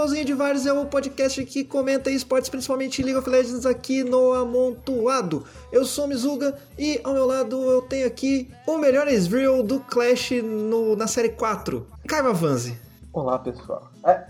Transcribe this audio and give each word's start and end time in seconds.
Vários 0.00 0.64
é 0.64 0.72
o 0.72 0.86
podcast 0.86 1.44
que 1.44 1.62
comenta 1.62 2.10
esportes, 2.10 2.48
principalmente 2.48 3.02
League 3.02 3.18
of 3.18 3.28
Legends 3.28 3.66
aqui 3.66 4.02
no 4.02 4.32
Amontoado. 4.32 5.44
Eu 5.70 5.84
sou 5.84 6.08
Mizuga 6.08 6.56
e 6.78 6.98
ao 7.04 7.12
meu 7.12 7.26
lado 7.26 7.54
eu 7.70 7.82
tenho 7.82 8.06
aqui 8.06 8.48
o 8.66 8.78
melhor 8.78 9.06
Ezreal 9.08 9.62
do 9.62 9.78
Clash 9.80 10.30
no, 10.42 10.96
na 10.96 11.06
série 11.06 11.28
4, 11.28 11.86
Kaiba 12.08 12.32
Vanzi. 12.32 12.80
Olá, 13.12 13.38
pessoal. 13.40 13.90
É, 14.06 14.24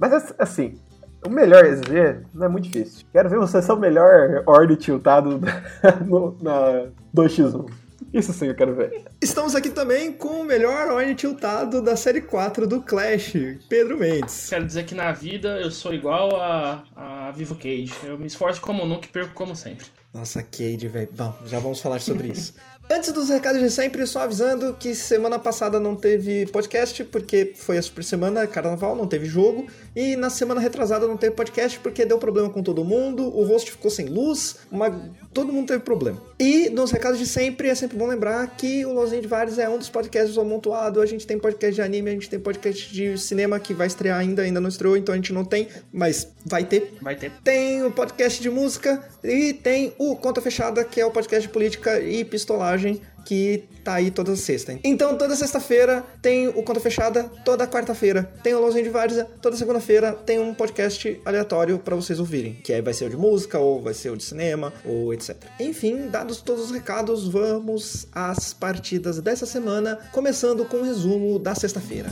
mas 0.00 0.34
assim, 0.38 0.78
o 1.26 1.28
melhor 1.28 1.66
SG 1.66 2.24
não 2.32 2.46
é 2.46 2.48
muito 2.48 2.70
difícil. 2.70 3.04
Quero 3.12 3.28
ver 3.28 3.38
você 3.38 3.60
ser 3.60 3.72
o 3.72 3.76
melhor 3.76 4.42
Ord 4.46 4.74
tiltado 4.76 5.38
no, 6.06 6.34
na 6.40 6.86
2x1. 7.14 7.70
Isso 8.12 8.32
sim 8.32 8.46
eu 8.46 8.54
quero 8.54 8.74
ver. 8.74 9.04
Estamos 9.20 9.54
aqui 9.54 9.70
também 9.70 10.12
com 10.12 10.42
o 10.42 10.44
melhor 10.44 10.88
Orne 10.88 11.14
tiltado 11.14 11.80
da 11.80 11.96
série 11.96 12.20
4 12.20 12.66
do 12.66 12.82
Clash, 12.82 13.32
Pedro 13.68 13.98
Mendes. 13.98 14.48
Quero 14.50 14.66
dizer 14.66 14.84
que 14.84 14.94
na 14.94 15.12
vida 15.12 15.58
eu 15.60 15.70
sou 15.70 15.94
igual 15.94 16.36
a, 16.36 16.84
a 16.94 17.30
Vivo 17.30 17.54
Cage. 17.54 17.94
Eu 18.04 18.18
me 18.18 18.26
esforço 18.26 18.60
como 18.60 18.84
nunca 18.84 19.06
e 19.06 19.08
perco 19.08 19.32
como 19.32 19.56
sempre. 19.56 19.86
Nossa, 20.12 20.42
Cade, 20.42 20.88
velho. 20.88 21.08
Bom, 21.12 21.34
já 21.46 21.58
vamos 21.58 21.80
falar 21.80 22.00
sobre 22.00 22.28
isso. 22.28 22.54
Antes 22.90 23.12
dos 23.12 23.28
recados 23.28 23.60
de 23.60 23.70
sempre, 23.70 24.06
só 24.06 24.20
avisando 24.20 24.74
que 24.74 24.94
semana 24.94 25.38
passada 25.38 25.80
não 25.80 25.96
teve 25.96 26.46
podcast, 26.46 27.02
porque 27.04 27.52
foi 27.56 27.78
a 27.78 27.82
super 27.82 28.04
semana, 28.04 28.46
carnaval, 28.46 28.94
não 28.94 29.06
teve 29.06 29.26
jogo. 29.26 29.66
E 29.94 30.16
na 30.16 30.28
semana 30.28 30.60
retrasada 30.60 31.06
não 31.06 31.16
teve 31.16 31.34
podcast 31.34 31.78
porque 31.78 32.04
deu 32.04 32.18
problema 32.18 32.50
com 32.50 32.62
todo 32.62 32.84
mundo, 32.84 33.24
o 33.24 33.44
host 33.44 33.70
ficou 33.70 33.90
sem 33.90 34.06
luz, 34.06 34.56
uma... 34.70 34.90
todo 35.32 35.52
mundo 35.52 35.68
teve 35.68 35.80
problema. 35.80 36.20
E 36.38 36.70
nos 36.70 36.90
recados 36.90 37.18
de 37.18 37.26
sempre, 37.26 37.68
é 37.68 37.74
sempre 37.74 37.96
bom 37.96 38.06
lembrar 38.06 38.46
que 38.56 38.84
o 38.84 38.92
Lozinho 38.92 39.22
de 39.22 39.28
Vários 39.28 39.58
é 39.58 39.68
um 39.68 39.78
dos 39.78 39.88
podcasts 39.88 40.36
amontoado. 40.36 41.00
A 41.00 41.06
gente 41.06 41.26
tem 41.26 41.38
podcast 41.38 41.74
de 41.74 41.82
anime, 41.82 42.10
a 42.10 42.12
gente 42.12 42.28
tem 42.28 42.38
podcast 42.38 42.92
de 42.92 43.16
cinema 43.18 43.58
que 43.60 43.72
vai 43.72 43.86
estrear 43.86 44.18
ainda, 44.18 44.42
ainda 44.42 44.60
não 44.60 44.68
estreou, 44.68 44.96
então 44.96 45.12
a 45.12 45.16
gente 45.16 45.32
não 45.32 45.44
tem, 45.44 45.68
mas 45.92 46.28
vai 46.44 46.64
ter. 46.64 46.94
Vai 47.00 47.16
ter. 47.16 47.32
Tem 47.44 47.82
o 47.84 47.90
podcast 47.90 48.42
de 48.42 48.50
música 48.50 49.02
e 49.22 49.52
tem 49.52 49.94
o 49.98 50.16
Conta 50.16 50.40
Fechada, 50.40 50.84
que 50.84 51.00
é 51.00 51.06
o 51.06 51.10
podcast 51.10 51.46
de 51.46 51.52
política 51.52 52.00
e 52.00 52.24
pistolagem 52.72 53.00
que 53.24 53.64
tá 53.84 53.94
aí 53.94 54.10
toda 54.10 54.34
sexta. 54.34 54.76
Então, 54.82 55.16
toda 55.16 55.36
sexta-feira 55.36 56.04
tem 56.20 56.48
o 56.48 56.62
Conta 56.64 56.80
Fechada, 56.80 57.24
toda 57.44 57.68
quarta-feira 57.68 58.28
tem 58.42 58.52
o 58.52 58.60
Lozinho 58.60 58.82
de 58.82 58.90
Várzea, 58.90 59.28
toda 59.40 59.56
segunda-feira 59.56 60.12
tem 60.12 60.40
um 60.40 60.52
podcast 60.52 61.20
aleatório 61.24 61.78
para 61.78 61.94
vocês 61.94 62.18
ouvirem, 62.18 62.54
que 62.54 62.72
aí 62.72 62.82
vai 62.82 62.92
ser 62.92 63.04
o 63.04 63.10
de 63.10 63.16
música, 63.16 63.60
ou 63.60 63.80
vai 63.80 63.94
ser 63.94 64.10
o 64.10 64.16
de 64.16 64.24
cinema, 64.24 64.72
ou 64.84 65.14
etc. 65.14 65.36
Enfim, 65.60 66.08
dados 66.08 66.40
todos 66.40 66.64
os 66.64 66.70
recados, 66.72 67.28
vamos 67.28 68.08
às 68.12 68.52
partidas 68.52 69.20
dessa 69.20 69.46
semana, 69.46 69.98
começando 70.10 70.64
com 70.64 70.78
o 70.78 70.80
um 70.80 70.84
resumo 70.84 71.38
da 71.38 71.54
sexta-feira. 71.54 72.10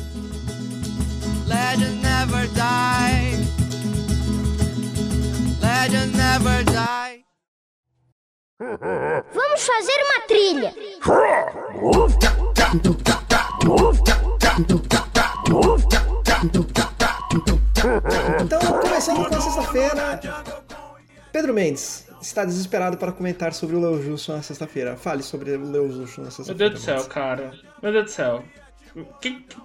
Never 1.48 2.46
die. 2.54 3.50
Never 6.16 6.62
die. 6.64 7.19
Vamos 8.60 9.66
fazer 9.66 10.04
uma 10.04 10.20
trilha. 10.26 10.74
Então, 18.44 18.60
começando 18.82 19.26
com 19.26 19.34
a 19.34 19.40
sexta-feira, 19.40 20.20
Pedro 21.32 21.54
Mendes 21.54 22.06
está 22.20 22.44
desesperado 22.44 22.98
para 22.98 23.12
comentar 23.12 23.54
sobre 23.54 23.76
o 23.76 23.80
Leo 23.80 24.02
Justo 24.02 24.32
na 24.32 24.42
sexta-feira. 24.42 24.94
Fale 24.94 25.22
sobre 25.22 25.52
o 25.56 25.70
Leo 25.70 25.90
Justo 25.90 26.20
na 26.20 26.30
sexta-feira. 26.30 26.58
Meu 26.58 26.68
Deus 26.68 26.72
do 26.74 26.84
céu, 26.84 27.04
cara. 27.06 27.54
Meu 27.82 27.92
Deus 27.92 28.04
do 28.04 28.10
céu. 28.10 28.44
Que, 29.22 29.40
que, 29.40 29.64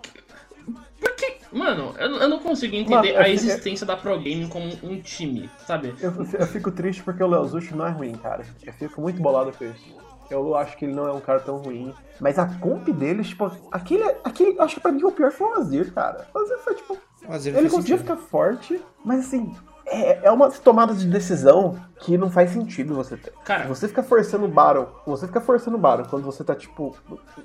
por 1.01 1.15
que. 1.15 1.35
Mano, 1.51 1.93
eu, 1.97 2.17
eu 2.17 2.29
não 2.29 2.39
consigo 2.39 2.75
entender 2.75 3.13
Mano, 3.13 3.25
a 3.25 3.29
existência 3.29 3.85
da 3.85 3.95
Pro 3.95 4.19
Game 4.19 4.47
como 4.47 4.65
um 4.83 4.99
time, 5.01 5.49
sabe? 5.65 5.93
Eu, 6.01 6.11
eu 6.39 6.47
fico 6.47 6.71
triste 6.71 7.03
porque 7.03 7.23
o 7.23 7.27
Leozuchi 7.27 7.73
não 7.75 7.87
é 7.87 7.91
ruim, 7.91 8.13
cara. 8.13 8.45
Eu 8.63 8.73
fico 8.73 9.01
muito 9.01 9.21
bolado 9.21 9.51
com 9.51 9.65
isso. 9.65 9.95
Eu 10.29 10.55
acho 10.55 10.75
que 10.77 10.85
ele 10.85 10.93
não 10.93 11.07
é 11.07 11.11
um 11.11 11.19
cara 11.19 11.39
tão 11.39 11.57
ruim. 11.57 11.93
Mas 12.19 12.39
a 12.39 12.45
comp 12.45 12.87
dele, 12.89 13.23
tipo, 13.23 13.51
aquele. 13.71 14.03
aquele 14.23 14.59
acho 14.59 14.75
que 14.75 14.81
pra 14.81 14.91
mim 14.91 15.03
o 15.03 15.11
pior 15.11 15.31
foi 15.31 15.47
o 15.47 15.53
Azir, 15.53 15.93
cara. 15.93 16.27
O 16.33 16.39
Azir 16.39 16.57
foi 16.59 16.75
tipo. 16.75 16.97
ele 17.45 17.69
conseguia 17.69 17.97
ficar 17.97 18.17
forte, 18.17 18.81
mas 19.03 19.19
assim, 19.19 19.55
é, 19.85 20.19
é 20.23 20.31
uma 20.31 20.49
tomada 20.49 20.93
de 20.93 21.05
decisão 21.05 21.79
que 21.99 22.17
não 22.17 22.29
faz 22.29 22.51
sentido 22.51 22.93
você 22.93 23.15
ter. 23.15 23.31
Cara, 23.43 23.67
você 23.67 23.87
fica 23.87 24.03
forçando 24.03 24.45
o 24.45 24.47
Baron, 24.47 24.87
você 25.05 25.27
fica 25.27 25.39
forçando 25.39 25.77
o 25.77 25.79
Baron 25.79 26.03
quando 26.09 26.23
você 26.23 26.43
tá, 26.43 26.55
tipo, 26.55 26.95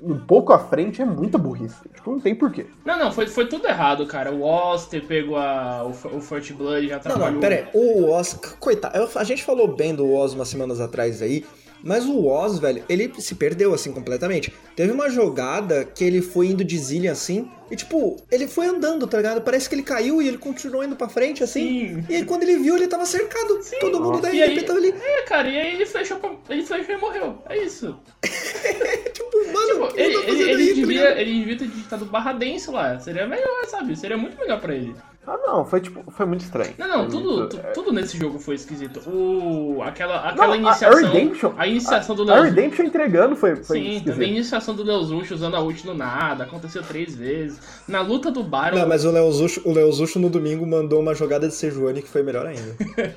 um 0.01 0.17
pouco 0.17 0.51
à 0.51 0.59
frente 0.59 1.01
é 1.01 1.05
muita 1.05 1.37
burrice. 1.37 1.77
Tipo, 1.93 2.11
não 2.11 2.19
tem 2.19 2.35
porquê. 2.35 2.67
Não, 2.83 2.97
não, 2.97 3.11
foi, 3.11 3.27
foi 3.27 3.47
tudo 3.47 3.67
errado, 3.67 4.05
cara. 4.05 4.31
O 4.31 4.43
Oster 4.43 5.05
pegou 5.05 5.37
a, 5.37 5.83
o, 5.83 5.89
o 5.89 6.21
Fort 6.21 6.51
Blood, 6.53 6.87
já 6.87 6.99
trabalhou... 6.99 7.27
Não, 7.27 7.33
não, 7.35 7.39
pera 7.39 7.55
aí. 7.55 7.69
O 7.73 8.09
Oz, 8.09 8.33
coitado, 8.59 9.09
a 9.15 9.23
gente 9.23 9.43
falou 9.43 9.67
bem 9.67 9.95
do 9.95 10.11
Oz 10.11 10.33
umas 10.33 10.47
semanas 10.47 10.81
atrás 10.81 11.21
aí, 11.21 11.45
mas 11.83 12.05
o 12.05 12.25
Oz, 12.25 12.59
velho, 12.59 12.83
ele 12.87 13.11
se 13.19 13.35
perdeu 13.35 13.73
assim 13.73 13.91
completamente. 13.91 14.53
Teve 14.75 14.91
uma 14.91 15.09
jogada 15.09 15.85
que 15.85 16.03
ele 16.03 16.21
foi 16.21 16.47
indo 16.47 16.63
de 16.63 16.77
zilha 16.77 17.11
assim, 17.11 17.49
e 17.69 17.75
tipo, 17.75 18.17
ele 18.29 18.47
foi 18.47 18.65
andando, 18.65 19.07
tá 19.07 19.17
ligado? 19.17 19.41
Parece 19.41 19.69
que 19.69 19.75
ele 19.75 19.83
caiu 19.83 20.21
e 20.21 20.27
ele 20.27 20.37
continuou 20.37 20.83
indo 20.83 20.95
pra 20.95 21.07
frente 21.07 21.41
assim. 21.41 21.95
Sim. 21.95 22.05
E 22.09 22.15
aí 22.17 22.25
quando 22.25 22.43
ele 22.43 22.57
viu, 22.57 22.75
ele 22.75 22.87
tava 22.87 23.05
cercado. 23.05 23.63
Sim. 23.63 23.79
Todo 23.79 24.01
mundo 24.01 24.21
daí 24.21 24.41
ele 24.41 24.63
tava 24.63 24.79
ali. 24.79 24.89
É, 24.89 25.21
cara, 25.23 25.47
e 25.47 25.57
aí 25.57 25.75
ele 25.75 25.85
flechou, 25.85 26.19
ele 26.49 26.63
flechou 26.63 26.95
e 26.95 26.97
morreu. 26.97 27.41
É 27.47 27.57
isso. 27.57 27.97
tipo, 29.13 29.53
mano, 29.53 29.87
tipo, 29.87 29.99
ele, 29.99 30.15
ele, 30.15 30.41
ele, 30.43 30.63
aí, 30.63 30.67
tá 30.67 30.73
devia, 30.75 31.13
tá 31.13 31.21
ele 31.21 31.39
devia 31.39 31.57
ter 31.57 31.67
digitado 31.67 32.05
barra 32.05 32.33
denso 32.33 32.71
lá. 32.71 32.99
Seria 32.99 33.25
melhor, 33.25 33.65
sabe? 33.67 33.95
Seria 33.95 34.17
muito 34.17 34.37
melhor 34.37 34.59
pra 34.59 34.75
ele. 34.75 34.93
Ah, 35.25 35.37
não, 35.37 35.63
foi 35.63 35.79
tipo, 35.79 36.09
foi 36.09 36.25
muito 36.25 36.41
estranho. 36.41 36.73
Não, 36.79 36.87
não, 36.87 37.07
tudo, 37.07 37.37
muito... 37.37 37.57
tudo 37.75 37.93
nesse 37.93 38.17
jogo 38.17 38.39
foi 38.39 38.55
esquisito. 38.55 39.07
O, 39.07 39.79
aquela 39.83 40.29
aquela 40.29 40.47
não, 40.47 40.55
iniciação. 40.55 40.97
A 40.97 41.11
Redemption, 41.11 41.53
a 41.57 41.67
iniciação 41.67 42.15
do 42.15 42.23
Leozucho. 42.23 42.47
A 42.47 42.49
Redemption 42.49 42.85
entregando 42.85 43.35
foi, 43.35 43.55
foi 43.57 43.79
Sim, 43.79 43.97
esquisito. 43.97 44.19
a 44.19 44.25
iniciação 44.25 44.73
do 44.73 44.83
Leozucho 44.83 45.35
usando 45.35 45.55
a 45.55 45.61
ult 45.61 45.85
no 45.85 45.93
nada, 45.93 46.45
aconteceu 46.45 46.81
três 46.81 47.15
vezes. 47.15 47.59
Na 47.87 48.01
luta 48.01 48.31
do 48.31 48.43
Baron. 48.43 48.79
Não, 48.79 48.87
mas 48.87 49.05
o 49.05 49.11
Leozucho, 49.11 49.61
o 49.63 49.71
Leozucho 49.71 50.17
no 50.17 50.29
domingo 50.29 50.65
mandou 50.65 50.99
uma 50.99 51.13
jogada 51.13 51.47
de 51.47 51.53
Sejuani 51.53 52.01
que 52.01 52.09
foi 52.09 52.23
melhor 52.23 52.47
ainda. 52.47 52.75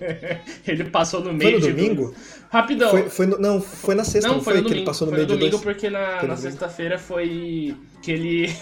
ele 0.68 0.84
passou 0.84 1.22
no 1.22 1.32
meio. 1.32 1.58
Foi 1.58 1.70
no 1.70 1.74
domingo? 1.74 2.08
Do... 2.08 2.14
Rapidão. 2.50 2.90
Foi, 2.90 3.08
foi 3.08 3.26
no, 3.26 3.38
não, 3.38 3.60
foi 3.62 3.94
na 3.94 4.04
sexta, 4.04 4.28
não, 4.28 4.36
não 4.36 4.44
foi, 4.44 4.54
foi 4.54 4.64
que 4.64 4.72
ele 4.74 4.84
passou 4.84 5.06
no 5.06 5.12
foi 5.12 5.20
meio 5.20 5.28
no 5.28 5.38
domingo 5.38 5.58
dois... 5.58 5.62
porque 5.62 5.88
na, 5.88 6.22
na 6.22 6.36
sexta-feira 6.36 6.98
foi 6.98 7.74
que 8.02 8.12
ele 8.12 8.54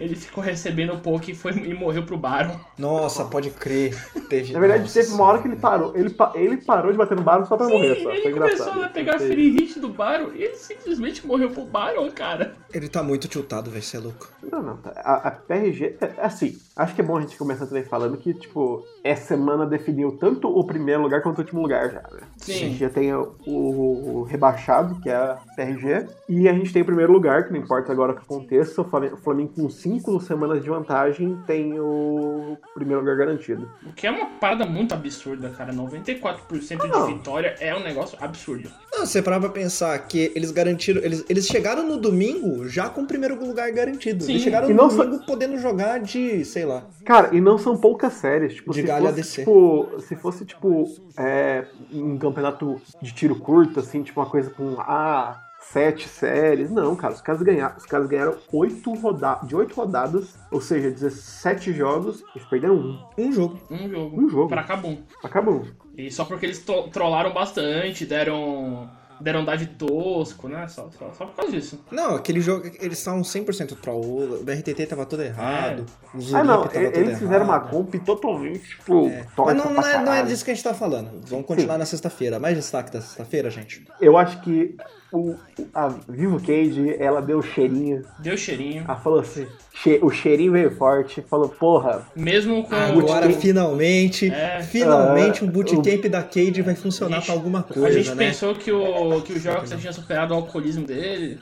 ele 0.00 0.14
ficou 0.14 0.42
recebendo 0.42 0.92
um 0.92 1.00
pouco 1.00 1.30
e, 1.30 1.34
foi, 1.34 1.52
e 1.52 1.74
morreu 1.74 2.04
pro 2.04 2.16
Baron. 2.16 2.58
Nossa, 2.78 3.24
pode 3.24 3.50
crer. 3.50 3.94
Teve, 4.28 4.52
Na 4.52 4.60
verdade, 4.60 4.82
Nossa. 4.82 5.00
teve 5.00 5.12
uma 5.12 5.24
hora 5.24 5.42
que 5.42 5.48
ele 5.48 5.56
parou. 5.56 5.92
Ele, 5.96 6.14
ele 6.34 6.56
parou 6.58 6.92
de 6.92 6.98
bater 6.98 7.16
no 7.16 7.22
Baron 7.22 7.44
só 7.46 7.56
pra 7.56 7.66
Sim, 7.66 7.72
morrer. 7.72 8.02
Só. 8.02 8.10
Ele 8.10 8.22
foi 8.22 8.32
começou 8.32 8.66
engraçado. 8.66 8.84
a 8.84 8.88
pegar 8.88 9.18
free 9.18 9.50
hit 9.50 9.78
do 9.80 9.88
Baron 9.88 10.30
e 10.34 10.42
ele 10.42 10.56
simplesmente 10.56 11.26
morreu 11.26 11.50
pro 11.50 11.64
Baron, 11.64 12.10
cara. 12.10 12.56
Ele 12.72 12.88
tá 12.88 13.02
muito 13.02 13.28
tiltado, 13.28 13.70
velho, 13.70 13.82
você 13.82 13.96
é 13.96 14.00
louco. 14.00 14.28
Não, 14.50 14.62
não. 14.62 14.76
Tá. 14.78 14.90
A, 14.96 15.28
a 15.28 15.30
PRG, 15.30 15.96
é, 16.00 16.14
assim, 16.18 16.58
acho 16.74 16.94
que 16.94 17.00
é 17.00 17.04
bom 17.04 17.16
a 17.16 17.20
gente 17.20 17.36
começar 17.36 17.66
também 17.66 17.84
falando 17.84 18.16
que, 18.16 18.34
tipo, 18.34 18.84
essa 19.06 19.36
semana 19.36 19.66
definiu 19.66 20.12
tanto 20.12 20.48
o 20.48 20.64
primeiro 20.64 21.02
lugar 21.02 21.22
quanto 21.22 21.38
o 21.38 21.40
último 21.42 21.62
lugar 21.62 21.90
já, 21.90 22.02
né? 22.02 22.20
Sim. 22.36 22.52
A 22.52 22.56
gente 22.56 22.78
já 22.78 22.90
tem 22.90 23.14
o, 23.14 23.36
o, 23.46 24.20
o 24.20 24.22
rebaixado, 24.24 25.00
que 25.00 25.08
é 25.08 25.14
a 25.14 25.38
PRG, 25.54 26.06
e 26.28 26.48
a 26.48 26.52
gente 26.52 26.72
tem 26.72 26.82
o 26.82 26.84
primeiro 26.84 27.12
lugar, 27.12 27.44
que 27.44 27.52
não 27.52 27.60
importa 27.60 27.92
agora 27.92 28.12
o 28.12 28.16
que 28.16 28.22
aconteça, 28.22 28.80
o 28.80 28.84
Flamengo, 28.84 29.14
o 29.14 29.18
Flamengo 29.18 29.52
com 29.54 29.68
cinco 29.68 30.20
semanas 30.20 30.62
de 30.62 30.68
vantagem 30.68 31.36
tem 31.46 31.78
o 31.78 32.56
primeiro 32.74 33.00
lugar 33.00 33.16
garantido. 33.16 33.70
O 33.84 33.92
que 33.92 34.06
é 34.06 34.10
uma 34.10 34.26
parada 34.40 34.66
muito 34.66 34.94
absurda, 34.94 35.50
cara. 35.50 35.72
94% 35.72 36.78
ah, 36.80 37.06
de 37.06 37.12
vitória 37.12 37.54
é 37.60 37.74
um 37.74 37.82
negócio 37.82 38.18
absurdo. 38.20 38.70
Não, 38.92 39.04
você 39.04 39.20
parar 39.20 39.40
pra 39.40 39.48
pensar 39.50 39.98
que 40.06 40.32
eles 40.34 40.50
garantiram. 40.50 41.02
Eles, 41.02 41.24
eles 41.28 41.46
chegaram 41.46 41.86
no 41.86 41.98
domingo 41.98 42.68
já 42.68 42.88
com 42.88 43.02
o 43.02 43.06
primeiro 43.06 43.38
lugar 43.38 43.70
garantido. 43.70 44.24
Sim. 44.24 44.32
Eles 44.32 44.42
chegaram 44.42 44.68
no 44.68 44.88
domingo 44.88 45.18
só... 45.18 45.26
podendo 45.26 45.58
jogar 45.58 46.00
de, 46.00 46.44
sei 46.44 46.64
lá. 46.64 46.84
Cara, 47.04 47.34
e 47.34 47.40
não 47.40 47.58
são 47.58 47.76
poucas 47.76 48.14
séries. 48.14 48.54
Tipo, 48.54 48.72
de 48.72 48.80
se 48.80 48.86
galho 49.00 49.16
fosse. 49.16 49.38
Tipo, 49.38 50.00
se 50.00 50.16
fosse, 50.16 50.44
tipo, 50.44 50.84
é, 51.18 51.66
um 51.92 52.18
campeonato 52.18 52.80
de 53.00 53.12
tiro 53.12 53.36
curto, 53.36 53.80
assim, 53.80 54.02
tipo 54.02 54.20
uma 54.20 54.28
coisa 54.28 54.50
com. 54.50 54.76
Ah, 54.80 55.42
sete 55.60 56.08
séries. 56.08 56.70
Não, 56.70 56.94
cara, 56.94 57.14
os 57.14 57.20
caras 57.20 57.42
ganharam, 57.42 57.76
os 57.76 57.86
caras 57.86 58.06
ganharam 58.08 58.36
oito 58.52 58.92
rodadas, 58.94 59.48
de 59.48 59.56
oito 59.56 59.74
rodadas, 59.74 60.38
ou 60.50 60.60
seja, 60.60 60.90
17 60.90 61.72
jogos, 61.72 62.22
eles 62.34 62.48
perderam 62.48 62.76
um. 62.76 63.04
Um 63.18 63.32
jogo. 63.32 63.58
Um 63.70 63.88
jogo. 63.88 64.20
Um 64.20 64.28
jogo. 64.28 64.48
Pra 64.48 64.62
Cabum. 64.62 64.98
Pra 65.20 65.30
Cabum. 65.30 65.64
E 65.96 66.10
só 66.10 66.24
porque 66.24 66.46
eles 66.46 66.64
trollaram 66.92 67.32
bastante, 67.32 68.04
deram 68.04 68.88
deram 69.20 69.44
dive 69.44 69.66
tosco, 69.66 70.48
né? 70.48 70.66
Só, 70.68 70.90
só, 70.90 71.12
só, 71.12 71.26
por 71.26 71.36
causa 71.36 71.52
disso. 71.52 71.84
Não, 71.90 72.14
aquele 72.14 72.40
jogo, 72.40 72.66
eles 72.80 72.98
estavam 72.98 73.22
100% 73.22 73.76
troll. 73.80 74.40
O 74.40 74.44
BRTT 74.44 74.86
tava 74.86 75.06
todo 75.06 75.22
errado. 75.22 75.86
É. 76.14 76.16
O 76.16 76.36
ah, 76.36 76.44
não, 76.44 76.68
eles 76.72 77.18
fizeram 77.18 77.44
uma 77.44 77.60
comp 77.60 77.94
totalmente, 78.04 78.68
tipo, 78.68 79.08
é. 79.08 79.26
Mas 79.36 79.56
não, 79.56 79.72
não, 79.72 79.86
é, 79.86 80.02
não 80.02 80.12
é 80.12 80.22
disso 80.22 80.44
que 80.44 80.50
a 80.50 80.54
gente 80.54 80.64
tá 80.64 80.74
falando. 80.74 81.10
Vamos 81.26 81.46
continuar 81.46 81.74
Sim. 81.74 81.80
na 81.80 81.86
sexta-feira. 81.86 82.38
Mais 82.38 82.56
destaque 82.56 82.92
da 82.92 83.00
sexta-feira, 83.00 83.50
gente? 83.50 83.86
Eu 84.00 84.16
acho 84.16 84.40
que 84.40 84.76
o, 85.12 85.34
a 85.74 85.88
Vivo 86.08 86.40
Cage, 86.40 86.96
ela 86.98 87.20
deu 87.22 87.38
o 87.38 87.42
cheirinho. 87.42 88.04
Deu 88.18 88.36
cheirinho. 88.36 88.84
Ela 88.84 88.96
falou 88.96 89.20
assim, 89.20 89.46
che- 89.72 89.98
o 90.02 90.10
cheirinho 90.10 90.52
veio 90.52 90.70
forte, 90.76 91.22
falou, 91.22 91.48
porra, 91.48 92.06
Mesmo 92.14 92.64
com. 92.64 92.74
Agora, 92.74 93.26
bootcamp- 93.26 93.40
finalmente, 93.40 94.30
É. 94.30 94.62
finalmente 94.62 95.44
um 95.44 95.48
Ah, 95.48 95.50
bootcamp 95.50 96.04
da 96.08 96.22
Cade 96.22 96.62
vai 96.62 96.74
funcionar 96.74 97.22
pra 97.24 97.34
alguma 97.34 97.62
coisa, 97.62 97.86
a 97.88 97.92
gente 97.92 98.10
né? 98.14 98.26
pensou 98.26 98.54
que 98.54 98.70
o, 98.72 99.20
que 99.22 99.32
o 99.34 99.38
Jox 99.40 99.70
tinha 99.78 99.92
superado 99.92 100.34
o 100.34 100.36
alcoolismo 100.36 100.86
dele. 100.86 101.38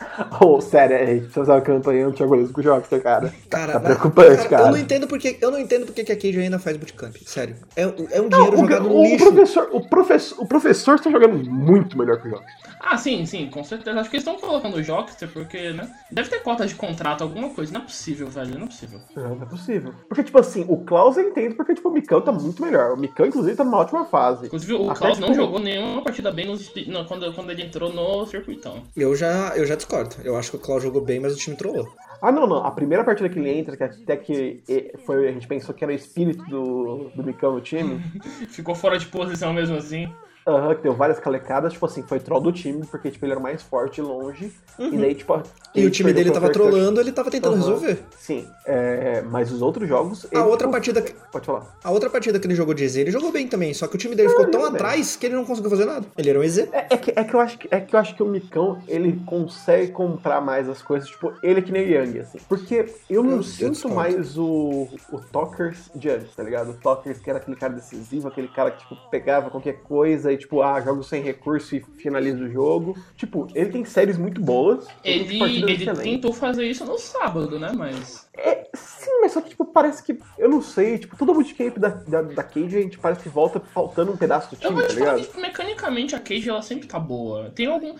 oh, 0.40 0.60
sério, 0.60 0.96
a 0.96 1.06
gente 1.06 1.20
precisa 1.20 1.34
fazer 1.34 1.52
uma 1.52 1.60
campanha 1.60 2.06
anti-alcoolismo 2.06 2.52
com 2.52 2.60
o 2.60 2.64
Jockster, 2.64 3.02
cara. 3.02 3.34
Cara, 3.50 3.72
tá 3.72 3.80
preocupante, 3.80 4.48
cara. 4.48 4.64
Eu 4.64 4.70
não 4.72 4.78
entendo 4.78 5.06
porque, 5.06 5.38
eu 5.40 5.50
não 5.50 5.58
entendo 5.58 5.86
porque 5.86 6.04
que 6.04 6.12
a 6.12 6.16
Cade 6.16 6.38
ainda 6.38 6.58
faz 6.58 6.76
bootcamp, 6.76 7.16
sério. 7.24 7.56
É, 7.74 7.82
é 7.82 8.20
um 8.20 8.28
Não, 8.28 8.38
dinheiro 8.38 8.56
o, 8.56 8.58
jogado 8.58 8.88
no 8.88 8.96
o 8.96 9.02
lixo. 9.04 9.24
professor, 9.24 9.68
o, 9.72 9.88
professor, 9.88 10.42
o 10.42 10.46
professor 10.46 11.00
tá 11.00 11.10
jogando 11.10 11.38
muito 11.50 11.98
melhor 11.98 12.20
que 12.20 12.28
o 12.28 12.30
Jockster. 12.30 12.66
Ah, 12.80 12.96
sim, 12.96 13.26
sim, 13.26 13.48
com 13.50 13.64
certeza. 13.64 13.98
Acho 13.98 14.10
que 14.10 14.16
eles 14.16 14.26
estão 14.26 14.40
colocando 14.40 14.76
o 14.76 14.82
Jockster 14.82 15.28
porque, 15.28 15.72
né? 15.72 15.90
Deve 16.10 16.28
ter 16.28 16.40
cota 16.40 16.66
de 16.66 16.74
contrato, 16.74 17.22
alguma 17.22 17.50
coisa. 17.50 17.72
Não 17.72 17.80
é 17.80 17.84
possível, 17.84 18.28
velho. 18.28 18.58
Não 18.58 18.66
é 18.66 18.68
possível. 18.68 19.00
Não, 19.16 19.34
não 19.34 19.42
é 19.42 19.46
possível. 19.46 19.94
Porque, 20.08 20.22
tipo 20.22 20.38
assim, 20.38 20.64
o 20.68 20.78
Klaus 20.84 21.16
eu 21.16 21.28
entendo 21.28 21.56
porque, 21.56 21.74
tipo, 21.74 21.88
o 21.88 21.92
Mikão 21.92 22.20
tá 22.20 22.30
muito 22.30 22.62
melhor. 22.62 22.92
O 22.92 22.96
Mikão, 22.96 23.26
inclusive, 23.26 23.56
tá 23.56 23.64
numa 23.64 23.78
ótima 23.78 24.04
fase. 24.04 24.46
Inclusive, 24.46 24.74
o 24.74 24.90
Até, 24.90 25.00
Klaus 25.00 25.18
não 25.18 25.28
tipo, 25.28 25.40
jogou 25.40 25.58
nenhuma 25.58 26.02
partida 26.02 26.30
bem 26.30 26.46
nos, 26.46 26.72
não, 26.86 27.04
quando, 27.04 27.32
quando 27.32 27.50
ele 27.50 27.62
entrou 27.62 27.92
no 27.92 28.26
circuitão. 28.26 28.82
Eu 28.96 29.16
já, 29.16 29.52
eu 29.56 29.66
já 29.66 29.76
discordo. 29.86 30.16
Eu 30.24 30.36
acho 30.36 30.50
que 30.50 30.56
o 30.56 30.60
Klaus 30.60 30.82
jogou 30.82 31.00
bem, 31.00 31.20
mas 31.20 31.32
o 31.32 31.36
time 31.36 31.56
trollou. 31.56 31.88
Ah, 32.20 32.32
não, 32.32 32.46
não. 32.46 32.64
A 32.64 32.70
primeira 32.70 33.04
partida 33.04 33.28
que 33.28 33.38
ele 33.38 33.50
entra, 33.50 33.76
que 33.76 33.84
até 33.84 34.16
que 34.16 34.62
foi, 35.04 35.28
a 35.28 35.32
gente 35.32 35.46
pensou 35.46 35.74
que 35.74 35.84
era 35.84 35.92
o 35.92 35.96
espírito 35.96 36.44
do, 36.44 37.10
do 37.14 37.22
Mikão 37.22 37.52
no 37.52 37.60
time, 37.60 38.00
Ficou 38.48 38.74
fora 38.74 38.98
de 38.98 39.06
posição 39.06 39.52
mesmo 39.52 39.76
assim. 39.76 40.12
Aham, 40.46 40.74
que 40.74 40.82
deu 40.82 40.94
várias 40.94 41.18
calecadas, 41.18 41.72
tipo 41.72 41.84
assim, 41.86 42.02
foi 42.02 42.20
troll 42.20 42.40
do 42.40 42.52
time, 42.52 42.84
porque, 42.86 43.10
tipo, 43.10 43.24
ele 43.24 43.32
era 43.32 43.40
o 43.40 43.42
mais 43.42 43.62
forte 43.62 44.00
longe. 44.00 44.52
E 44.78 44.96
daí, 44.96 45.14
tipo. 45.14 45.34
Uhum. 45.34 45.42
E 45.74 45.84
o 45.84 45.90
time 45.90 46.12
dele 46.12 46.30
tava 46.30 46.48
trollando, 46.50 47.00
ele 47.00 47.12
tava 47.12 47.30
tentando 47.30 47.54
Aham. 47.56 47.62
resolver. 47.64 47.98
Sim, 48.18 48.46
é, 48.64 49.22
mas 49.22 49.50
os 49.52 49.60
outros 49.60 49.86
jogos. 49.88 50.24
A 50.26 50.28
ele, 50.32 50.40
outra 50.42 50.58
tipo, 50.66 50.70
partida 50.70 51.02
que- 51.02 51.14
Pode 51.30 51.44
falar. 51.46 51.66
A 51.84 51.90
outra 51.90 52.08
partida 52.08 52.38
que 52.40 52.46
ele 52.46 52.54
jogou 52.54 52.72
de 52.74 52.84
EZ, 52.84 52.96
ele 52.96 53.10
jogou 53.10 53.30
bem 53.32 53.46
também, 53.46 53.74
só 53.74 53.86
que 53.86 53.94
o 53.94 53.98
time 53.98 54.14
dele 54.14 54.28
ficou 54.30 54.44
ele 54.44 54.52
tão 54.52 54.62
bem. 54.62 54.70
atrás 54.70 55.16
que 55.16 55.26
ele 55.26 55.34
não 55.34 55.44
conseguiu 55.44 55.68
fazer 55.70 55.84
nada. 55.84 56.06
Ele 56.16 56.30
era 56.30 56.38
um 56.38 56.42
EZ. 56.42 56.58
É, 56.72 56.86
é 56.90 56.96
que, 56.96 57.12
é, 57.14 57.24
que 57.24 57.34
eu 57.34 57.40
acho 57.40 57.58
que, 57.58 57.68
é 57.70 57.80
que 57.80 57.94
eu 57.94 58.00
acho 58.00 58.14
que 58.14 58.22
o 58.22 58.26
Micão, 58.26 58.82
ele 58.88 59.20
consegue 59.26 59.92
comprar 59.92 60.40
mais 60.40 60.68
as 60.68 60.80
coisas, 60.80 61.08
tipo, 61.08 61.32
ele 61.42 61.58
é 61.58 61.62
que 61.62 61.72
nem 61.72 61.82
o 61.84 61.88
Young, 62.02 62.20
assim. 62.20 62.38
Porque 62.48 62.86
eu 63.10 63.22
não 63.22 63.36
Eu- 63.38 63.42
sinto 63.42 63.88
mais 63.90 64.38
o, 64.38 64.88
o 65.12 65.20
Talkers 65.20 65.90
de 65.94 66.08
antes, 66.08 66.34
tá 66.34 66.42
ligado? 66.42 66.70
O 66.70 66.74
Talkers 66.74 67.18
que 67.18 67.28
era 67.28 67.38
aquele 67.38 67.56
cara 67.56 67.74
decisivo, 67.74 68.28
aquele 68.28 68.48
cara 68.48 68.70
que, 68.70 68.78
tipo, 68.78 68.96
pegava 69.10 69.50
qualquer 69.50 69.82
coisa 69.82 70.32
e, 70.36 70.38
tipo, 70.38 70.62
ah, 70.62 70.80
jogo 70.80 71.02
sem 71.02 71.22
recurso 71.22 71.74
e 71.74 71.80
finaliza 71.96 72.44
o 72.44 72.50
jogo. 72.50 72.96
Tipo, 73.16 73.48
ele 73.54 73.70
tem 73.70 73.84
séries 73.84 74.16
muito 74.16 74.40
boas. 74.40 74.86
Ele, 75.02 75.42
ele 75.42 75.92
tentou 75.94 76.32
fazer 76.32 76.66
isso 76.66 76.84
no 76.84 76.98
sábado, 76.98 77.58
né? 77.58 77.72
Mas. 77.74 78.25
É, 78.36 78.68
sim, 78.74 79.20
mas 79.20 79.32
só 79.32 79.40
que, 79.40 79.50
tipo, 79.50 79.64
parece 79.64 80.02
que. 80.02 80.18
Eu 80.38 80.48
não 80.48 80.60
sei, 80.62 80.98
tipo, 80.98 81.16
todo 81.16 81.32
bootcamp 81.34 81.78
da, 81.78 81.88
da, 81.88 82.22
da 82.22 82.42
Cage, 82.42 82.76
a 82.76 82.80
gente 82.82 82.98
parece 82.98 83.22
que 83.22 83.28
volta 83.28 83.60
faltando 83.72 84.12
um 84.12 84.16
pedaço 84.16 84.50
do 84.50 84.56
Eu 84.56 84.58
time, 84.60 84.72
vou 84.74 84.82
tá 84.82 84.88
te 84.88 84.94
falar 84.94 85.04
ligado? 85.12 85.20
que 85.20 85.26
tipo, 85.28 85.40
mecanicamente 85.40 86.14
a 86.14 86.20
Cage 86.20 86.48
ela 86.48 86.62
sempre 86.62 86.86
tá 86.86 86.98
boa. 86.98 87.50
Tem 87.54 87.66
algum. 87.66 87.94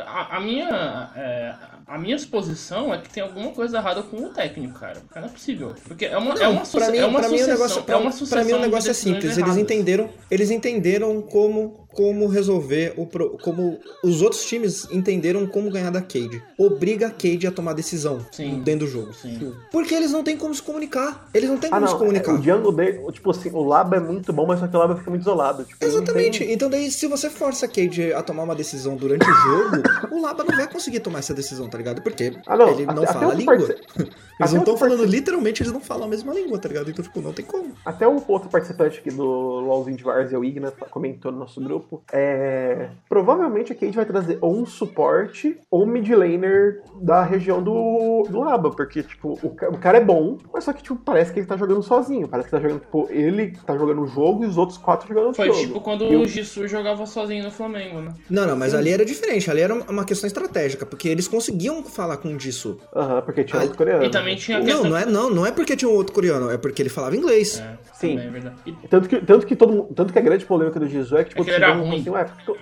A, 0.00 0.36
a 0.36 0.40
minha. 0.40 1.10
é, 1.16 1.54
a 1.86 1.98
minha 1.98 2.18
suposição 2.18 2.92
é 2.92 2.98
que 2.98 3.08
tem 3.08 3.22
alguma 3.22 3.52
coisa 3.52 3.78
errada 3.78 4.02
com 4.02 4.16
o 4.16 4.28
técnico, 4.30 4.78
cara. 4.78 4.98
Porque 5.00 5.20
não 5.20 5.28
é 5.28 5.30
possível. 5.30 5.74
Porque 5.86 6.04
é 6.06 6.18
uma, 6.18 6.34
é 6.34 6.48
uma, 6.48 6.62
pra 6.66 6.90
mim, 6.90 6.98
é 6.98 7.06
uma 7.06 7.20
pra 7.20 7.28
mim 7.28 7.34
o 7.36 7.38
sucessão. 7.38 7.54
negócio, 7.54 7.78
é 7.78 7.82
pra, 7.82 7.96
uma 7.98 8.02
pra 8.10 8.12
sucessão 8.18 8.44
mim 8.44 8.52
o 8.54 8.58
negócio 8.60 8.88
é 8.88 8.92
decisões 8.92 9.14
simples. 9.14 9.36
erradas. 9.38 9.56
Eles 9.56 9.62
entenderam, 9.62 10.10
eles 10.28 10.50
entenderam 10.50 11.22
como 11.22 11.85
como 11.96 12.26
resolver 12.28 12.92
o 12.96 13.06
pro- 13.06 13.38
como 13.42 13.78
os 14.04 14.20
outros 14.20 14.44
times 14.44 14.86
entenderam 14.92 15.46
como 15.46 15.70
ganhar 15.70 15.90
da 15.90 16.02
Cade. 16.02 16.42
Obriga 16.58 17.06
a 17.06 17.10
Cade 17.10 17.46
a 17.46 17.50
tomar 17.50 17.72
decisão 17.72 18.24
Sim. 18.30 18.60
dentro 18.62 18.86
do 18.86 18.92
jogo. 18.92 19.14
Sim. 19.14 19.52
Porque 19.72 19.94
eles 19.94 20.12
não 20.12 20.22
têm 20.22 20.36
como 20.36 20.54
se 20.54 20.62
comunicar. 20.62 21.28
Eles 21.32 21.48
não 21.48 21.56
têm 21.56 21.70
Ah, 21.72 21.76
como 21.76 21.86
se 21.86 21.92
não, 21.94 21.98
comunicar. 21.98 22.34
o 22.34 22.38
Django 22.38 22.70
dele, 22.70 23.00
tipo 23.12 23.30
assim, 23.30 23.50
o 23.50 23.62
Laba 23.64 23.96
é 23.96 24.00
muito 24.00 24.30
bom, 24.32 24.46
mas 24.46 24.60
só 24.60 24.68
que 24.68 24.76
o 24.76 24.78
Laba 24.78 24.94
fica 24.96 25.08
muito 25.10 25.22
isolado. 25.22 25.64
Tipo, 25.64 25.78
não 25.84 25.88
Exatamente. 25.90 26.38
tem- 26.40 26.52
Então 26.52 26.68
daí, 26.68 26.90
se 26.90 27.06
você 27.06 27.30
força 27.30 27.64
a 27.64 27.68
Cade 27.68 28.12
a 28.12 28.22
tomar 28.22 28.42
uma 28.42 28.54
decisão 28.54 28.94
durante 28.96 29.24
o 29.28 29.32
jogo, 29.34 29.82
o 30.14 30.20
Laba 30.20 30.44
não 30.44 30.54
vai 30.56 30.70
conseguir 30.70 31.00
tomar 31.00 31.20
essa 31.20 31.32
decisão, 31.32 31.66
tá 31.68 31.78
ligado? 31.78 32.02
Porque 32.02 32.32
Ah, 32.46 32.56
não, 32.56 32.68
ele 32.68 32.84
não 32.84 33.02
até- 33.02 33.12
fala 33.12 33.26
até 33.26 33.34
a 33.34 33.38
língua. 33.38 33.56
parce- 33.56 33.76
Eles 34.38 34.50
até 34.50 34.54
não 34.54 34.62
estão 34.62 34.76
falando, 34.76 35.04
literalmente, 35.04 35.62
eles 35.62 35.72
não 35.72 35.80
falam 35.80 36.04
a 36.04 36.08
mesma 36.08 36.32
língua, 36.34 36.58
tá 36.58 36.68
ligado? 36.68 36.90
Então, 36.90 37.02
tipo, 37.02 37.20
não 37.20 37.32
tem 37.32 37.44
como. 37.44 37.72
Até 37.84 38.06
o 38.06 38.22
outro 38.28 38.50
participante 38.50 38.98
aqui 38.98 39.10
do 39.10 39.24
LoLzinho 39.24 39.96
de 39.96 40.36
o 40.36 40.44
Igna, 40.44 40.70
comentou 40.90 41.32
no 41.32 41.38
nosso 41.38 41.60
grupo. 41.60 42.02
É, 42.12 42.90
provavelmente 43.08 43.72
a 43.72 43.74
Cade 43.74 43.96
vai 43.96 44.04
trazer 44.04 44.38
ou 44.40 44.54
um 44.56 44.66
suporte 44.66 45.58
ou 45.70 45.84
um 45.84 45.86
mid 45.86 46.08
laner 46.10 46.82
da 47.00 47.22
região 47.22 47.62
do, 47.62 48.26
do 48.28 48.40
Laba. 48.40 48.70
Porque, 48.70 49.02
tipo, 49.02 49.38
o, 49.42 49.46
o 49.48 49.78
cara 49.78 49.98
é 49.98 50.04
bom, 50.04 50.36
mas 50.52 50.64
só 50.64 50.72
que, 50.72 50.82
tipo, 50.82 50.96
parece 50.96 51.32
que 51.32 51.40
ele 51.40 51.46
tá 51.46 51.56
jogando 51.56 51.82
sozinho. 51.82 52.28
Parece 52.28 52.48
que 52.48 52.56
tá 52.56 52.60
jogando, 52.60 52.80
tipo, 52.80 53.08
ele 53.10 53.56
tá 53.66 53.76
jogando 53.76 54.02
o 54.02 54.06
jogo 54.06 54.44
e 54.44 54.46
os 54.46 54.58
outros 54.58 54.78
quatro 54.78 55.08
jogando 55.08 55.30
o 55.30 55.34
Foi 55.34 55.46
jogo. 55.46 55.60
tipo 55.60 55.80
quando 55.80 56.04
E 56.04 56.16
o 56.16 56.26
Jisoo 56.26 56.68
jogava 56.68 57.06
sozinho 57.06 57.44
no 57.44 57.50
Flamengo, 57.50 58.00
né? 58.00 58.12
Não, 58.28 58.46
não, 58.46 58.56
mas 58.56 58.74
ali 58.74 58.90
era 58.90 59.04
diferente. 59.04 59.50
Ali 59.50 59.60
era 59.60 59.74
uma 59.74 60.04
questão 60.04 60.26
estratégica, 60.26 60.84
porque 60.84 61.08
eles 61.08 61.26
conseguiam 61.28 61.82
falar 61.82 62.18
com 62.18 62.34
o 62.34 62.38
Jisoo. 62.38 62.78
Aham, 62.94 63.22
porque 63.22 63.44
tinha 63.44 63.60
Ah, 63.60 63.62
outro 63.62 63.78
coreano. 63.78 64.04
Também 64.26 64.36
tinha 64.36 64.56
a 64.56 64.60
Não, 64.60 64.66
questão. 64.66 64.90
não 64.90 64.96
é, 64.96 65.06
não, 65.06 65.30
não 65.30 65.46
é 65.46 65.52
porque 65.52 65.76
tinha 65.76 65.88
um 65.88 65.94
outro 65.94 66.12
coreano, 66.14 66.50
é 66.50 66.58
porque 66.58 66.82
ele 66.82 66.88
falava 66.88 67.16
inglês. 67.16 67.60
É, 67.60 67.76
Sim. 67.94 68.18
é 68.18 68.28
verdade. 68.28 68.56
E- 68.66 68.72
Tanto 68.88 69.08
que, 69.08 69.20
tanto 69.20 69.46
que 69.46 69.54
todo 69.56 69.84
tanto 69.94 70.12
que 70.12 70.18
a 70.18 70.22
grande 70.22 70.44
polêmica 70.44 70.78
do 70.80 70.88
Jesus 70.88 71.12
é 71.20 71.24
que, 71.24 71.30
tipo, 71.30 71.42
É 71.42 71.44
que 71.44 71.50
ele 71.50 71.64
era 71.64 71.72
ruim. 71.74 72.00
Assim, 72.00 72.10
Ué, 72.10 72.24
por 72.24 72.36
que 72.36 72.44
tu- 72.46 72.56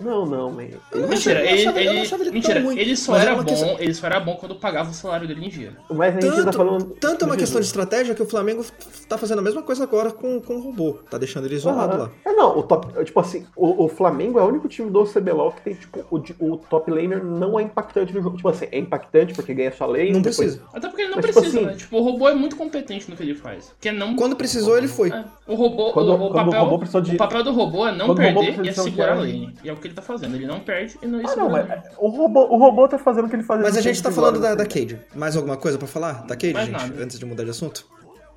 Não, 0.00 0.26
não, 0.26 0.50
man. 0.50 0.64
Mentira, 1.08 1.40
ele, 1.48 1.60
achava- 1.60 1.80
ele- 1.80 1.88
ele 2.00 2.30
mentira, 2.32 2.58
ele 2.80 2.96
só 2.96 3.16
era 3.16 3.34
bom, 3.36 3.44
questão- 3.44 3.76
ele 3.78 3.94
só 3.94 4.06
era 4.06 4.20
bom 4.20 4.34
quando 4.34 4.56
pagava 4.56 4.90
o 4.90 4.94
salário 4.94 5.26
dele 5.28 5.46
em 5.46 5.48
dia. 5.48 5.76
Mas 5.90 6.16
a 6.16 6.20
gente 6.20 6.30
tá 6.36 6.42
Tanto, 6.44 6.56
falando. 6.56 6.84
tanto 7.00 7.24
é 7.24 7.28
uma 7.28 7.36
questão 7.36 7.60
de 7.60 7.66
estratégia 7.66 8.14
que 8.14 8.22
o 8.22 8.26
Flamengo 8.26 8.64
tá 9.08 9.16
fazendo 9.16 9.38
a 9.38 9.42
mesma 9.42 9.62
coisa 9.62 9.84
agora 9.84 10.10
com, 10.10 10.40
com 10.40 10.56
o 10.56 10.60
robô. 10.60 10.94
Tá 11.08 11.16
deixando 11.16 11.46
ele 11.46 11.54
isolado 11.54 11.96
lá. 11.96 12.10
É, 12.24 12.32
não, 12.32 12.58
o 12.58 12.62
top. 12.62 13.04
Tipo 13.04 13.20
assim, 13.20 13.46
o, 13.56 13.84
o 13.84 13.88
Flamengo 13.88 14.38
é 14.38 14.42
o 14.42 14.46
único 14.46 14.68
time 14.68 14.90
do 14.90 15.04
CBLOL 15.04 15.52
que 15.52 15.62
tem, 15.62 15.74
tipo, 15.74 16.04
o, 16.10 16.16
o 16.52 16.56
top 16.58 16.90
laner 16.90 17.24
não 17.24 17.58
é 17.58 17.62
impactante 17.62 18.12
no 18.12 18.20
jogo. 18.22 18.36
Tipo 18.36 18.48
assim, 18.48 18.66
é 18.72 18.78
impactante 18.78 19.32
porque 19.32 19.54
ganha 19.54 19.72
sua 19.72 19.86
lane. 19.86 20.10
Não 20.12 20.20
depois- 20.20 20.36
precisa. 20.36 20.62
Até 20.74 20.88
porque 20.88 21.02
ele 21.02 21.10
não 21.10 21.16
Mas, 21.16 21.26
tipo 21.26 21.40
precisa, 21.40 21.58
assim- 21.60 21.66
né? 21.68 21.74
Tipo, 21.76 21.98
o 21.98 22.02
robô 22.02 22.28
é 22.28 22.34
muito 22.34 22.56
competente 22.56 23.08
no 23.08 23.16
que 23.16 23.22
ele 23.22 23.34
faz. 23.34 23.72
Que 23.80 23.90
é 23.90 23.92
não. 23.92 24.16
Quando 24.16 24.34
precisou, 24.36 24.76
ele 24.76 24.88
foi. 24.88 25.10
É, 25.10 25.24
o 25.46 25.54
robô, 25.54 25.92
Quando- 25.92 26.10
o, 26.10 26.14
o 26.14 26.18
quando 26.18 26.48
o 26.48 26.50
papel, 26.50 26.64
robô 26.64 26.78
precisou 26.78 27.00
de- 27.00 27.14
o 27.14 27.18
papel 27.18 27.42
do 27.44 27.52
robô 27.52 27.86
é 27.86 27.92
não 27.92 28.06
quando 28.06 28.18
perder 28.18 28.64
e 28.64 28.68
é 28.68 28.72
segurar 28.72 29.06
a 29.08 29.10
arma. 29.12 29.35
E 29.62 29.68
é 29.68 29.72
o 29.72 29.76
que 29.76 29.86
ele 29.88 29.94
tá 29.94 30.02
fazendo. 30.02 30.34
Ele 30.34 30.46
não 30.46 30.60
perde 30.60 30.98
e 31.02 31.06
não 31.06 31.20
é 31.20 31.24
Ah, 31.26 31.36
não, 31.36 31.50
mas 31.50 31.66
o 31.98 32.08
robô, 32.08 32.44
o 32.46 32.58
robô 32.58 32.88
tá 32.88 32.98
fazendo 32.98 33.26
o 33.26 33.28
que 33.28 33.36
ele 33.36 33.42
faz. 33.42 33.60
Mas 33.62 33.76
a 33.76 33.80
gente 33.80 34.02
tá 34.02 34.10
falando 34.10 34.40
da, 34.40 34.54
da 34.54 34.64
Cade. 34.66 34.98
Mais 35.14 35.36
alguma 35.36 35.56
coisa 35.56 35.78
pra 35.78 35.86
falar 35.86 36.24
da 36.26 36.34
Cade, 36.36 36.52
Mais 36.54 36.66
gente? 36.68 36.80
nada. 36.80 37.02
Antes 37.02 37.18
de 37.18 37.24
mudar 37.26 37.44
de 37.44 37.50
assunto? 37.50 37.86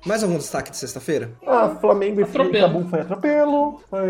Mais 0.06 0.22
algum 0.22 0.38
destaque 0.38 0.70
de 0.70 0.76
sexta-feira? 0.78 1.30
Ah, 1.46 1.68
Flamengo 1.80 2.20
e. 2.20 2.24
Cabum 2.60 2.88
foi 2.88 3.00
atropelo. 3.00 3.80
Foi 3.90 4.00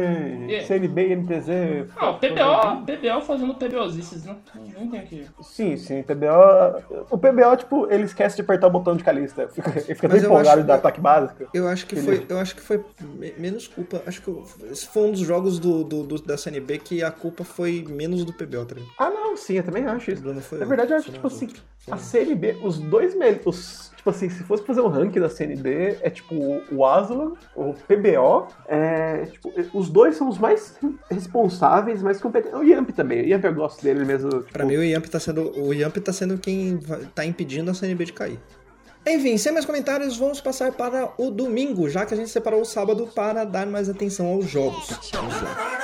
Yeah. 0.50 0.66
CNB 0.66 1.09
e 1.09 1.16
NTZ. 1.16 1.49
Ah, 1.97 2.11
o 2.11 2.18
PBO, 2.18 2.85
PBO 2.87 3.20
fazendo 3.23 3.54
PBOzices, 3.54 4.25
né? 4.25 4.37
Nem 4.78 4.88
tem 4.88 5.00
aqui. 5.00 5.26
Sim, 5.42 5.76
sim, 5.76 6.02
PBO. 6.02 7.06
O 7.11 7.18
PBO, 7.18 7.56
tipo, 7.56 7.87
ele 7.90 8.04
esquece 8.04 8.37
de 8.37 8.42
apertar 8.42 8.68
o 8.68 8.70
botão 8.70 8.97
de 8.97 9.02
calista. 9.04 9.49
Fica, 9.49 9.70
ele 9.70 9.80
fica 9.94 10.09
tão 10.09 10.11
Mas 10.11 10.23
eu 10.23 10.30
empolgado 10.30 10.59
acho- 10.61 10.66
de 10.66 10.73
ataque 10.73 11.00
básico. 11.00 11.44
Eu 11.52 11.66
acho 11.68 11.87
que 11.87 11.97
Ele- 11.97 12.02
foi, 12.18 12.26
eu 12.28 12.38
acho 12.38 12.54
que 12.54 12.62
foi 12.62 12.85
me- 13.00 13.35
menos 13.37 13.66
culpa. 13.68 14.02
Acho 14.06 14.23
que 14.23 14.35
esse 14.70 14.87
foi 14.88 15.02
um 15.02 15.11
dos 15.12 15.20
jogos 15.20 15.59
do, 15.59 15.82
do- 15.85 16.02
do- 16.04 16.23
da 16.23 16.37
CNB 16.37 16.78
que 16.78 17.02
a 17.02 17.11
culpa 17.11 17.44
foi 17.44 17.85
menos 17.88 18.25
do 18.25 18.32
PBO, 18.32 18.64
tá 18.64 18.75
ligado? 18.75 18.92
Ah, 18.99 19.11
não, 19.11 19.37
sim, 19.37 19.54
eu 19.54 19.62
também 19.64 19.85
acho 19.87 20.11
isso. 20.11 20.23
Na 20.25 20.64
verdade, 20.66 20.92
eu 20.92 20.99
acho, 20.99 21.11
tipo 21.12 21.26
assim, 21.26 21.49
a. 21.90 21.97
CNB, 21.97 22.59
os 22.62 22.78
dois 22.78 23.14
melhores. 23.16 23.89
Tipo 24.00 24.09
assim, 24.09 24.30
se 24.30 24.42
fosse 24.45 24.64
fazer 24.64 24.80
um 24.80 24.88
ranking 24.88 25.21
da 25.21 25.28
CNB, 25.28 25.99
é 26.00 26.09
tipo 26.09 26.35
o 26.73 26.87
Aslan, 26.87 27.35
o 27.54 27.75
PBO, 27.75 28.47
é, 28.66 29.26
tipo, 29.26 29.52
os 29.75 29.90
dois 29.90 30.16
são 30.16 30.26
os 30.26 30.38
mais 30.38 30.78
responsáveis, 31.11 32.02
mais 32.02 32.19
competentes. 32.19 32.59
O 32.59 32.62
Yamp 32.62 32.88
também, 32.92 33.21
o 33.21 33.26
Yamp 33.26 33.45
eu 33.45 33.54
gosto 33.54 33.83
dele 33.83 34.07
mesmo. 34.07 34.30
Tipo, 34.30 34.52
Pra 34.52 34.64
mim, 34.64 34.78
o 34.78 34.83
Yamp 34.83 35.04
tá 35.04 35.21
sendo, 35.21 35.52
o 35.54 35.75
Yamp 35.75 35.99
tá 35.99 36.14
sendo 36.14 36.38
quem 36.38 36.80
tá 37.14 37.26
impedindo 37.26 37.71
a 37.71 37.75
CNB 37.75 38.07
de 38.07 38.14
cair. 38.14 38.40
Enfim, 39.07 39.37
sem 39.37 39.52
mais 39.52 39.66
comentários, 39.66 40.16
vamos 40.16 40.40
passar 40.40 40.73
para 40.73 41.12
o 41.19 41.30
domingo, 41.30 41.87
já 41.90 42.07
que 42.07 42.14
a 42.14 42.16
gente 42.16 42.30
separou 42.30 42.62
o 42.62 42.64
sábado 42.64 43.07
para 43.14 43.45
dar 43.45 43.66
mais 43.66 43.90
atenção 43.90 44.28
aos 44.28 44.47
jogos. 44.47 44.88
Vamos 45.12 45.42
lá. 45.42 45.79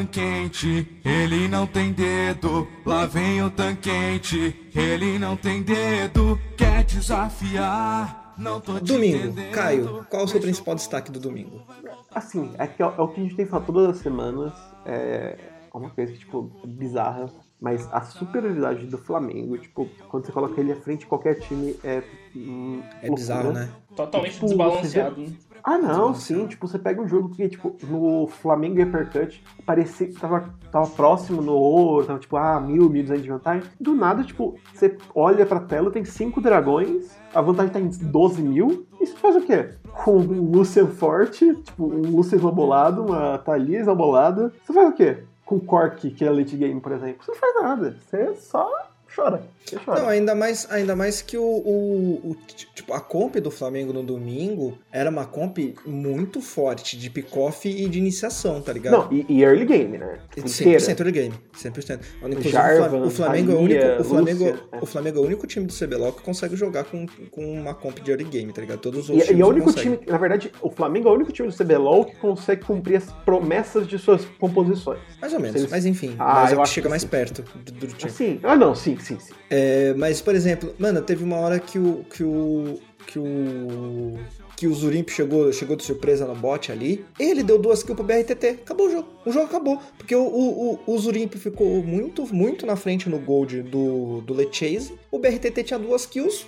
Tanquente, 0.00 0.86
ele 1.04 1.48
não 1.48 1.66
tem 1.66 1.92
dedo. 1.92 2.66
Lá 2.84 3.06
vem 3.06 3.42
o 3.42 3.50
tanquente, 3.50 4.54
ele 4.74 5.18
não 5.18 5.36
tem 5.36 5.62
dedo. 5.62 6.38
Quer 6.56 6.84
desafiar? 6.84 8.34
Não 8.36 8.60
tô 8.60 8.78
te 8.78 8.84
Domingo, 8.92 9.16
entendendo. 9.28 9.50
Caio, 9.52 10.06
qual 10.10 10.24
o 10.24 10.28
seu 10.28 10.38
principal 10.40 10.74
destaque 10.74 11.10
do 11.10 11.18
domingo? 11.18 11.62
Assim, 12.14 12.50
é, 12.58 12.66
que 12.66 12.82
é, 12.82 12.86
é 12.86 13.00
o 13.00 13.08
que 13.08 13.20
a 13.20 13.22
gente 13.24 13.34
tem 13.36 13.46
falado 13.46 13.66
todas 13.72 13.96
as 13.96 14.02
semanas. 14.02 14.52
É, 14.84 15.38
uma 15.72 15.88
coisa 15.90 16.12
que, 16.12 16.18
tipo, 16.18 16.52
é 16.62 16.66
bizarra. 16.66 17.30
Mas 17.58 17.88
a 17.90 18.02
superioridade 18.02 18.84
do 18.86 18.98
Flamengo, 18.98 19.56
tipo, 19.56 19.88
quando 20.10 20.26
você 20.26 20.32
coloca 20.32 20.60
ele 20.60 20.72
à 20.72 20.76
frente 20.76 21.00
de 21.00 21.06
qualquer 21.06 21.40
time, 21.40 21.74
é. 21.82 22.02
hum, 22.36 22.82
É 23.00 23.08
loucura. 23.08 23.14
bizarro, 23.14 23.52
né? 23.54 23.70
Totalmente 23.96 24.34
Tipo, 24.34 24.46
desbalanceado. 24.48 25.20
né? 25.22 25.32
Ah, 25.68 25.78
não, 25.78 26.14
sim, 26.14 26.46
tipo, 26.46 26.68
você 26.68 26.78
pega 26.78 27.02
um 27.02 27.08
jogo 27.08 27.30
que, 27.30 27.48
tipo, 27.48 27.74
no 27.88 28.28
Flamengo 28.28 28.78
e 28.78 28.84
Uppercut, 28.84 29.42
parecia 29.66 30.06
que 30.06 30.12
tava, 30.12 30.48
tava 30.70 30.86
próximo 30.86 31.42
no 31.42 31.54
ouro, 31.54 32.06
tava 32.06 32.20
tipo, 32.20 32.36
ah, 32.36 32.60
mil, 32.60 32.88
mil 32.88 33.02
duzentos 33.02 33.24
de 33.24 33.28
vantagem. 33.30 33.68
Do 33.80 33.92
nada, 33.92 34.22
tipo, 34.22 34.54
você 34.72 34.96
olha 35.12 35.44
pra 35.44 35.58
tela, 35.58 35.90
tem 35.90 36.04
cinco 36.04 36.40
dragões, 36.40 37.18
a 37.34 37.40
vantagem 37.40 37.72
tá 37.72 37.80
em 37.80 37.88
12 37.88 38.42
mil, 38.42 38.86
e 39.00 39.06
você 39.06 39.16
faz 39.16 39.34
o 39.34 39.40
quê? 39.40 39.70
Com 40.04 40.18
um 40.18 40.52
Lucian 40.52 40.86
forte, 40.86 41.52
tipo, 41.56 41.84
um 41.84 42.14
Lucian 42.14 42.36
esnobolado, 42.36 43.04
uma 43.04 43.36
Thalia 43.38 43.80
esnobolada, 43.80 44.52
você 44.64 44.72
faz 44.72 44.88
o 44.90 44.94
quê? 44.94 45.24
Com 45.44 45.58
Cork, 45.58 46.12
que 46.12 46.24
é 46.24 46.30
late 46.30 46.56
game, 46.56 46.80
por 46.80 46.92
exemplo. 46.92 47.24
Você 47.24 47.32
não 47.32 47.38
faz 47.40 47.54
nada, 47.60 47.96
você 48.08 48.36
só 48.36 48.70
chora. 49.12 49.42
Não, 49.86 50.08
ainda 50.08 50.34
mais, 50.34 50.66
ainda 50.70 50.94
mais 50.94 51.20
que 51.22 51.36
o, 51.36 51.42
o- 51.42 52.30
o- 52.30 52.36
tipo, 52.74 52.92
a 52.92 53.00
comp 53.00 53.36
do 53.36 53.50
Flamengo 53.50 53.92
no 53.92 54.02
domingo 54.02 54.78
era 54.92 55.10
uma 55.10 55.24
comp 55.26 55.58
muito 55.84 56.40
forte 56.40 56.96
de 56.96 57.10
pick-off 57.10 57.68
e 57.68 57.88
de 57.88 57.98
iniciação, 57.98 58.60
tá 58.60 58.72
ligado? 58.72 58.92
Não, 58.92 59.12
e, 59.12 59.26
e 59.28 59.42
early 59.42 59.64
game, 59.64 59.98
né? 59.98 60.18
Tipo, 60.34 60.46
inteira. 60.48 60.78
100% 60.80 61.00
early 61.00 61.12
game, 61.12 61.34
100%. 61.56 62.00
Inclusive, 62.22 62.48
Jarvan, 62.50 63.04
o 63.04 63.10
Flamengo, 63.10 63.52
é 63.52 63.54
o 63.54 63.58
único, 63.60 63.84
o, 64.00 64.04
Flamengo, 64.04 64.44
Lúcia, 64.44 64.60
é. 64.72 64.78
o 64.80 64.86
Flamengo 64.86 65.18
é 65.18 65.20
o 65.22 65.24
único 65.24 65.46
time 65.46 65.66
do 65.66 65.72
CBLOL 65.72 66.12
que 66.12 66.22
consegue 66.22 66.54
jogar 66.56 66.84
com, 66.84 67.06
com 67.30 67.52
uma 67.60 67.74
comp 67.74 67.98
de 68.00 68.10
early 68.10 68.24
game, 68.24 68.52
tá 68.52 68.60
ligado? 68.60 68.78
Todos 68.80 69.04
os 69.04 69.08
E, 69.08 69.12
outros 69.12 69.28
e 69.28 69.32
é 69.32 69.34
times 69.34 69.46
o 69.46 69.50
não 69.50 69.54
único 69.56 69.72
time, 69.72 69.98
na 70.06 70.18
verdade, 70.18 70.52
o 70.62 70.70
Flamengo 70.70 71.08
é 71.08 71.10
o 71.10 71.14
único 71.14 71.32
time 71.32 71.48
do 71.48 71.54
CBLOL 71.56 72.04
que 72.04 72.16
consegue 72.16 72.64
cumprir 72.64 72.96
as 72.96 73.10
promessas 73.24 73.86
de 73.86 73.98
suas 73.98 74.24
composições. 74.38 75.00
Mais 75.20 75.32
ou 75.32 75.40
menos, 75.40 75.56
Eles- 75.56 75.70
mas 75.70 75.86
enfim, 75.86 76.14
Ah, 76.18 76.42
mas 76.42 76.52
é 76.52 76.54
eu 76.54 76.60
o 76.60 76.62
que 76.62 76.68
chega 76.68 76.86
que 76.86 76.90
mais 76.90 77.02
sim. 77.02 77.08
perto 77.08 77.42
do, 77.56 77.72
do 77.72 77.86
time. 77.88 78.10
Assim, 78.10 78.40
ah 78.42 78.56
não, 78.56 78.74
sim, 78.74 78.96
sim, 78.98 79.18
sim. 79.18 79.32
É, 79.48 79.55
mas, 79.96 80.20
por 80.20 80.34
exemplo, 80.34 80.74
mano, 80.78 81.02
teve 81.02 81.22
uma 81.24 81.36
hora 81.36 81.58
que 81.58 81.78
o. 81.78 82.04
que 82.04 82.22
o. 82.22 82.78
que 83.06 83.18
o. 83.18 84.18
que 84.56 84.66
o 84.66 84.74
Zurimp 84.74 85.10
chegou, 85.10 85.52
chegou 85.52 85.76
de 85.76 85.84
surpresa 85.84 86.24
no 86.26 86.34
bot 86.34 86.72
ali. 86.72 87.04
Ele 87.18 87.42
deu 87.42 87.58
duas 87.58 87.82
kills 87.82 87.94
pro 88.02 88.04
BRTT. 88.04 88.60
Acabou 88.62 88.86
o 88.86 88.90
jogo. 88.90 89.08
O 89.26 89.30
jogo 89.30 89.44
acabou. 89.46 89.78
Porque 89.98 90.14
o, 90.16 90.22
o, 90.22 90.80
o, 90.86 90.94
o 90.94 90.98
Zurimp 90.98 91.34
ficou 91.34 91.82
muito, 91.82 92.26
muito 92.34 92.64
na 92.64 92.74
frente 92.76 93.08
no 93.08 93.18
gold 93.18 93.62
do, 93.62 94.22
do 94.22 94.32
Lechase. 94.32 94.94
O 95.10 95.18
BRTT 95.18 95.62
tinha 95.62 95.78
duas 95.78 96.06
kills. 96.06 96.46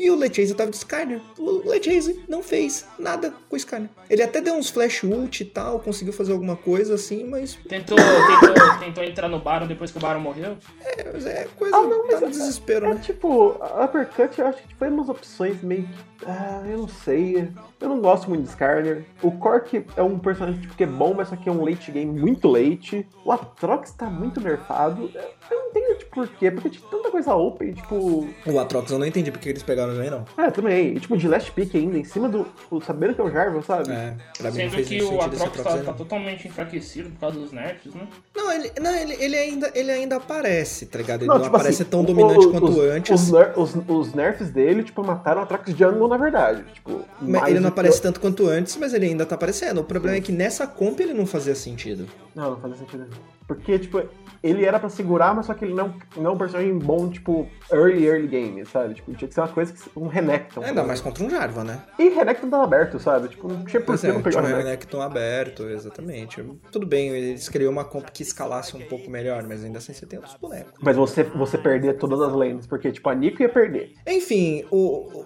E 0.00 0.10
o 0.10 0.16
Lechase 0.16 0.54
tava 0.54 0.70
de 0.70 0.76
Skarner. 0.76 1.20
O 1.38 1.68
Lechase 1.68 2.24
não 2.26 2.42
fez 2.42 2.86
nada 2.98 3.32
com 3.48 3.54
o 3.54 3.56
Skarner. 3.58 3.90
Ele 4.08 4.22
até 4.22 4.40
deu 4.40 4.54
uns 4.54 4.70
flash 4.70 5.02
ult 5.04 5.42
e 5.42 5.44
tal, 5.46 5.78
conseguiu 5.80 6.12
fazer 6.12 6.32
alguma 6.32 6.56
coisa 6.56 6.94
assim, 6.94 7.24
mas 7.24 7.54
Tentou, 7.68 7.96
tentou, 7.96 8.78
tentou 8.80 9.04
entrar 9.04 9.28
no 9.28 9.38
Baron 9.38 9.66
depois 9.66 9.90
que 9.90 9.98
o 9.98 10.00
Baron 10.00 10.20
morreu. 10.20 10.56
é, 10.80 11.10
mas 11.12 11.26
é 11.26 11.46
coisa. 11.56 11.76
Ah, 11.76 11.82
não, 11.82 12.06
mas 12.06 12.14
tá 12.14 12.20
no 12.22 12.26
é- 12.26 12.30
desespero, 12.30 12.86
É 12.86 12.94
né? 12.94 13.00
tipo, 13.04 13.56
a 13.60 13.84
Uppercut 13.84 14.40
eu 14.40 14.46
acho 14.46 14.62
que 14.66 14.74
foi 14.74 14.88
umas 14.88 15.08
opções 15.08 15.62
meio 15.62 15.82
que. 15.82 16.11
Ah, 16.26 16.62
eu 16.68 16.78
não 16.78 16.88
sei. 16.88 17.48
Eu 17.80 17.88
não 17.88 18.00
gosto 18.00 18.28
muito 18.28 18.42
de 18.44 18.48
Skarner. 18.50 19.04
O 19.22 19.32
Cork 19.32 19.84
é 19.96 20.02
um 20.02 20.18
personagem 20.18 20.60
tipo, 20.60 20.74
que 20.74 20.84
é 20.84 20.86
bom, 20.86 21.14
mas 21.16 21.28
só 21.28 21.36
que 21.36 21.48
é 21.48 21.52
um 21.52 21.64
late 21.64 21.90
game 21.90 22.18
muito 22.20 22.48
late. 22.48 23.06
O 23.24 23.32
Atrox 23.32 23.92
tá 23.92 24.06
muito 24.08 24.40
nerfado. 24.40 25.10
Eu 25.50 25.58
não 25.58 25.68
entendo 25.70 25.98
tipo, 25.98 26.12
por 26.14 26.28
quê, 26.28 26.50
porque 26.50 26.70
tinha 26.70 26.88
tanta 26.90 27.10
coisa 27.10 27.34
open, 27.34 27.72
tipo. 27.72 28.28
O 28.46 28.58
Atrox 28.60 28.90
eu 28.90 28.98
não 28.98 29.06
entendi 29.06 29.30
porque 29.32 29.48
eles 29.48 29.62
pegaram 29.62 29.94
ele, 29.94 30.10
não. 30.10 30.24
É, 30.38 30.50
também. 30.50 30.94
E, 30.96 31.00
tipo, 31.00 31.16
de 31.16 31.26
last 31.26 31.50
pick 31.52 31.74
ainda, 31.74 31.98
em 31.98 32.04
cima 32.04 32.28
do. 32.28 32.44
Tipo, 32.44 32.80
sabendo 32.84 33.14
que 33.14 33.20
é 33.20 33.24
o 33.24 33.30
Jarvan, 33.30 33.62
sabe? 33.62 33.90
É, 33.92 34.14
pra 34.38 34.50
mim 34.50 34.56
Sendo 34.58 34.70
fez 34.72 34.88
que 34.88 35.02
o 35.02 35.20
Atrox 35.20 35.42
Atrox 35.42 35.62
tá, 35.62 35.78
tá 35.84 35.92
totalmente 35.92 36.46
enfraquecido 36.46 37.10
por 37.10 37.18
causa 37.20 37.40
dos 37.40 37.50
nerfs, 37.52 37.92
né? 37.94 38.06
Não, 38.36 38.52
ele, 38.52 38.70
não 38.80 38.94
ele, 38.94 39.14
ele, 39.18 39.36
ainda, 39.36 39.70
ele 39.74 39.90
ainda 39.90 40.16
aparece, 40.16 40.86
tá 40.86 40.98
ligado? 40.98 41.22
Ele 41.22 41.28
Não, 41.28 41.36
não, 41.36 41.42
tipo 41.44 41.56
aparece 41.56 41.82
assim, 41.82 41.90
tão 41.90 42.00
o- 42.02 42.04
dominante 42.06 42.38
os- 42.38 42.46
quanto 42.52 42.66
os, 42.70 42.78
antes. 42.78 43.20
Os, 43.22 43.30
ner- 43.32 43.52
os- 43.58 43.74
os 43.88 44.14
nerfs 44.14 44.50
dele, 44.50 44.82
tipo, 44.84 45.02
mataram 45.04 45.40
o 45.40 45.44
Atrox 45.44 45.70
Jungle, 45.72 46.08
na 46.12 46.16
verdade. 46.18 46.64
Tipo, 46.74 47.04
mas 47.20 47.48
ele 47.48 47.60
não 47.60 47.70
que 47.70 47.74
aparece 47.74 47.98
o- 47.98 48.02
tanto 48.02 48.20
quanto 48.20 48.46
antes, 48.46 48.76
mas 48.76 48.94
ele 48.94 49.06
ainda 49.06 49.26
tá 49.26 49.34
aparecendo. 49.34 49.80
O 49.80 49.84
problema 49.84 50.16
é 50.16 50.20
que 50.20 50.32
nessa 50.32 50.66
comp 50.66 51.00
ele 51.00 51.12
não 51.14 51.26
fazia 51.26 51.54
sentido. 51.54 52.06
Não, 52.34 52.50
não 52.52 52.60
fazia 52.60 52.76
sentido. 52.78 53.06
Porque, 53.46 53.78
tipo, 53.78 54.02
ele 54.42 54.64
era 54.64 54.78
pra 54.80 54.88
segurar, 54.88 55.34
mas 55.34 55.46
só 55.46 55.54
que 55.54 55.64
ele 55.64 55.74
não, 55.74 55.94
não 56.16 56.30
é 56.30 56.34
um 56.34 56.38
personagem 56.38 56.78
bom, 56.78 57.08
tipo, 57.08 57.48
early, 57.72 58.04
early 58.06 58.26
game, 58.26 58.64
sabe? 58.66 58.94
Tipo, 58.94 59.12
tinha 59.14 59.28
que 59.28 59.34
ser 59.34 59.40
uma 59.40 59.48
coisa 59.48 59.72
que. 59.72 59.80
Um 59.96 60.06
Renekton. 60.08 60.62
Ainda 60.62 60.82
mais 60.82 61.00
contra 61.00 61.22
um 61.24 61.30
Jarvan, 61.30 61.64
né? 61.64 61.82
E 61.98 62.08
Renekton 62.08 62.48
tava 62.50 62.64
aberto, 62.64 62.98
sabe? 62.98 63.28
Tipo, 63.28 63.48
não 63.48 63.64
tinha 63.64 63.80
por 63.82 63.98
que 63.98 64.06
é, 64.06 64.12
não 64.12 64.22
pegar 64.22 64.40
um 64.40 64.42
Renekton. 64.42 64.64
Renekton 64.64 65.00
aberto, 65.02 65.62
exatamente. 65.68 66.42
Tudo 66.70 66.86
bem, 66.86 67.08
eles 67.10 67.48
criou 67.48 67.70
uma 67.70 67.84
comp 67.84 68.08
que 68.10 68.22
escalasse 68.22 68.76
um 68.76 68.80
pouco 68.80 69.10
melhor, 69.10 69.42
mas 69.46 69.64
ainda 69.64 69.78
assim 69.78 69.92
você 69.92 70.06
tem 70.06 70.18
outros 70.18 70.36
bonecos. 70.40 70.72
Mas 70.82 70.96
você, 70.96 71.22
você 71.22 71.56
perder 71.58 71.98
todas 71.98 72.20
as 72.20 72.32
lanes, 72.32 72.66
porque, 72.66 72.90
tipo, 72.90 73.08
a 73.08 73.14
Nico 73.14 73.42
ia 73.42 73.48
perder. 73.48 73.92
Enfim, 74.06 74.64
o- 74.70 75.24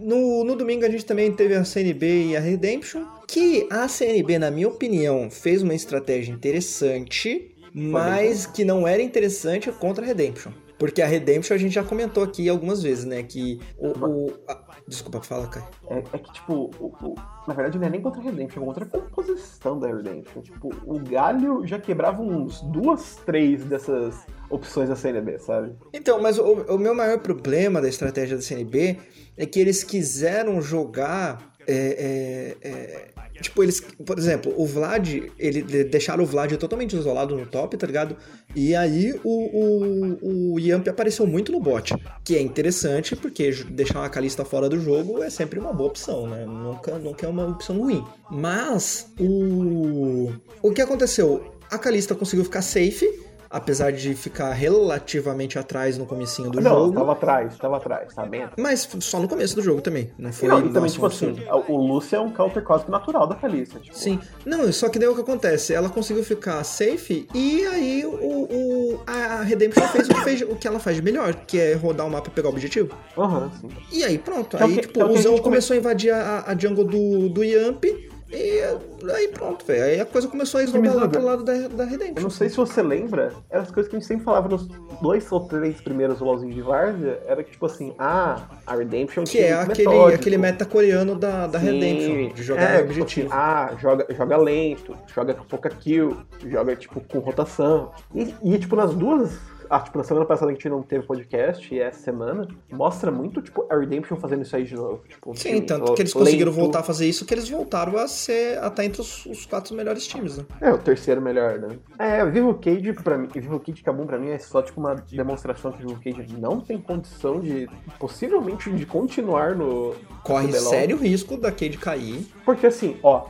no, 0.00 0.44
no 0.44 0.56
domingo 0.56 0.84
a 0.84 0.90
gente 0.90 1.04
também 1.06 1.32
teve 1.32 1.54
a 1.54 1.64
CNB 1.64 2.26
e 2.30 2.36
a 2.36 2.40
Redemption, 2.40 3.04
que 3.28 3.66
a 3.70 3.86
CNB, 3.88 4.38
na 4.38 4.50
minha 4.50 4.68
opinião, 4.68 5.30
fez 5.30 5.62
uma 5.62 5.74
estratégia 5.74 6.32
interessante, 6.32 7.51
mas 7.74 8.46
que 8.46 8.64
não 8.64 8.86
era 8.86 9.02
interessante 9.02 9.70
contra 9.72 10.04
a 10.04 10.06
Redemption. 10.06 10.52
Porque 10.78 11.00
a 11.00 11.06
Redemption 11.06 11.54
a 11.54 11.58
gente 11.58 11.72
já 11.74 11.84
comentou 11.84 12.24
aqui 12.24 12.48
algumas 12.48 12.82
vezes, 12.82 13.04
né? 13.04 13.22
Que 13.22 13.60
o. 13.78 13.88
o- 13.88 14.34
a- 14.48 14.72
Desculpa, 14.88 15.20
fala, 15.20 15.46
Kai. 15.46 15.62
É, 15.88 15.98
é 16.12 16.18
que, 16.18 16.32
tipo, 16.32 16.70
o- 16.80 16.86
o- 17.00 17.14
na 17.46 17.54
verdade 17.54 17.78
não 17.78 17.86
é 17.86 17.90
nem 17.90 18.00
contra 18.00 18.20
a 18.20 18.24
Redemption, 18.24 18.62
é 18.62 18.66
contra 18.66 18.84
a 18.84 18.88
composição 18.88 19.78
da 19.78 19.86
Redemption. 19.86 20.42
Tipo, 20.42 20.70
o 20.84 20.98
Galho 20.98 21.64
já 21.64 21.78
quebrava 21.78 22.20
uns 22.20 22.60
duas, 22.62 23.14
três 23.24 23.64
dessas 23.64 24.26
opções 24.50 24.88
da 24.88 24.96
CNB, 24.96 25.38
sabe? 25.38 25.72
Então, 25.94 26.20
mas 26.20 26.36
o, 26.36 26.42
o 26.44 26.78
meu 26.78 26.96
maior 26.96 27.20
problema 27.20 27.80
da 27.80 27.88
estratégia 27.88 28.36
da 28.36 28.42
CNB 28.42 28.98
é 29.36 29.46
que 29.46 29.60
eles 29.60 29.84
quiseram 29.84 30.60
jogar. 30.60 31.52
é, 31.64 32.56
é, 32.62 32.68
é, 32.68 33.08
tipo, 33.42 33.62
eles. 33.62 33.80
Por 33.80 34.18
exemplo, 34.18 34.52
o 34.56 34.64
Vlad. 34.66 35.08
Ele 35.38 35.62
de- 35.62 35.84
deixaram 35.84 36.24
o 36.24 36.26
Vlad 36.26 36.52
totalmente 36.56 36.96
isolado 36.96 37.36
no 37.36 37.44
top, 37.46 37.76
tá 37.76 37.86
ligado? 37.86 38.16
E 38.54 38.74
aí 38.74 39.12
o, 39.22 40.16
o, 40.22 40.52
o 40.54 40.60
Yamp 40.60 40.88
apareceu 40.88 41.26
muito 41.26 41.52
no 41.52 41.60
bot. 41.60 41.94
Que 42.24 42.36
é 42.36 42.40
interessante, 42.40 43.14
porque 43.16 43.50
deixar 43.70 43.98
uma 43.98 44.08
Kalista 44.08 44.44
fora 44.44 44.68
do 44.68 44.80
jogo 44.80 45.22
é 45.22 45.28
sempre 45.30 45.58
uma 45.58 45.72
boa 45.72 45.90
opção, 45.90 46.26
né? 46.26 46.44
Nunca, 46.46 46.98
nunca 46.98 47.26
é 47.26 47.28
uma 47.28 47.46
opção 47.48 47.78
ruim. 47.78 48.04
Mas 48.30 49.12
o. 49.18 50.32
O 50.62 50.72
que 50.72 50.80
aconteceu? 50.80 51.52
A 51.70 51.78
Kalista 51.78 52.14
conseguiu 52.14 52.44
ficar 52.44 52.62
safe. 52.62 53.06
Apesar 53.52 53.92
de 53.92 54.14
ficar 54.14 54.50
relativamente 54.52 55.58
atrás 55.58 55.98
no 55.98 56.06
comecinho 56.06 56.50
do 56.50 56.60
não, 56.60 56.70
jogo. 56.86 56.94
tava 56.94 57.12
atrás, 57.12 57.56
tava 57.58 57.76
atrás, 57.76 58.14
tá 58.14 58.24
bem? 58.24 58.46
Mas 58.56 58.88
só 59.00 59.20
no 59.20 59.28
começo 59.28 59.54
do 59.54 59.60
jogo 59.62 59.82
também. 59.82 60.10
Não 60.16 60.32
foi 60.32 60.48
Não, 60.48 60.58
e 60.66 60.72
também, 60.72 60.90
tipo 60.90 61.04
assim, 61.04 61.36
o 61.68 61.76
Lúcio 61.76 62.16
é 62.16 62.20
um 62.20 62.30
counter 62.30 62.62
cósmico 62.62 62.90
natural 62.90 63.26
da 63.26 63.34
Kalista. 63.34 63.78
Tipo, 63.78 63.94
Sim. 63.96 64.18
Não, 64.46 64.72
só 64.72 64.88
que 64.88 64.98
daí 64.98 65.06
o 65.08 65.14
que 65.14 65.20
acontece? 65.20 65.74
Ela 65.74 65.88
conseguiu 65.90 66.24
ficar 66.24 66.64
safe 66.64 67.28
e 67.34 67.66
aí 67.66 68.06
o, 68.06 68.10
o- 68.14 69.00
a 69.06 69.42
Redemption 69.42 69.86
fez 69.88 70.08
o 70.08 70.14
que, 70.14 70.20
fez 70.22 70.40
o 70.42 70.56
que 70.56 70.66
ela 70.66 70.78
faz 70.78 70.96
de 70.96 71.02
melhor, 71.02 71.34
que 71.46 71.58
é 71.60 71.74
rodar 71.74 72.06
o 72.06 72.10
mapa 72.10 72.28
e 72.28 72.30
pegar 72.30 72.48
o 72.48 72.52
objetivo. 72.52 72.96
Aham, 73.18 73.50
sim. 73.60 73.68
E 73.92 74.02
aí 74.02 74.16
pronto. 74.18 74.56
Que 74.56 74.62
é 74.62 74.66
o 74.66 74.68
aí, 74.68 74.74
que- 74.76 74.80
tipo, 74.86 75.00
é 75.00 75.04
o 75.04 75.08
Zão 75.08 75.16
gente 75.16 75.24
come- 75.26 75.40
começou 75.42 75.74
a 75.74 75.76
invadir 75.76 76.10
a, 76.12 76.44
a 76.46 76.56
jungle 76.58 76.84
do, 76.84 77.28
do 77.28 77.44
Yamp 77.44 77.84
e 78.32 79.10
aí 79.10 79.28
pronto, 79.28 79.64
velho. 79.64 79.84
Aí 79.84 80.00
a 80.00 80.06
coisa 80.06 80.26
começou 80.28 80.60
a 80.60 80.64
esnobar 80.64 80.94
lá 80.94 81.08
pro 81.08 81.22
lado 81.24 81.44
da, 81.44 81.52
da 81.52 81.84
Eu 81.84 81.90
Redemption. 81.90 82.22
não 82.22 82.30
sei 82.30 82.48
se 82.48 82.56
você 82.56 82.82
lembra, 82.82 83.32
eram 83.50 83.62
as 83.62 83.70
coisas 83.70 83.90
que 83.90 83.96
a 83.96 83.98
gente 83.98 84.08
sempre 84.08 84.24
falava 84.24 84.48
nos 84.48 84.66
dois 85.02 85.30
ou 85.30 85.40
três 85.40 85.80
primeiros 85.80 86.20
LOLzinhos 86.20 86.54
de 86.54 86.62
Várzea, 86.62 87.20
era 87.26 87.42
que, 87.44 87.50
tipo 87.50 87.66
assim, 87.66 87.94
ah, 87.98 88.42
a 88.66 88.74
Redemption 88.74 89.24
Que 89.24 89.38
é 89.38 89.52
aquele, 89.52 89.88
metódico. 89.88 90.20
aquele 90.20 90.38
meta 90.38 90.64
coreano 90.64 91.14
da, 91.14 91.46
da 91.46 91.60
Sim, 91.60 91.66
Redemption, 91.66 92.34
de 92.34 92.42
jogar 92.42 92.62
é, 92.62 92.78
no 92.78 92.84
objetivo. 92.84 93.26
Tipo, 93.26 93.38
ah, 93.38 93.74
joga, 93.80 94.06
joga 94.14 94.36
lento, 94.36 94.96
joga 95.14 95.34
com 95.34 95.44
pouca 95.44 95.68
kill, 95.68 96.16
joga, 96.46 96.74
tipo, 96.76 97.00
com 97.00 97.18
rotação. 97.18 97.90
E, 98.14 98.34
e, 98.42 98.58
tipo, 98.58 98.76
nas 98.76 98.94
duas... 98.94 99.51
Ah, 99.74 99.80
tipo, 99.80 99.96
na 99.96 100.04
semana 100.04 100.26
passada 100.26 100.52
que 100.52 100.58
a 100.58 100.60
gente 100.60 100.68
não 100.68 100.82
teve 100.82 101.06
podcast, 101.06 101.74
e 101.74 101.80
essa 101.80 101.98
semana, 101.98 102.46
mostra 102.70 103.10
muito, 103.10 103.40
tipo, 103.40 103.64
a 103.70 103.74
Redemption 103.78 104.18
fazendo 104.18 104.42
isso 104.42 104.54
aí 104.54 104.64
de 104.64 104.74
novo. 104.74 105.02
Tipo, 105.08 105.34
Sim, 105.34 105.48
time 105.54 105.60
tanto 105.62 105.94
que 105.94 106.02
eles 106.02 106.12
conseguiram 106.12 106.50
lento. 106.50 106.60
voltar 106.60 106.80
a 106.80 106.82
fazer 106.82 107.08
isso, 107.08 107.24
que 107.24 107.32
eles 107.32 107.48
voltaram 107.48 107.96
a 107.96 108.06
ser 108.06 108.58
até 108.58 108.84
entre 108.84 109.00
os, 109.00 109.24
os 109.24 109.46
quatro 109.46 109.74
melhores 109.74 110.06
times, 110.06 110.36
né? 110.36 110.44
É, 110.60 110.70
o 110.70 110.76
terceiro 110.76 111.22
melhor, 111.22 111.58
né? 111.58 111.78
É, 111.98 112.22
o 112.22 112.30
Vivo 112.30 112.52
Cage, 112.56 112.92
pra 112.92 113.16
mim, 113.16 113.28
Vivo 113.32 113.58
Cage 113.60 113.82
Kabum 113.82 114.04
pra 114.04 114.18
mim 114.18 114.28
é 114.28 114.38
só 114.38 114.60
tipo 114.60 114.78
uma 114.78 114.94
demonstração 114.94 115.72
que 115.72 115.82
o 115.82 115.88
Vivo 115.88 116.00
Cage 116.04 116.36
não 116.38 116.60
tem 116.60 116.78
condição 116.78 117.40
de, 117.40 117.66
possivelmente, 117.98 118.70
de 118.70 118.84
continuar 118.84 119.54
no 119.56 119.94
Corre 120.22 120.48
no 120.48 120.52
sério 120.52 120.98
risco 120.98 121.38
da 121.38 121.50
Cade 121.50 121.78
cair. 121.78 122.26
Porque 122.44 122.66
assim, 122.66 122.98
ó, 123.02 123.26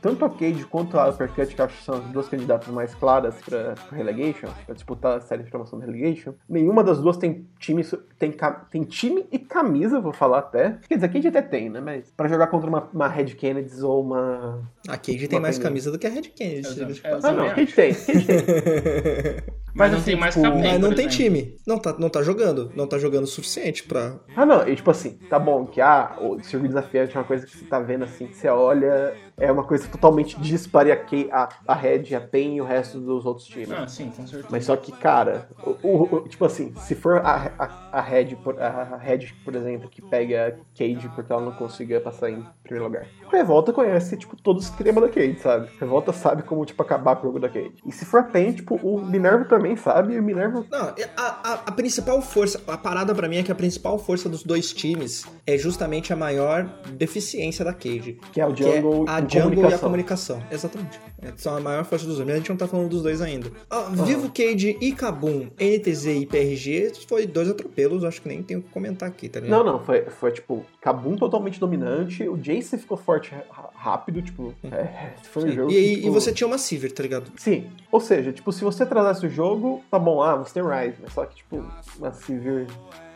tanto 0.00 0.24
a 0.24 0.30
Cade 0.30 0.64
quanto 0.66 0.98
a 0.98 1.08
Uppercut, 1.08 1.54
que 1.54 1.60
eu 1.60 1.64
acho 1.64 1.76
que 1.78 1.84
são 1.84 1.94
as 1.96 2.04
duas 2.04 2.28
candidatas 2.28 2.68
mais 2.68 2.94
claras 2.94 3.34
pra, 3.42 3.74
pro 3.74 3.96
Relegation, 3.96 4.48
pra 4.64 4.74
disputar 4.74 5.16
a 5.16 5.20
série 5.20 5.42
de 5.42 5.50
promoção 5.50 5.78
do 5.78 5.84
Relegation, 5.84 6.34
nenhuma 6.48 6.82
das 6.82 7.00
duas 7.00 7.16
tem 7.16 7.46
time, 7.58 7.84
tem, 8.18 8.34
tem 8.70 8.82
time 8.84 9.26
e 9.30 9.38
camisa, 9.38 10.00
vou 10.00 10.12
falar 10.12 10.38
até. 10.38 10.78
Quer 10.88 10.96
dizer, 10.96 11.06
a 11.06 11.08
Cade 11.08 11.28
até 11.28 11.42
tem, 11.42 11.70
né? 11.70 11.80
Mas 11.80 12.10
pra 12.10 12.28
jogar 12.28 12.48
contra 12.48 12.68
uma, 12.68 12.88
uma 12.92 13.08
Red 13.08 13.34
Kennedy 13.34 13.82
ou 13.82 14.02
uma. 14.02 14.62
A 14.88 14.96
Cade 14.96 15.28
tem 15.28 15.40
mais 15.40 15.58
camisa 15.58 15.90
do 15.90 15.98
que 15.98 16.06
a 16.06 16.10
Red 16.10 16.22
Kennedy. 16.22 17.00
É. 17.04 17.18
Ah, 17.22 17.32
não, 17.32 17.48
Cade 17.48 17.72
tem. 17.72 17.94
Cade 17.94 18.26
tem. 18.26 19.54
Mas 19.74 19.90
não 19.90 19.98
assim, 19.98 20.12
tem 20.12 20.20
mais 20.20 20.34
tipo, 20.34 20.46
capim, 20.46 20.62
Mas 20.62 20.80
não 20.80 20.94
tem 20.94 21.06
exemplo. 21.06 21.16
time. 21.16 21.56
Não 21.66 21.78
tá, 21.78 21.94
não 21.98 22.08
tá 22.08 22.22
jogando. 22.22 22.70
Não 22.76 22.86
tá 22.86 22.96
jogando 22.96 23.24
o 23.24 23.26
suficiente 23.26 23.82
pra. 23.82 24.20
Ah, 24.36 24.46
não, 24.46 24.68
e 24.68 24.76
tipo 24.76 24.90
assim, 24.90 25.18
tá 25.28 25.38
bom 25.38 25.66
que 25.66 25.80
ah, 25.80 26.16
o 26.20 26.40
circuito 26.40 26.74
desafiante 26.74 27.16
é 27.16 27.18
uma 27.18 27.26
coisa 27.26 27.44
que 27.44 27.56
você 27.56 27.64
tá 27.64 27.80
vendo 27.80 28.04
assim, 28.04 28.28
que 28.28 28.36
você 28.36 28.48
olha, 28.48 29.14
é 29.36 29.50
uma 29.50 29.64
coisa 29.64 29.88
totalmente 29.88 30.38
dispare 30.40 30.92
a, 30.92 30.96
que 30.96 31.28
a, 31.32 31.48
a 31.66 31.74
Red, 31.74 32.14
a 32.14 32.20
PEN 32.20 32.56
e 32.56 32.60
o 32.60 32.64
resto 32.64 33.00
dos 33.00 33.26
outros 33.26 33.46
times. 33.46 33.72
Ah, 33.72 33.86
sim, 33.88 34.10
com 34.10 34.26
certeza. 34.26 34.48
Mas 34.50 34.64
só 34.64 34.76
que, 34.76 34.92
cara, 34.92 35.48
o, 35.64 35.70
o- 35.82 36.14
o- 36.16 36.28
tipo 36.28 36.44
assim, 36.44 36.72
se 36.76 36.94
for 36.94 37.16
a, 37.18 37.50
a, 37.58 37.98
a, 37.98 38.00
Red, 38.00 38.36
por- 38.36 38.60
a 38.60 38.96
Red, 38.96 39.26
por 39.44 39.54
exemplo, 39.56 39.88
que 39.88 40.00
pega 40.02 40.48
a 40.48 40.50
Cade 40.78 41.08
porque 41.14 41.32
ela 41.32 41.42
não 41.42 41.52
consiga 41.52 42.00
passar 42.00 42.30
em 42.30 42.44
primeiro 42.62 42.84
lugar. 42.86 43.06
A 43.32 43.36
Revolta 43.36 43.72
conhece, 43.72 44.16
tipo, 44.16 44.36
todo 44.40 44.58
o 44.58 44.60
esquema 44.60 45.00
da 45.00 45.08
Cade, 45.08 45.38
sabe? 45.40 45.68
A 45.76 45.80
Revolta 45.80 46.12
sabe 46.12 46.42
como, 46.44 46.64
tipo, 46.64 46.80
acabar 46.82 47.16
com 47.16 47.22
o 47.22 47.26
jogo 47.28 47.40
da 47.40 47.48
Cade. 47.48 47.74
E 47.84 47.90
se 47.92 48.04
for 48.04 48.20
a 48.20 48.22
PEN, 48.24 48.52
tipo, 48.52 48.76
o 48.76 49.04
Minerva 49.04 49.44
também 49.44 49.76
sabe, 49.76 50.14
e 50.14 50.18
o 50.18 50.22
Minerva 50.22 50.64
Não, 50.70 50.94
a, 51.16 51.22
a, 51.22 51.52
a 51.66 51.72
principal 51.72 52.22
força, 52.22 52.60
a 52.68 52.76
parada 52.78 53.14
pra 53.14 53.28
mim 53.28 53.38
é 53.38 53.42
que 53.42 53.50
a 53.52 53.54
principal 53.54 53.98
força 53.98 54.28
dos 54.28 54.44
dois 54.44 54.72
times 54.72 55.24
é 55.46 55.58
justamente 55.58 56.12
a 56.12 56.16
maior 56.16 56.64
deficiência 56.92 57.64
da 57.64 57.72
Cade. 57.72 58.18
que 58.32 58.40
é 58.40 58.46
o 58.46 58.52
Que 58.54 58.64
é 58.64 58.80
Jungle 58.80 59.04
a 59.08 59.20
jungle 59.28 59.70
e 59.70 59.74
a 59.74 59.78
comunicação. 59.78 60.42
Exatamente. 60.50 61.00
É, 61.22 61.32
são 61.36 61.56
a 61.56 61.60
maior 61.60 61.84
força 61.84 62.06
dos 62.06 62.16
dois. 62.16 62.26
Mas 62.26 62.34
a 62.36 62.38
gente 62.38 62.50
não 62.50 62.56
tá 62.56 62.66
falando 62.66 62.88
dos 62.88 63.02
dois 63.02 63.20
ainda. 63.20 63.50
Ah, 63.70 63.88
Vivo 63.90 64.28
Cade 64.28 64.76
e 64.80 64.92
Kabum, 64.92 65.48
NTZ 65.58 66.06
e 66.06 66.26
PRG 66.26 66.92
foi 67.08 67.26
dois 67.26 67.48
atropelos. 67.48 68.04
Acho 68.04 68.20
que 68.22 68.28
nem 68.28 68.42
tenho 68.42 68.60
o 68.60 68.62
que 68.62 68.70
comentar 68.70 69.08
aqui, 69.08 69.28
tá 69.28 69.40
ligado? 69.40 69.56
Não, 69.58 69.72
não, 69.72 69.80
foi, 69.80 70.02
foi 70.06 70.32
tipo, 70.32 70.64
Kabum 70.80 71.16
totalmente 71.16 71.58
dominante, 71.60 72.28
o 72.28 72.36
Jace 72.36 72.76
ficou 72.78 72.96
forte 72.96 73.32
rápido, 73.74 74.22
tipo, 74.22 74.54
é, 74.64 75.12
foi 75.22 75.44
um 75.44 75.52
jogo. 75.52 75.70
E, 75.70 75.74
que, 75.74 75.80
e- 75.80 75.94
tipo, 75.96 76.06
e 76.06 76.10
você 76.10 76.32
tinha 76.32 76.46
uma 76.46 76.58
Sivir, 76.58 76.92
tá 76.92 77.02
ligado? 77.02 77.30
Sim, 77.36 77.66
ou 77.90 78.00
seja, 78.00 78.32
tipo, 78.32 78.52
se 78.52 78.62
você 78.64 78.82
atrasasse 78.82 79.26
o 79.26 79.28
jogo, 79.30 79.82
tá 79.90 79.98
bom, 79.98 80.22
ah, 80.22 80.36
você 80.36 80.54
tem 80.54 80.62
Rise, 80.62 80.96
mas 81.02 81.12
só 81.12 81.24
que, 81.26 81.36
tipo, 81.36 81.64
uma 81.98 82.12
Sivir 82.12 82.66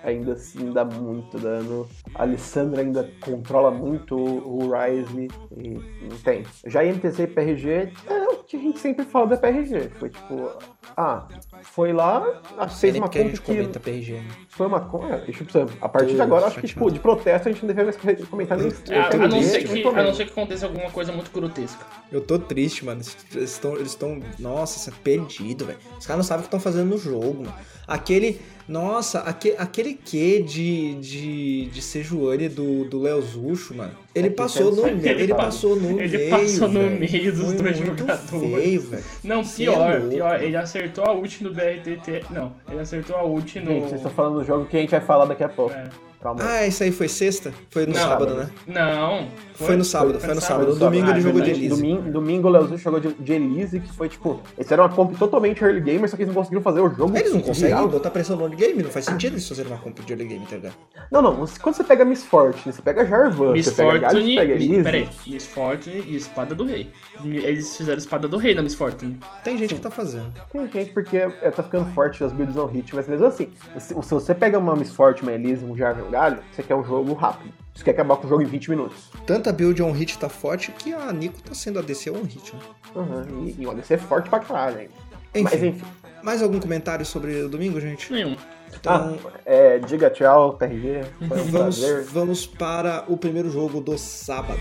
ainda 0.02 0.32
assim 0.32 0.72
dá 0.72 0.84
muito 0.84 1.38
dano. 1.38 1.88
A 2.14 2.22
Alessandra 2.22 2.82
ainda 2.82 3.10
controla 3.20 3.70
muito 3.70 4.16
o 4.16 4.70
Rise 4.72 5.28
e 5.56 5.74
não 6.08 6.18
tem. 6.24 6.44
Já 6.66 6.84
MTC 6.84 7.22
e 7.22 7.26
PRG 7.26 7.92
é 8.06 8.28
o 8.28 8.44
que 8.44 8.56
a 8.56 8.60
gente 8.60 8.78
sempre 8.78 9.04
fala 9.04 9.28
da 9.28 9.36
PRG. 9.36 9.90
Foi 9.98 10.10
tipo, 10.10 10.50
ah, 10.96 11.26
foi 11.62 11.92
lá, 11.92 12.24
ah, 12.56 12.68
fez 12.68 12.94
uma 12.96 13.06
conta 13.06 13.18
gente 13.24 13.40
que 13.40 13.46
comenta 13.46 13.80
PRG. 13.80 14.12
né? 14.14 14.24
foi 14.48 14.66
uma 14.66 14.80
coisa. 14.80 15.18
Tipo, 15.18 15.58
a 15.80 15.88
partir 15.88 16.10
de 16.12 16.16
Tô 16.16 16.22
agora, 16.22 16.46
acho 16.46 16.60
que, 16.60 16.66
tipo, 16.66 16.90
de 16.90 16.98
protesto 16.98 17.48
a 17.48 17.52
gente 17.52 17.64
não 17.64 17.72
deve 17.74 17.84
mais 17.84 17.96
comentar 18.28 18.58
nem 18.58 18.68
É, 18.90 19.00
a, 19.00 19.28
não 19.28 19.42
ser 19.42 19.62
que, 19.64 19.86
a 19.86 20.02
não 20.02 20.14
ser 20.14 20.24
que 20.24 20.30
aconteça 20.32 20.66
alguma 20.66 20.90
coisa 20.90 21.12
muito 21.12 21.30
grotesca. 21.30 21.86
Eu 22.10 22.20
tô 22.20 22.38
triste, 22.38 22.84
mano. 22.84 23.00
Eles 23.34 23.50
estão, 23.52 23.76
eles 23.76 23.88
estão, 23.90 24.20
nossa, 24.38 24.78
você 24.78 24.90
é 24.90 24.92
perdido, 25.04 25.66
velho. 25.66 25.78
Os 25.98 26.06
caras 26.06 26.18
não 26.18 26.24
sabem 26.28 26.40
o 26.40 26.42
que 26.42 26.46
estão 26.48 26.60
fazendo 26.60 26.88
no 26.88 26.98
jogo, 26.98 27.44
mano. 27.44 27.54
Aquele, 27.86 28.38
nossa, 28.68 29.20
aque, 29.20 29.54
aquele 29.56 29.94
que 29.94 30.42
de, 30.42 30.94
de, 30.96 31.66
de 31.66 31.80
Sejuani 31.82 32.48
do, 32.50 32.84
do 32.84 33.00
Léo 33.00 33.22
Zucho, 33.22 33.74
mano. 33.74 33.92
Ele 34.14 34.26
É 34.26 34.30
passou 34.30 34.74
no 34.74 34.86
ele 34.86 34.96
meio, 35.00 35.20
ele 35.20 35.28
pa- 35.34 35.44
passou 35.44 35.76
no 35.76 35.98
ele 36.00 36.18
meio, 36.18 36.30
passou 36.30 36.68
no 36.68 36.90
meio 36.90 37.32
dos 37.32 37.52
dois 37.54 37.76
jogadores. 37.78 38.20
feio. 38.28 38.88
Não, 39.24 39.42
Cê 39.44 39.62
é 39.62 39.66
pior, 39.70 39.92
louco. 40.00 40.08
pior, 40.14 40.42
ele 40.42 40.56
acertou 40.56 41.04
a 41.04 41.12
ult 41.14 41.42
no 41.48 41.54
BRTT. 41.54 42.24
Não, 42.30 42.52
ele 42.70 42.80
acertou 42.80 43.16
a 43.16 43.24
ult 43.24 43.58
no. 43.60 43.66
Gente, 43.66 43.82
vocês 43.82 43.94
estão 43.94 44.10
falando 44.10 44.34
do 44.38 44.44
jogo 44.44 44.66
que 44.66 44.76
a 44.76 44.80
gente 44.80 44.90
vai 44.90 45.00
falar 45.00 45.24
daqui 45.24 45.44
a 45.44 45.48
pouco. 45.48 45.74
É. 45.74 45.88
Calma 46.20 46.42
aí. 46.42 46.48
Ah, 46.48 46.66
isso 46.66 46.82
aí 46.82 46.90
foi 46.90 47.06
sexta? 47.08 47.52
Foi 47.70 47.86
no 47.86 47.94
Não. 47.94 48.00
sábado, 48.00 48.34
né? 48.34 48.50
Não. 48.66 49.28
Foi 49.54 49.76
no 49.76 49.84
sábado, 49.84 50.18
foi 50.20 50.34
no 50.34 50.40
sábado. 50.40 50.72
No 50.72 50.76
domingo 50.76 51.06
Ah, 51.06 51.10
ele 51.12 51.20
jogou 51.20 51.40
de. 51.40 51.50
Elise. 51.50 51.68
Domingo, 51.68 52.10
domingo 52.10 52.48
o 52.48 52.50
Leozinho 52.50 52.78
jogou 52.78 53.00
de, 53.00 53.12
de 53.12 53.32
Elise, 53.32 53.80
que 53.80 53.92
foi 53.92 54.08
tipo. 54.08 54.40
Esse 54.56 54.72
era 54.72 54.82
uma 54.82 54.88
comp 54.88 55.16
totalmente 55.18 55.62
early 55.62 55.80
gamer, 55.80 56.08
só 56.08 56.16
que 56.16 56.22
eles 56.22 56.34
não 56.34 56.40
conseguiram 56.40 56.62
fazer 56.62 56.80
o 56.80 56.88
jogo. 56.90 57.16
Eles 57.16 57.32
não 57.32 57.40
conseguem 57.40 57.74
real. 57.74 57.88
botar 57.88 58.10
pressão 58.10 58.36
no 58.36 58.42
early 58.42 58.56
game, 58.56 58.82
não 58.82 58.90
faz 58.90 59.04
sentido 59.04 59.34
eles 59.34 59.48
fazerem 59.48 59.70
uma 59.72 59.78
compra 59.78 60.04
de 60.04 60.12
early 60.12 60.26
game, 60.26 60.44
tá 60.46 60.56
ligado? 60.56 60.74
Não, 61.10 61.22
não. 61.22 61.46
Quando 61.60 61.74
você 61.76 61.84
pega 61.84 62.04
Miss 62.04 62.24
Fortune, 62.24 62.72
você 62.74 62.82
pega 62.82 63.04
Jarvan, 63.06 63.52
Miss 63.52 63.66
você 63.66 63.82
pega 63.82 64.00
Fortune. 64.10 64.34
você 64.34 64.40
pega 64.40 64.54
Mi- 64.56 64.64
Elise. 64.64 64.82
Peraí, 64.82 65.08
Miss 65.26 65.46
Fortune 65.46 66.04
e 66.06 66.16
Espada 66.16 66.54
do 66.54 66.64
Rei. 66.64 66.90
Eles 67.24 67.76
fizeram 67.76 67.98
Espada 67.98 68.28
do 68.28 68.36
Rei 68.36 68.54
na 68.54 68.62
Miss 68.62 68.74
Fortune. 68.74 69.18
Tem 69.44 69.56
gente 69.58 69.74
que 69.74 69.80
tá 69.80 69.90
fazendo. 69.90 70.32
Tem 70.52 70.68
gente 70.70 70.92
porque 70.92 71.16
é, 71.16 71.28
tá 71.50 71.62
ficando 71.62 71.86
forte 71.92 72.22
as 72.22 72.32
builds 72.32 72.56
on 72.56 72.66
hit, 72.66 72.94
mas 72.94 73.08
mesmo 73.08 73.26
assim, 73.26 73.48
se, 73.78 73.88
se 73.88 73.94
você 73.94 74.34
pega 74.34 74.58
uma 74.58 74.74
Miss 74.76 74.92
Fortune, 74.92 75.30
uma 75.30 75.34
Elise, 75.36 75.64
um 75.64 75.76
Jarvan 75.76 76.07
um 76.08 76.10
Galho, 76.10 76.38
você 76.52 76.62
quer 76.62 76.74
um 76.74 76.84
jogo 76.84 77.12
rápido. 77.14 77.52
Você 77.74 77.84
quer 77.84 77.90
acabar 77.92 78.16
com 78.16 78.26
o 78.26 78.28
jogo 78.28 78.42
em 78.42 78.46
20 78.46 78.70
minutos. 78.70 79.10
Tanta 79.24 79.52
build 79.52 79.80
on 79.82 79.92
hit 79.92 80.18
tá 80.18 80.28
forte 80.28 80.72
que 80.72 80.92
a 80.92 81.12
Nico 81.12 81.40
tá 81.40 81.54
sendo 81.54 81.78
ADC 81.78 82.10
on 82.10 82.22
hit, 82.24 82.54
né? 82.54 82.60
Uhum, 82.96 83.44
e, 83.46 83.62
e 83.62 83.66
o 83.66 83.70
ADC 83.70 83.94
é 83.94 83.98
forte 83.98 84.28
pra 84.28 84.40
caralho 84.40 84.78
ainda. 84.78 84.92
Enfim. 85.34 85.42
Mas 85.44 85.62
enfim. 85.62 85.84
Mais 86.22 86.42
algum 86.42 86.58
comentário 86.58 87.06
sobre 87.06 87.42
o 87.42 87.48
domingo, 87.48 87.80
gente? 87.80 88.12
Nenhum. 88.12 88.36
Então, 88.74 89.16
Ah, 89.24 89.30
é, 89.46 89.78
diga 89.78 90.10
tchau, 90.10 90.54
PRG. 90.54 91.04
Foi 91.28 91.40
um 91.40 91.44
vamos, 91.50 91.78
prazer. 91.78 92.04
vamos 92.06 92.46
para 92.46 93.04
o 93.06 93.16
primeiro 93.16 93.50
jogo 93.50 93.80
do 93.80 93.96
sábado. 93.96 94.58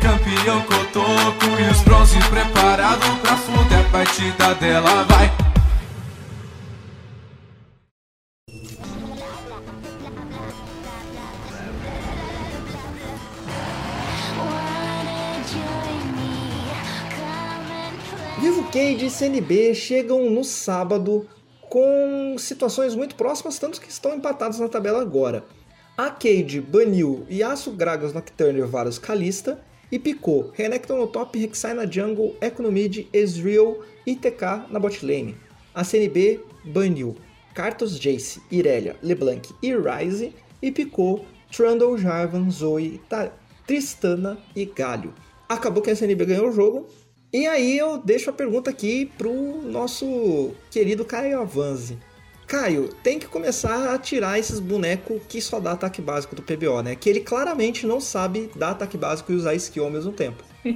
Campeão 0.00 0.62
cotoco 0.62 1.60
e 1.60 1.70
os 1.70 1.80
bronze 1.82 2.16
preparado 2.30 3.20
pra 3.20 3.36
fuder 3.36 3.84
a 3.86 3.90
partida 3.90 4.54
dela, 4.54 5.02
vai. 5.04 5.47
CNB 19.08 19.74
chegam 19.74 20.30
no 20.30 20.44
sábado 20.44 21.26
com 21.68 22.36
situações 22.38 22.94
muito 22.94 23.14
próximas, 23.14 23.58
tanto 23.58 23.80
que 23.80 23.90
estão 23.90 24.14
empatados 24.14 24.58
na 24.58 24.68
tabela 24.68 25.00
agora. 25.00 25.44
A 25.96 26.10
Cade 26.10 26.60
baniu 26.60 27.26
Yasuo, 27.30 27.74
Gragas, 27.74 28.12
Nocturne, 28.12 28.62
Varus, 28.62 28.98
Kalista 28.98 29.60
e 29.90 29.98
picou 29.98 30.50
Renekton 30.54 30.96
no 30.96 31.06
top, 31.06 31.38
Rek'Sai 31.38 31.74
na 31.74 31.84
jungle, 31.86 32.36
Echo 32.40 32.62
no 32.62 32.70
mid, 32.70 33.06
Ezreal 33.12 33.80
e 34.06 34.14
TK 34.14 34.70
na 34.70 34.78
bot 34.78 35.04
lane. 35.04 35.36
A 35.74 35.82
CNB 35.84 36.40
baniu 36.64 37.16
Karthus, 37.54 37.98
Jace, 37.98 38.40
Irelia, 38.50 38.96
LeBlanc 39.02 39.48
e 39.62 39.74
Ryze 39.74 40.32
e 40.62 40.70
picou 40.70 41.24
Trundle, 41.50 41.98
Jarvan, 41.98 42.48
Zoe, 42.50 43.00
Ta- 43.08 43.32
Tristana 43.66 44.38
e 44.54 44.64
Galio. 44.64 45.12
Acabou 45.48 45.82
que 45.82 45.90
a 45.90 45.96
CNB 45.96 46.24
ganhou 46.26 46.48
o 46.48 46.52
jogo. 46.52 46.86
E 47.30 47.46
aí 47.46 47.76
eu 47.76 47.98
deixo 47.98 48.30
a 48.30 48.32
pergunta 48.32 48.70
aqui 48.70 49.12
pro 49.18 49.60
nosso 49.62 50.52
querido 50.70 51.04
Caio 51.04 51.40
Avanzi. 51.40 51.98
Caio, 52.46 52.88
tem 53.02 53.18
que 53.18 53.26
começar 53.26 53.92
a 53.92 53.98
tirar 53.98 54.38
esses 54.38 54.58
bonecos 54.58 55.20
que 55.28 55.38
só 55.38 55.60
dá 55.60 55.72
ataque 55.72 56.00
básico 56.00 56.34
do 56.34 56.40
PBO, 56.40 56.80
né? 56.82 56.96
Que 56.96 57.10
ele 57.10 57.20
claramente 57.20 57.86
não 57.86 58.00
sabe 58.00 58.50
dar 58.56 58.70
ataque 58.70 58.96
básico 58.96 59.30
e 59.30 59.34
usar 59.34 59.54
skill 59.56 59.84
ao 59.84 59.90
mesmo 59.90 60.12
tempo. 60.12 60.42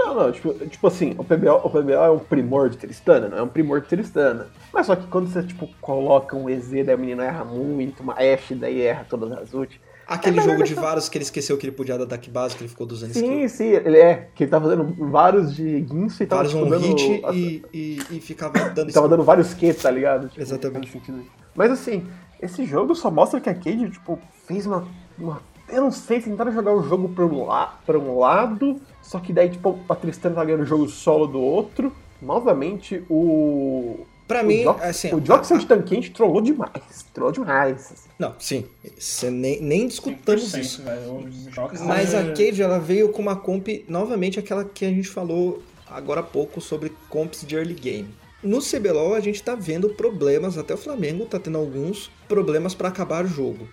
Não, 0.00 0.14
não, 0.14 0.32
tipo, 0.32 0.52
tipo 0.66 0.86
assim, 0.86 1.14
o 1.16 1.22
PBO, 1.22 1.60
o 1.62 1.70
PBO 1.70 1.92
é 1.92 2.10
um 2.10 2.18
primor 2.18 2.68
de 2.68 2.78
Tristana, 2.78 3.28
não 3.28 3.38
é 3.38 3.42
um 3.42 3.48
primor 3.48 3.80
de 3.80 3.86
Tristana. 3.86 4.48
Mas 4.72 4.86
só 4.86 4.96
que 4.96 5.06
quando 5.06 5.28
você, 5.28 5.42
tipo, 5.42 5.68
coloca 5.80 6.34
um 6.34 6.48
EZ, 6.48 6.84
daí 6.84 6.94
o 6.94 6.98
menino 6.98 7.22
erra 7.22 7.44
muito, 7.44 8.02
uma 8.02 8.14
Ashe, 8.14 8.54
daí 8.54 8.80
erra 8.80 9.06
todas 9.08 9.30
as 9.30 9.54
ult. 9.54 9.80
Aquele 10.10 10.40
É 10.40 10.42
jogo 10.42 10.56
de 10.58 10.64
deixar- 10.64 10.80
vários 10.82 11.08
que 11.08 11.16
ele 11.16 11.22
esqueceu 11.22 11.56
que 11.56 11.64
ele 11.66 11.74
podia 11.74 11.96
dar 11.96 12.04
ataque 12.04 12.28
básico, 12.28 12.62
ele 12.62 12.68
ficou 12.68 12.86
200 12.86 13.16
skill. 13.16 13.32
Sim, 13.32 13.48
sim, 13.48 13.64
ele 13.68 13.96
é, 13.96 14.28
que 14.34 14.42
ele 14.44 14.50
tá 14.50 14.60
fazendo 14.60 14.84
vários 15.08 15.54
de 15.54 15.80
guinso 15.82 16.22
e 16.22 16.26
tava, 16.26 16.42
Vários 16.42 16.52
tipo, 16.54 16.66
um 16.66 16.68
dando... 16.68 16.86
hit 16.86 17.22
e, 17.32 17.62
e, 17.72 18.02
e 18.16 18.20
ficava 18.20 18.52
dando 18.70 18.92
tava 18.92 19.08
dando 19.08 19.22
vários 19.22 19.54
Q, 19.54 19.72
tá 19.74 19.90
ligado? 19.90 20.28
Tipo, 20.28 20.40
Exatamente. 20.42 21.00
Mas 21.54 21.70
assim, 21.70 22.06
esse 22.42 22.64
jogo 22.66 22.94
só 22.94 23.10
mostra 23.10 23.40
que 23.40 23.48
a 23.48 23.54
Cade, 23.54 23.88
tipo, 23.90 24.18
fez 24.46 24.66
uma, 24.66 24.84
uma- 25.18 25.40
Eu 25.68 25.82
não 25.82 25.90
sei, 25.92 26.20
tentaram 26.20 26.50
jogar 26.50 26.72
o 26.74 26.82
jogo 26.82 27.08
pra 27.10 27.24
um, 27.24 27.46
la... 27.46 27.78
pra 27.86 27.96
um 27.96 28.18
lado, 28.18 28.80
só 29.00 29.20
que 29.20 29.32
daí, 29.32 29.48
tipo, 29.50 29.78
a 29.88 29.94
Tristana 29.94 30.34
tá 30.34 30.44
ganhando 30.44 30.62
o 30.62 30.66
jogo 30.66 30.88
solo 30.88 31.26
do 31.28 31.40
outro. 31.40 31.92
Novamente, 32.20 33.02
o. 33.08 34.00
Pra 34.30 34.44
o 34.44 34.46
mim, 34.46 34.62
Jox- 34.62 34.84
assim... 34.84 35.12
o 35.12 35.20
Joxer 35.26 35.58
de 35.58 35.66
Tanquente 35.66 36.12
trollou 36.12 36.40
demais. 36.40 37.04
Trollou 37.12 37.32
demais. 37.32 38.06
Não, 38.16 38.32
sim. 38.38 38.64
Cê 38.96 39.28
nem, 39.28 39.60
nem 39.60 39.88
discutamos 39.88 40.52
100%, 40.52 40.60
isso. 40.60 40.82
velho. 40.84 41.28
Jox 41.50 41.80
Mas 41.80 42.14
a 42.14 42.22
Cade, 42.28 42.62
ela 42.62 42.78
veio 42.78 43.08
com 43.08 43.20
uma 43.20 43.34
comp, 43.34 43.66
novamente 43.88 44.38
aquela 44.38 44.64
que 44.64 44.84
a 44.84 44.88
gente 44.88 45.08
falou 45.08 45.60
agora 45.88 46.20
há 46.20 46.22
pouco 46.22 46.60
sobre 46.60 46.92
comps 47.08 47.44
de 47.44 47.56
early 47.56 47.74
game. 47.74 48.08
No 48.40 48.60
CBLOL 48.62 49.14
a 49.14 49.20
gente 49.20 49.42
tá 49.42 49.56
vendo 49.56 49.88
problemas, 49.88 50.56
até 50.56 50.74
o 50.74 50.78
Flamengo 50.78 51.26
tá 51.26 51.40
tendo 51.40 51.58
alguns 51.58 52.08
problemas 52.28 52.72
para 52.72 52.88
acabar 52.88 53.24
o 53.24 53.28
jogo. 53.28 53.68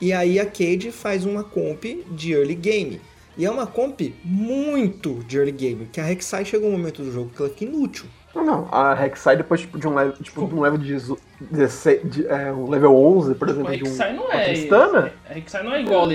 E 0.00 0.10
aí 0.10 0.40
a 0.40 0.46
Cade 0.46 0.90
faz 0.90 1.26
uma 1.26 1.44
comp 1.44 1.84
de 2.10 2.32
early 2.32 2.54
game. 2.54 2.98
E 3.36 3.44
é 3.44 3.50
uma 3.50 3.66
comp 3.66 4.00
muito 4.24 5.22
de 5.24 5.36
early 5.36 5.52
game, 5.52 5.86
que 5.92 6.00
a 6.00 6.04
Rek'Sai 6.04 6.46
chega 6.46 6.66
um 6.66 6.72
momento 6.72 7.02
do 7.02 7.12
jogo 7.12 7.30
que 7.30 7.42
ela 7.42 7.50
fica 7.50 7.64
inútil. 7.66 8.06
Não, 8.38 8.44
não. 8.44 8.68
A 8.70 8.94
Rek'Sai 8.94 9.36
depois 9.36 9.60
tipo, 9.60 9.78
de 9.78 9.86
um 9.88 9.94
level, 9.94 10.12
tipo, 10.14 10.46
de 10.46 10.54
um 10.54 10.60
level 10.60 10.78
de, 10.78 10.96
16, 11.40 12.10
de, 12.10 12.26
é, 12.26 12.52
um 12.52 12.68
level 12.68 12.94
11, 12.94 13.34
por 13.34 13.48
O 13.48 13.50
exemplo, 13.50 13.76
de 13.76 13.82
um, 13.82 13.86
Rek'Sai 13.86 14.12
não 14.14 14.24
uma 14.24 14.34
é. 14.34 14.44
Tristana, 14.44 15.12
A 15.28 15.32
Rek'Sai 15.32 15.62
não 15.62 15.74
é 15.74 15.80
igual 15.82 16.04
a 16.04 16.08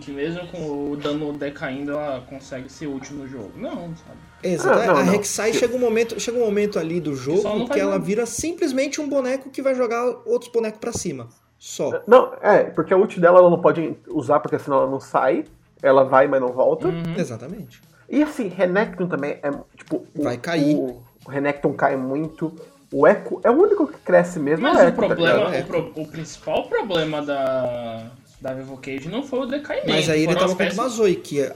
que 0.00 0.10
mesmo 0.12 0.46
com 0.48 0.90
o 0.92 0.96
dano 0.96 1.32
decaindo 1.32 1.92
ela 1.92 2.20
consegue 2.28 2.70
ser 2.70 2.86
útil 2.86 3.16
no 3.16 3.28
jogo. 3.28 3.52
Não, 3.56 3.72
sabe? 3.96 4.18
Exato. 4.42 4.78
Ah, 4.80 4.86
não, 4.86 4.96
a 4.96 5.04
não. 5.04 5.12
Rek'Sai 5.12 5.52
chega 5.52 5.74
um 5.76 5.80
momento, 5.80 6.18
chega 6.20 6.38
um 6.38 6.44
momento 6.44 6.78
ali 6.78 7.00
do 7.00 7.14
jogo 7.14 7.42
não 7.42 7.60
que 7.62 7.68
faz 7.68 7.80
ela 7.80 7.98
vira 7.98 8.26
simplesmente 8.26 9.00
um 9.00 9.08
boneco 9.08 9.50
que 9.50 9.62
vai 9.62 9.74
jogar 9.74 10.04
outros 10.26 10.50
bonecos 10.52 10.78
pra 10.80 10.92
cima. 10.92 11.28
Só. 11.58 12.02
Não, 12.06 12.32
é, 12.40 12.64
porque 12.64 12.94
a 12.94 12.96
ult 12.96 13.18
dela 13.20 13.38
ela 13.40 13.50
não 13.50 13.60
pode 13.60 13.96
usar, 14.08 14.38
porque 14.40 14.58
senão 14.58 14.78
ela 14.78 14.90
não 14.90 15.00
sai. 15.00 15.44
Ela 15.82 16.04
vai, 16.04 16.26
mas 16.28 16.40
não 16.40 16.48
volta. 16.52 16.88
Uhum. 16.88 17.14
Exatamente. 17.16 17.80
E 18.10 18.22
assim, 18.22 18.48
Renekton 18.48 19.06
também 19.06 19.38
é, 19.42 19.50
tipo... 19.76 20.04
o- 20.16 20.22
Vai 20.22 20.36
cair. 20.38 20.76
O, 20.76 21.02
o 21.28 21.30
Renekton 21.30 21.74
cai 21.74 21.94
muito. 21.94 22.50
O 22.90 23.06
Echo 23.06 23.38
é 23.44 23.50
o 23.50 23.52
único 23.54 23.86
que 23.86 23.98
cresce 23.98 24.38
mesmo. 24.40 24.62
Mas 24.62 24.78
é 24.78 24.84
o 24.86 24.88
Echo, 24.88 24.96
tá 24.96 25.06
problema? 25.06 25.54
É. 25.54 25.60
o, 25.60 25.64
pro- 25.66 25.92
o 25.94 26.06
principal 26.08 26.64
problema 26.64 27.20
da, 27.20 28.06
da 28.40 28.54
Vivo 28.54 28.78
Cage 28.78 29.08
não 29.10 29.22
foi 29.22 29.40
o 29.40 29.46
decaimento. 29.46 29.90
Mas 29.90 30.08
aí 30.08 30.22
ele 30.22 30.32
tava 30.32 30.46
as 30.46 30.50
contra 30.52 30.64
uma 30.64 30.70
peças- 30.84 30.92
Zoe, 30.92 31.14
que 31.16 31.52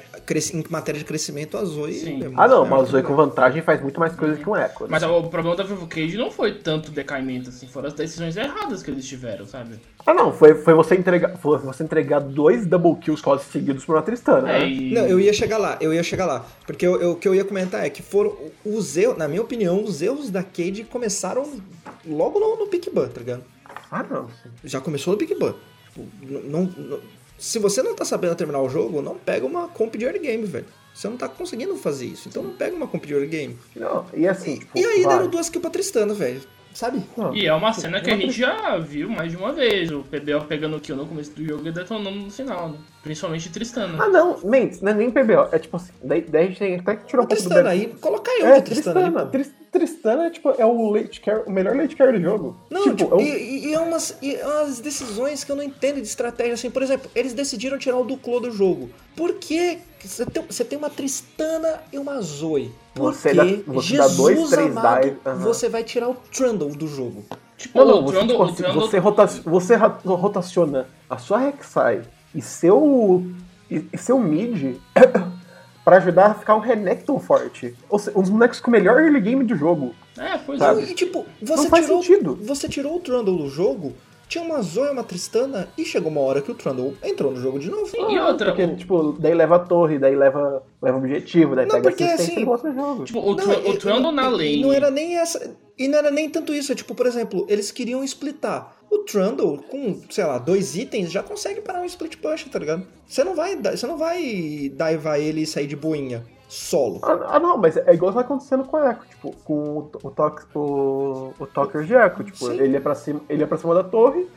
em 0.54 0.64
matéria 0.70 0.98
de 0.98 1.04
crescimento, 1.04 1.56
a 1.56 1.64
Zoe. 1.64 1.92
Sim. 1.94 2.22
é 2.24 2.30
Ah 2.36 2.48
não, 2.48 2.64
mas 2.64 2.82
o 2.82 2.84
que 2.84 2.90
Zoe 2.92 3.02
com 3.02 3.14
vantagem 3.16 3.62
faz 3.62 3.80
muito 3.82 3.98
mais 4.00 4.14
coisa 4.14 4.36
que 4.36 4.48
um 4.48 4.56
Echo. 4.56 4.82
né? 4.84 4.88
Mas 4.90 5.02
o 5.02 5.22
problema 5.24 5.56
da 5.56 5.64
Vivo 5.64 5.86
Cage 5.86 6.16
não 6.16 6.30
foi 6.30 6.54
tanto 6.54 6.90
decaimento, 6.90 7.48
assim, 7.50 7.66
foram 7.66 7.88
as 7.88 7.94
decisões 7.94 8.36
erradas 8.36 8.82
que 8.82 8.90
eles 8.90 9.06
tiveram, 9.06 9.46
sabe? 9.46 9.76
Ah 10.06 10.14
não, 10.14 10.32
foi, 10.32 10.54
foi 10.54 10.74
você 10.74 10.94
entregar. 10.96 11.36
Foi 11.38 11.58
você 11.58 11.82
entregar 11.84 12.20
dois 12.20 12.66
double 12.66 12.96
kills 12.96 13.22
quase 13.22 13.44
seguidos 13.44 13.84
por 13.84 13.94
uma 13.96 14.02
Tristana, 14.02 14.50
É, 14.50 14.58
né? 14.60 14.68
e- 14.68 14.92
Não, 14.92 15.06
eu 15.06 15.20
ia 15.20 15.32
chegar 15.32 15.58
lá, 15.58 15.76
eu 15.80 15.92
ia 15.94 16.02
chegar 16.02 16.26
lá. 16.26 16.44
Porque 16.66 16.86
eu- 16.86 17.00
eu- 17.00 17.10
o 17.12 17.16
que 17.16 17.28
eu 17.28 17.34
ia 17.34 17.44
comentar 17.44 17.84
é 17.84 17.90
que 17.90 18.02
foram 18.02 18.36
os 18.64 18.96
erros, 18.96 19.16
na 19.16 19.28
minha 19.28 19.42
opinião, 19.42 19.82
os 19.84 20.02
erros 20.02 20.30
da 20.30 20.42
Cade 20.42 20.84
começaram 20.84 21.46
logo 22.06 22.40
no, 22.40 22.56
no 22.56 22.66
Pick 22.66 22.90
Ban, 22.92 23.08
tá 23.08 23.20
ligado? 23.20 23.44
Ah 23.90 24.02
não. 24.08 24.26
Já 24.64 24.80
começou 24.80 25.12
no 25.12 25.18
Big 25.18 25.34
Ban. 25.34 25.54
Tipo, 25.92 26.06
não- 26.22 26.62
não- 26.64 27.00
se 27.42 27.58
você 27.58 27.82
não 27.82 27.92
tá 27.92 28.04
sabendo 28.04 28.36
terminar 28.36 28.62
o 28.62 28.68
jogo, 28.68 29.02
não 29.02 29.16
pega 29.18 29.44
uma 29.44 29.66
comp 29.66 29.96
de 29.96 30.04
early 30.04 30.20
game, 30.20 30.44
velho. 30.44 30.64
Você 30.94 31.08
não 31.08 31.16
tá 31.16 31.28
conseguindo 31.28 31.76
fazer 31.76 32.06
isso. 32.06 32.28
Então 32.28 32.40
não 32.40 32.52
pega 32.52 32.76
uma 32.76 32.86
comp 32.86 33.04
de 33.04 33.12
early 33.12 33.26
game. 33.26 33.58
Não, 33.74 34.06
e 34.14 34.28
assim, 34.28 34.58
tipo. 34.58 34.78
E 34.78 34.84
aí 34.84 35.02
vai. 35.02 35.16
deram 35.16 35.28
duas 35.28 35.48
kills 35.48 35.60
pra 35.60 35.70
Tristana, 35.70 36.14
velho. 36.14 36.40
Sabe? 36.74 37.02
Não. 37.16 37.34
E 37.34 37.46
é 37.46 37.52
uma 37.54 37.72
cena 37.72 38.00
que 38.00 38.10
a 38.10 38.16
gente 38.16 38.32
já 38.32 38.78
viu 38.78 39.08
mais 39.10 39.30
de 39.30 39.36
uma 39.36 39.52
vez. 39.52 39.90
O 39.90 40.00
PBO 40.02 40.44
pegando 40.48 40.80
kill 40.80 40.96
no 40.96 41.06
começo 41.06 41.30
do 41.32 41.44
jogo 41.44 41.66
e 41.68 41.72
detonando 41.72 42.10
no 42.18 42.30
final, 42.30 42.70
né? 42.70 42.78
Principalmente 43.02 43.50
Tristana. 43.50 44.02
Ah 44.02 44.08
não, 44.08 44.38
Mentes, 44.44 44.80
não 44.80 44.92
é 44.92 44.94
nem 44.94 45.10
PBO. 45.10 45.48
É 45.52 45.58
tipo 45.58 45.76
assim, 45.76 45.92
daí, 46.02 46.22
daí 46.22 46.44
a 46.44 46.46
gente 46.46 46.58
tem 46.58 46.76
até 46.76 46.96
que 46.96 47.06
tirar 47.06 47.22
um 47.22 47.24
Ô, 47.24 47.28
pouco 47.28 47.42
do 47.42 47.48
Tristana 47.48 47.62
Bad- 47.70 47.80
aí, 47.80 47.86
coloca 48.00 48.30
eu 48.30 48.46
É, 48.46 48.60
Tristana, 48.60 49.00
aí, 49.00 49.28
Tristana. 49.30 49.62
Tristana 49.72 50.26
é, 50.26 50.30
tipo, 50.30 50.50
é 50.50 50.66
o, 50.66 50.90
late 50.90 51.20
care, 51.20 51.42
o 51.46 51.50
melhor 51.50 51.74
late 51.74 51.96
care 51.96 52.12
do 52.12 52.20
jogo. 52.22 52.56
Não, 52.70 52.82
tipo, 52.82 52.96
tipo, 52.96 53.14
é 53.14 53.16
um- 53.16 53.20
e, 53.20 53.30
e- 53.30 53.66
e 53.68 53.74
é 53.74 53.78
umas, 53.80 54.16
e 54.20 54.34
é 54.36 54.46
umas 54.46 54.78
decisões 54.80 55.44
que 55.44 55.50
eu 55.50 55.56
não 55.56 55.62
entendo 55.62 55.96
de 55.96 56.06
estratégia. 56.06 56.54
Assim, 56.54 56.70
por 56.70 56.82
exemplo, 56.82 57.10
eles 57.14 57.32
decidiram 57.32 57.78
tirar 57.78 57.96
o 57.96 58.04
Duclo 58.04 58.38
do 58.40 58.50
jogo. 58.50 58.90
Por 59.16 59.34
que 59.34 59.78
você 60.08 60.26
tem, 60.26 60.42
você 60.46 60.64
tem 60.64 60.78
uma 60.78 60.90
Tristana 60.90 61.80
e 61.92 61.98
uma 61.98 62.20
Zoe? 62.20 62.72
Por 62.94 63.12
Você 63.14 63.30
que, 63.30 63.36
dá- 63.36 63.44
você 63.44 63.96
dá 63.96 64.08
Jesus 64.08 64.16
dois, 64.16 64.50
três 64.50 64.76
amado, 64.76 65.02
dive, 65.02 65.16
aham. 65.24 65.38
você 65.38 65.68
vai 65.68 65.82
tirar 65.84 66.08
o 66.10 66.14
Trundle 66.14 66.70
do 66.70 66.86
jogo? 66.88 67.24
Tipo, 67.56 67.78
Não, 67.78 67.86
não, 67.86 68.02
você, 68.02 68.16
Trundle, 68.18 68.42
assim, 68.42 68.54
Trundle- 68.56 68.80
você, 68.80 68.98
rota- 68.98 69.26
você 69.44 69.76
rotaciona 69.76 70.86
a 71.08 71.16
sua 71.18 71.38
Rek'Sai 71.38 72.02
e 72.34 72.42
seu, 72.42 73.24
e, 73.70 73.84
e 73.92 73.98
seu 73.98 74.18
mid 74.18 74.76
pra 75.84 75.96
ajudar 75.96 76.26
a 76.26 76.34
ficar 76.34 76.56
um 76.56 76.60
Renekton 76.60 77.18
forte. 77.18 77.74
Ou 77.88 77.98
seja, 77.98 78.16
um 78.18 78.20
dos 78.22 78.30
bonecos 78.30 78.60
com 78.60 78.68
o 78.68 78.70
melhor 78.72 79.00
early 79.00 79.20
game 79.20 79.44
do 79.44 79.56
jogo. 79.56 79.94
É, 80.18 80.38
pois 80.38 80.58
Sabe? 80.58 80.82
é. 80.82 80.84
E 80.90 80.94
tipo, 80.94 81.24
você 81.40 81.62
Não 81.62 81.70
faz 81.70 81.86
tirou, 81.86 82.02
sentido. 82.02 82.38
você 82.42 82.68
tirou 82.68 82.96
o 82.96 83.00
Trundle 83.00 83.36
do 83.38 83.48
jogo, 83.48 83.94
tinha 84.32 84.44
uma 84.44 84.62
Zoe 84.62 84.88
uma 84.90 85.04
Tristana, 85.04 85.68
e 85.76 85.84
chegou 85.84 86.10
uma 86.10 86.20
hora 86.22 86.40
que 86.40 86.50
o 86.50 86.54
Trundle 86.54 86.94
entrou 87.02 87.30
no 87.32 87.40
jogo 87.40 87.58
de 87.58 87.70
novo. 87.70 87.90
E 88.10 88.18
outra, 88.18 88.46
Porque, 88.52 88.64
o- 88.64 88.76
tipo, 88.76 89.12
daí 89.18 89.34
leva 89.34 89.56
a 89.56 89.58
torre, 89.58 89.98
daí 89.98 90.16
leva, 90.16 90.62
leva 90.80 90.96
objetivo, 90.96 91.54
daí 91.54 91.66
Não, 91.66 91.76
pega 91.76 91.90
porque, 91.90 92.04
assistência 92.04 92.32
assim, 92.34 92.42
e 92.42 92.44
o 92.70 92.74
jogo. 92.74 93.04
tipo, 93.04 93.20
o, 93.20 93.34
Não, 93.34 93.44
Tru- 93.44 93.70
o 93.70 93.76
Trundle 93.76 94.12
na 94.12 94.28
e- 94.28 94.30
lane. 94.32 94.62
Não 94.62 94.72
era 94.72 94.90
nem 94.90 95.18
essa. 95.18 95.54
E 95.78 95.88
não 95.88 95.98
era 95.98 96.10
nem 96.10 96.28
tanto 96.30 96.54
isso. 96.54 96.72
É 96.72 96.74
tipo, 96.74 96.94
por 96.94 97.06
exemplo, 97.06 97.44
eles 97.48 97.70
queriam 97.70 98.02
splitar. 98.04 98.74
O 98.90 98.98
Trundle, 98.98 99.58
com, 99.68 100.00
sei 100.10 100.24
lá, 100.24 100.38
dois 100.38 100.76
itens, 100.76 101.10
já 101.10 101.22
consegue 101.22 101.60
parar 101.60 101.80
um 101.80 101.84
split 101.86 102.16
push, 102.18 102.44
tá 102.44 102.58
ligado? 102.58 102.86
Você 103.06 103.24
não 103.24 103.34
vai, 103.34 103.56
você 103.56 103.86
não 103.86 103.96
vai 103.96 104.70
daivar 104.74 105.18
ele 105.18 105.42
e 105.42 105.46
sair 105.46 105.66
de 105.66 105.76
boinha 105.76 106.24
solo. 106.52 107.00
Ah, 107.02 107.18
ah, 107.36 107.40
não, 107.40 107.56
mas 107.56 107.76
é 107.76 107.94
igual 107.94 108.12
tá 108.12 108.20
acontecendo 108.20 108.64
com 108.64 108.76
o 108.76 108.84
Echo, 108.90 109.00
tipo, 109.08 109.36
com 109.44 109.54
o, 109.54 109.90
o, 110.02 110.10
Tox- 110.10 110.46
o, 110.54 111.32
o 111.38 111.46
Talker 111.46 111.82
de 111.84 111.94
Echo. 111.94 112.22
Tipo, 112.24 112.36
Sim. 112.46 112.60
ele 112.60 112.74
ia, 112.74 112.80
pra 112.80 112.94
cima, 112.94 113.20
ele 113.28 113.40
ia 113.40 113.46
pra 113.46 113.56
cima 113.56 113.74
da 113.74 113.82
torre, 113.82 114.28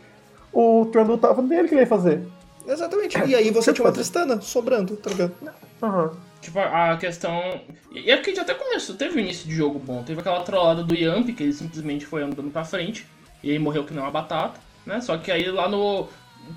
o 0.54 0.86
Trundle 0.92 1.18
tava 1.18 1.42
nele, 1.42 1.64
o 1.64 1.68
que 1.68 1.74
ele 1.76 1.82
ia 1.82 1.88
fazer? 1.88 2.26
Exatamente. 2.66 3.18
E 3.26 3.36
aí 3.36 3.52
você 3.52 3.74
tinha 3.74 3.86
uma 3.86 3.92
Tristana 3.92 4.40
sobrando, 4.42 4.96
tá 4.96 5.10
ligado? 5.10 5.34
Aham. 5.84 6.12
Tipo, 6.42 6.60
a 6.60 6.96
questão. 6.98 7.60
E 7.92 8.12
aqui 8.12 8.34
já 8.34 8.44
até 8.44 8.54
começou, 8.54 8.96
teve 8.96 9.18
um 9.18 9.20
início 9.22 9.48
de 9.48 9.54
jogo 9.56 9.78
bom. 9.80 10.04
Teve 10.04 10.20
aquela 10.22 10.42
trollada 10.42 10.84
do 10.84 10.96
Yamp, 10.96 11.28
que 11.36 11.44
ele 11.44 11.54
simplesmente 11.54 12.06
foi 12.06 12.24
andando 12.24 12.52
pra 12.52 12.64
frente. 12.64 13.06
E 13.44 13.52
aí 13.52 13.60
morreu 13.60 13.84
que 13.84 13.94
nem 13.94 14.02
uma 14.02 14.12
batata, 14.12 14.60
né? 14.86 15.02
Só 15.02 15.18
que 15.18 15.32
aí 15.32 15.50
lá 15.52 15.68
no. 15.68 16.08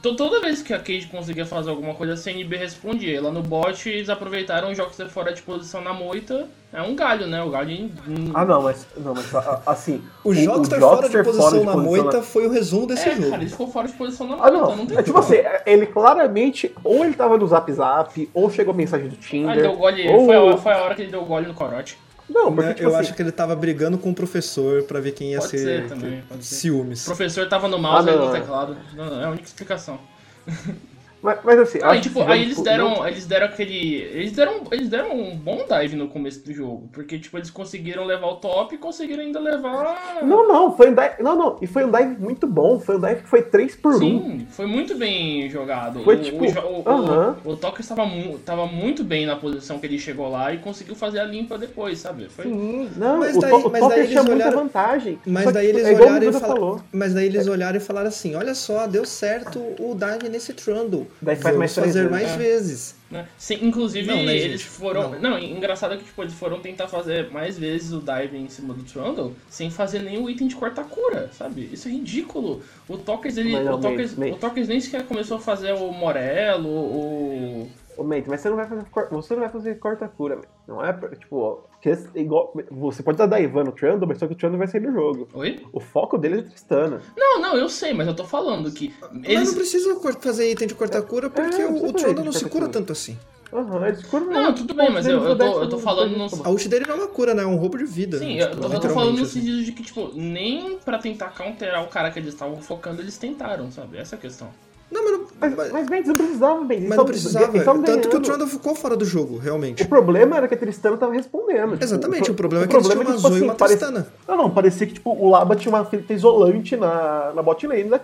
To- 0.03 0.15
Toda 0.17 0.41
vez 0.41 0.63
que 0.63 0.73
a 0.75 0.79
Cage 0.79 1.07
conseguia 1.07 1.45
fazer 1.47 1.71
alguma 1.71 1.95
coisa, 1.95 2.15
a 2.15 2.17
CNB 2.17 2.57
respondia. 2.57 3.21
Lá 3.23 3.31
no 3.31 3.43
bot, 3.43 3.89
eles 3.89 4.09
aproveitaram 4.09 4.71
o 4.71 4.75
jogo 4.75 4.91
de 4.97 5.09
fora 5.11 5.33
de 5.33 5.43
posição 5.43 5.81
na 5.81 5.93
moita. 5.93 6.47
É 6.73 6.83
um 6.83 6.95
galho, 6.95 7.27
né? 7.27 7.43
O 7.43 7.49
galho. 7.51 7.91
Ah, 8.35 8.45
não, 8.45 8.61
mas, 8.63 8.87
não, 8.99 9.15
mas 9.15 9.35
a- 9.35 9.63
a- 9.67 9.73
assim. 9.73 10.03
O 10.23 10.35
Jockster 10.35 10.79
fora 10.81 10.97
de 11.09 11.15
Jockster 11.15 11.25
posição 11.25 11.65
na 11.65 11.73
posição 11.73 11.83
moita 12.05 12.23
foi 12.23 12.47
o 12.47 12.51
resumo 12.51 12.87
desse 12.87 13.09
É, 13.09 13.15
jogo. 13.17 13.31
cara, 13.31 13.43
ele 13.43 13.51
ficou 13.51 13.69
fora 13.69 13.87
de 13.89 13.95
posição 13.95 14.27
na 14.29 14.35
Ah, 14.35 14.37
moita. 14.39 14.53
não. 14.59 14.77
não 14.77 14.87
tem 14.87 14.99
É 14.99 15.03
tipo 15.03 15.19
assim, 15.19 15.37
ele 15.65 15.87
claramente, 15.87 16.75
ou 16.85 17.05
ele 17.05 17.15
tava 17.15 17.39
no 17.39 17.47
Zap 17.47 17.73
Zap, 17.73 18.31
ou 18.35 18.51
chegou 18.51 18.75
a 18.75 18.77
mensagem 18.77 19.09
do 19.09 19.17
Tinder. 19.17 19.49
Ah, 19.51 19.53
ele 19.55 19.63
deu 19.63 19.77
gole. 19.77 20.09
ou... 20.11 20.27
Foi, 20.27 20.37
a, 20.37 20.57
foi 20.59 20.73
a 20.73 20.83
hora 20.85 20.95
que 20.95 21.03
ele 21.03 21.11
deu 21.11 21.25
gole 21.25 21.47
no 21.47 21.55
corote. 21.55 21.99
Não, 22.29 22.53
porque, 22.55 22.69
Né, 22.69 22.75
tipo 22.75 22.89
eu 22.89 22.91
assim, 22.95 22.99
acho 23.01 23.15
que 23.15 23.23
ele 23.23 23.33
tava 23.33 23.57
brigando 23.57 23.97
com 23.99 24.11
o 24.11 24.15
professor 24.15 24.83
pra 24.83 25.01
ver 25.01 25.13
quem 25.13 25.33
ia 25.33 25.39
Pode 25.39 25.51
ser, 25.51 25.59
ser 25.59 25.89
também, 25.89 26.23
pode 26.29 26.45
ser. 26.45 26.55
O 26.55 26.59
ciúmes. 26.59 27.05
professor 27.05 27.49
tava 27.49 27.69
no 27.69 27.79
mouse 27.79 28.09
Ah, 28.09 28.13
e 28.13 28.17
não, 28.17 28.27
no 28.27 28.33
teclado. 28.33 28.77
Não, 28.95 29.07
não, 29.07 29.21
é 29.21 29.25
a 29.25 29.31
única 29.31 29.47
explicação. 29.47 29.99
Mas, 31.21 31.39
mas 31.43 31.59
assim, 31.59 31.79
Aí, 31.83 31.99
acho 31.99 32.03
tipo, 32.03 32.23
aí 32.23 32.43
eles 32.43 32.61
deram, 32.63 32.91
não- 32.97 33.09
eles 33.09 33.27
deram 33.27 33.47
aquele, 33.47 33.97
eles 33.97 34.33
deram, 34.33 34.63
eles 34.71 34.89
deram 34.89 35.13
um 35.19 35.37
bom 35.37 35.65
dive 35.69 35.97
no 35.97 36.07
começo 36.09 36.45
do 36.45 36.53
jogo, 36.53 36.89
porque 36.93 37.19
tipo 37.19 37.37
eles 37.37 37.51
conseguiram 37.51 38.05
levar 38.05 38.29
o 38.29 38.37
top 38.37 38.75
e 38.75 38.79
conseguiram 38.79 39.23
ainda 39.25 39.41
levar. 39.41 40.19
Não, 40.23 40.47
não, 40.47 40.77
foi 40.77 40.91
um 40.91 40.95
dive. 40.95 41.21
Não, 41.23 41.35
não. 41.37 41.57
E 41.61 41.67
foi 41.67 41.85
um 41.85 41.91
dive 41.91 42.17
muito 42.21 42.47
bom. 42.47 42.79
Foi 42.79 42.97
um 42.97 43.01
dive 43.01 43.23
que 43.23 43.29
foi 43.29 43.43
3 43.43 43.75
por 43.77 43.95
1. 43.97 43.99
Sim, 43.99 44.47
foi 44.51 44.67
muito 44.67 44.95
bem 44.97 45.51
jogado. 45.51 46.03
Foi 46.05 46.17
o, 46.17 46.21
tipo, 46.23 46.45
o, 46.45 46.83
o, 46.83 46.89
aham. 46.89 47.37
o, 47.45 47.51
o 47.51 47.57
Tucker 47.57 47.81
estava, 47.81 48.07
mu 48.07 48.39
tava 48.39 48.67
muito 48.67 49.03
bem 49.03 49.27
na 49.27 49.35
posição 49.37 49.79
que 49.81 49.87
ele 49.87 49.99
chegou 49.99 50.29
lá 50.31 50.53
e 50.55 50.59
conseguiu 50.59 50.95
fazer 50.95 51.19
a 51.19 51.25
limpa 51.25 51.59
depois, 51.59 51.99
sabe? 51.99 52.29
Foi... 52.29 52.45
Sim, 52.45 52.91
não, 52.97 53.19
Mas 53.19 53.37
o, 53.37 53.41
daí- 53.41 53.51
to, 53.51 53.67
o 53.67 53.71
mas 53.73 53.89
daí 53.89 53.99
eles 54.01 54.15
muita 54.15 54.33
olharam- 54.33 54.59
vantagem. 54.59 55.19
Mas 55.27 55.45
Só 55.45 55.51
daí 55.51 55.67
que, 55.67 55.73
eles 55.73 55.87
é 55.89 55.93
o 55.93 55.97
olharam 55.97 56.29
e 56.29 56.33
falaram. 56.33 56.81
Mas 56.93 57.15
daí 57.15 57.27
eles 57.27 57.47
olharam 57.49 57.77
e 57.77 57.81
falaram 57.81 58.09
assim: 58.09 58.35
olha 58.37 58.55
só, 58.55 58.87
deu 58.87 59.05
certo 59.05 59.59
o 59.81 59.97
dive 59.97 60.29
nesse 60.29 60.53
Trundle. 60.53 61.08
Daí 61.21 61.37
faz 61.37 61.57
mais 61.57 61.75
fazer 61.75 62.09
vezes. 62.09 62.11
mais 62.11 62.31
vezes. 62.37 62.95
Né? 63.11 63.27
Sim, 63.39 63.59
inclusive, 63.63 64.07
Não, 64.07 64.17
né, 64.23 64.37
eles 64.37 64.61
gente? 64.61 64.65
foram. 64.71 65.11
Não. 65.13 65.21
Não. 65.31 65.39
engraçado 65.39 65.95
é 65.95 65.97
que 65.97 66.05
tipo, 66.05 66.23
eles 66.23 66.35
foram 66.35 66.61
tentar 66.61 66.89
fazer 66.89 67.31
mais 67.31 67.59
vezes 67.59 67.93
o 67.93 68.01
dive 68.01 68.37
em 68.37 68.49
cima 68.49 68.75
do 68.75 68.83
Trundle 68.83 69.35
sem 69.49 69.71
fazer 69.71 70.01
nenhum 70.01 70.29
item 70.29 70.47
de 70.47 70.55
corta-cura, 70.57 71.31
sabe? 71.33 71.71
Isso 71.73 71.89
é 71.89 71.91
ridículo. 71.91 72.63
O 72.89 72.99
Tokers, 72.99 73.37
ele. 73.39 73.53
Não, 73.59 73.75
o, 73.75 73.81
Tokers, 73.81 74.11
Mate, 74.15 74.21
Mate. 74.21 74.33
o 74.33 74.37
Tokers 74.37 74.69
nem 74.69 74.81
sequer 74.81 75.05
começou 75.07 75.39
a 75.39 75.41
fazer 75.41 75.73
o 75.73 75.91
Morello, 75.93 76.69
o. 76.69 77.71
Ô, 77.99 78.05
mate, 78.05 78.29
mas 78.29 78.41
você 78.41 78.49
não 78.49 78.57
vai 78.57 78.69
fazer, 78.69 78.85
você 79.11 79.35
não 79.35 79.41
vai 79.43 79.51
fazer 79.51 79.75
corta-cura, 79.81 80.37
mate. 80.37 80.49
Não 80.69 80.85
é, 80.85 80.93
tipo, 81.17 81.65
porque 81.73 81.89
é 81.91 81.99
igual, 82.21 82.55
você 82.71 83.03
pode 83.03 83.19
dar 83.19 83.41
Ivan 83.41 83.65
no 83.65 83.73
Trundle, 83.73 84.07
mas 84.07 84.19
só 84.19 84.27
que 84.29 84.35
o 84.35 84.37
Trundle 84.37 84.59
vai 84.59 84.69
sair 84.69 84.83
do 84.83 84.93
jogo. 84.93 85.27
Oi? 85.35 85.61
O 85.73 85.81
foco 85.81 86.17
dele 86.17 86.39
é 86.39 86.43
Tristana. 86.43 87.03
Não, 87.17 87.41
não, 87.41 87.57
eu 87.57 87.69
sei, 87.69 87.93
mas 87.93 88.07
eu 88.07 88.15
tô 88.15 88.25
falando 88.25 88.71
que. 88.71 88.95
Mas 89.13 89.25
Eles. 89.29 89.49
não 89.49 89.55
precisa 89.57 90.01
fazer 90.21 90.51
item 90.51 90.69
de 90.69 90.75
corta-cura 90.77 91.29
porque 91.29 91.61
É, 91.61 91.67
o, 91.67 91.73
não 91.73 91.87
o 91.89 91.93
Trundle 91.93 92.25
não 92.25 92.33
se 92.33 92.49
cura 92.49 92.69
tanto 92.69 92.93
assim. 92.93 93.19
Aham, 93.53 93.87
eles 93.89 94.05
curam 94.05 94.27
Não, 94.27 94.55
tudo 94.55 94.75
bem, 94.75 94.91
mas 94.93 95.07
eu, 95.07 95.23
eu, 95.25 95.37
tô, 95.37 95.63
eu 95.63 95.69
tô 95.71 95.79
falando 95.79 96.17
no. 96.17 96.27
A 96.45 96.51
ult 96.51 96.69
dele 96.69 96.85
não 96.87 96.95
é 96.95 96.99
uma 96.99 97.09
cura, 97.09 97.33
né? 97.35 97.43
É 97.43 97.47
um 97.47 97.57
roubo 97.57 97.79
de 97.79 97.85
vida. 97.85 98.19
Sim, 98.19 98.37
né? 98.37 98.43
eu 98.45 98.51
Tipo, 98.51 98.69
tô, 98.69 98.75
eu 98.75 98.81
tô 98.81 98.89
falando 98.91 99.17
no 99.17 99.23
assim. 99.23 99.41
sentido 99.41 99.65
de 99.65 99.73
que, 99.73 99.83
tipo, 99.83 100.13
nem 100.15 100.79
pra 100.79 100.99
tentar 100.99 101.31
counterar 101.31 101.83
o 101.83 101.89
cara 101.89 102.11
que 102.11 102.19
eles 102.19 102.35
estavam 102.35 102.61
focando, 102.61 103.01
eles 103.01 103.17
tentaram, 103.17 103.71
sabe? 103.73 103.97
Essa 103.97 104.17
é 104.17 104.19
a 104.19 104.21
questão. 104.21 104.49
Não, 104.91 105.03
mas 105.05 105.18
Mas, 105.41 105.55
mas 105.73 105.89
Mendes, 105.89 106.09
não 106.09 106.17
precisava, 106.17 106.65
Mendes. 106.65 106.89
Mas 106.89 106.99
não 106.99 107.05
precisava. 107.05 107.61
Tanto 107.85 108.09
que 108.09 108.17
o 108.17 108.21
Trundle 108.21 108.47
ficou 108.49 108.75
fora 108.75 108.97
do 108.97 109.05
jogo, 109.05 109.39
realmente. 109.39 109.83
O 109.83 109.89
problema 109.89 110.37
era 110.37 110.49
que 110.49 110.55
a 110.55 110.57
Tristana 110.57 110.97
tava 110.97 111.13
respondendo. 111.13 111.73
tipo, 111.73 111.85
Exatamente, 111.85 112.23
o 112.31 112.35
pro- 112.35 112.49
problema 112.49 112.65
é 112.65 112.69
que 112.69 112.75
eles 112.77 112.87
tinham 112.89 113.03
uma 113.03 113.15
tipo 113.17 113.29
Zoe 113.29 113.39
e 113.39 113.43
uma 113.43 113.55
parecia- 113.55 113.79
Tristana. 113.87 114.07
Não, 114.27 114.37
não, 114.37 114.51
parecia 114.51 114.87
que 114.87 114.95
tipo, 114.95 115.11
o 115.11 115.29
Laba 115.31 115.55
tinha 115.57 115.73
uma 115.75 115.85
fita 115.85 116.13
isolante 116.13 116.77
na, 116.77 117.33
na 117.35 117.43
bot 117.43 117.67
lane 117.67 117.85
né, 117.85 118.01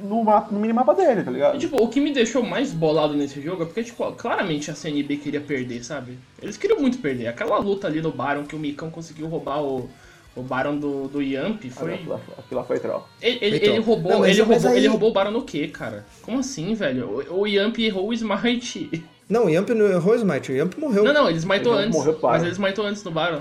no, 0.00 0.24
mapa, 0.24 0.48
no 0.50 0.58
minimapa 0.60 0.94
dele, 0.94 1.22
tá 1.22 1.30
E, 1.30 1.34
ligado? 1.34 1.58
tipo, 1.58 1.82
o 1.82 1.88
que 1.88 2.00
me 2.00 2.12
deixou 2.12 2.42
mais 2.42 2.72
bolado 2.72 3.14
nesse 3.14 3.40
jogo 3.40 3.62
é 3.62 3.66
porque, 3.66 3.84
tipo, 3.84 4.10
claramente 4.12 4.70
a 4.70 4.74
CNB 4.74 5.16
queria 5.18 5.40
perder, 5.40 5.84
sabe? 5.84 6.18
Eles 6.40 6.56
queriam 6.56 6.80
muito 6.80 6.98
perder. 6.98 7.28
Aquela 7.28 7.58
luta 7.58 7.86
ali 7.86 8.00
no 8.00 8.10
Baron 8.10 8.44
que 8.44 8.56
o 8.56 8.58
Mikão 8.58 8.90
conseguiu 8.90 9.26
roubar 9.28 9.62
o, 9.62 9.88
o 10.34 10.42
Baron 10.42 10.76
do, 10.76 11.08
do 11.08 11.20
Yamp 11.22 11.62
foi. 11.70 11.94
Aquilo 11.94 12.20
lá- 12.52 12.64
foi 12.64 12.78
troll. 12.78 13.04
Ele, 13.20 13.38
ele, 13.42 13.56
ele 13.56 13.78
roubou, 13.80 14.12
Não, 14.12 14.26
ele, 14.26 14.40
roubou 14.42 14.70
aí- 14.70 14.76
ele 14.78 14.88
roubou 14.88 15.10
o 15.10 15.12
Baron 15.12 15.30
no 15.30 15.42
quê, 15.42 15.68
cara? 15.68 16.06
Como 16.22 16.38
assim, 16.38 16.74
velho? 16.74 17.24
O, 17.30 17.40
o 17.40 17.46
Yamp 17.46 17.78
errou 17.78 18.08
o 18.08 18.12
Smite. 18.14 19.04
Não, 19.28 19.46
o 19.46 19.50
Yamp 19.50 19.68
não 19.70 19.86
errou 19.86 20.12
o 20.12 20.16
Smite, 20.16 20.52
o 20.52 20.56
Yamp 20.56 20.74
morreu 20.78 21.04
Não, 21.04 21.12
não, 21.14 21.28
ele 21.28 21.38
smitou 21.38 21.72
antes. 21.72 21.94
morreu 21.96 22.14
para. 22.14 22.30
Mas 22.32 22.42
ele 22.42 22.52
smitou 22.52 22.84
antes 22.84 23.02
no 23.04 23.10
Baron. 23.10 23.40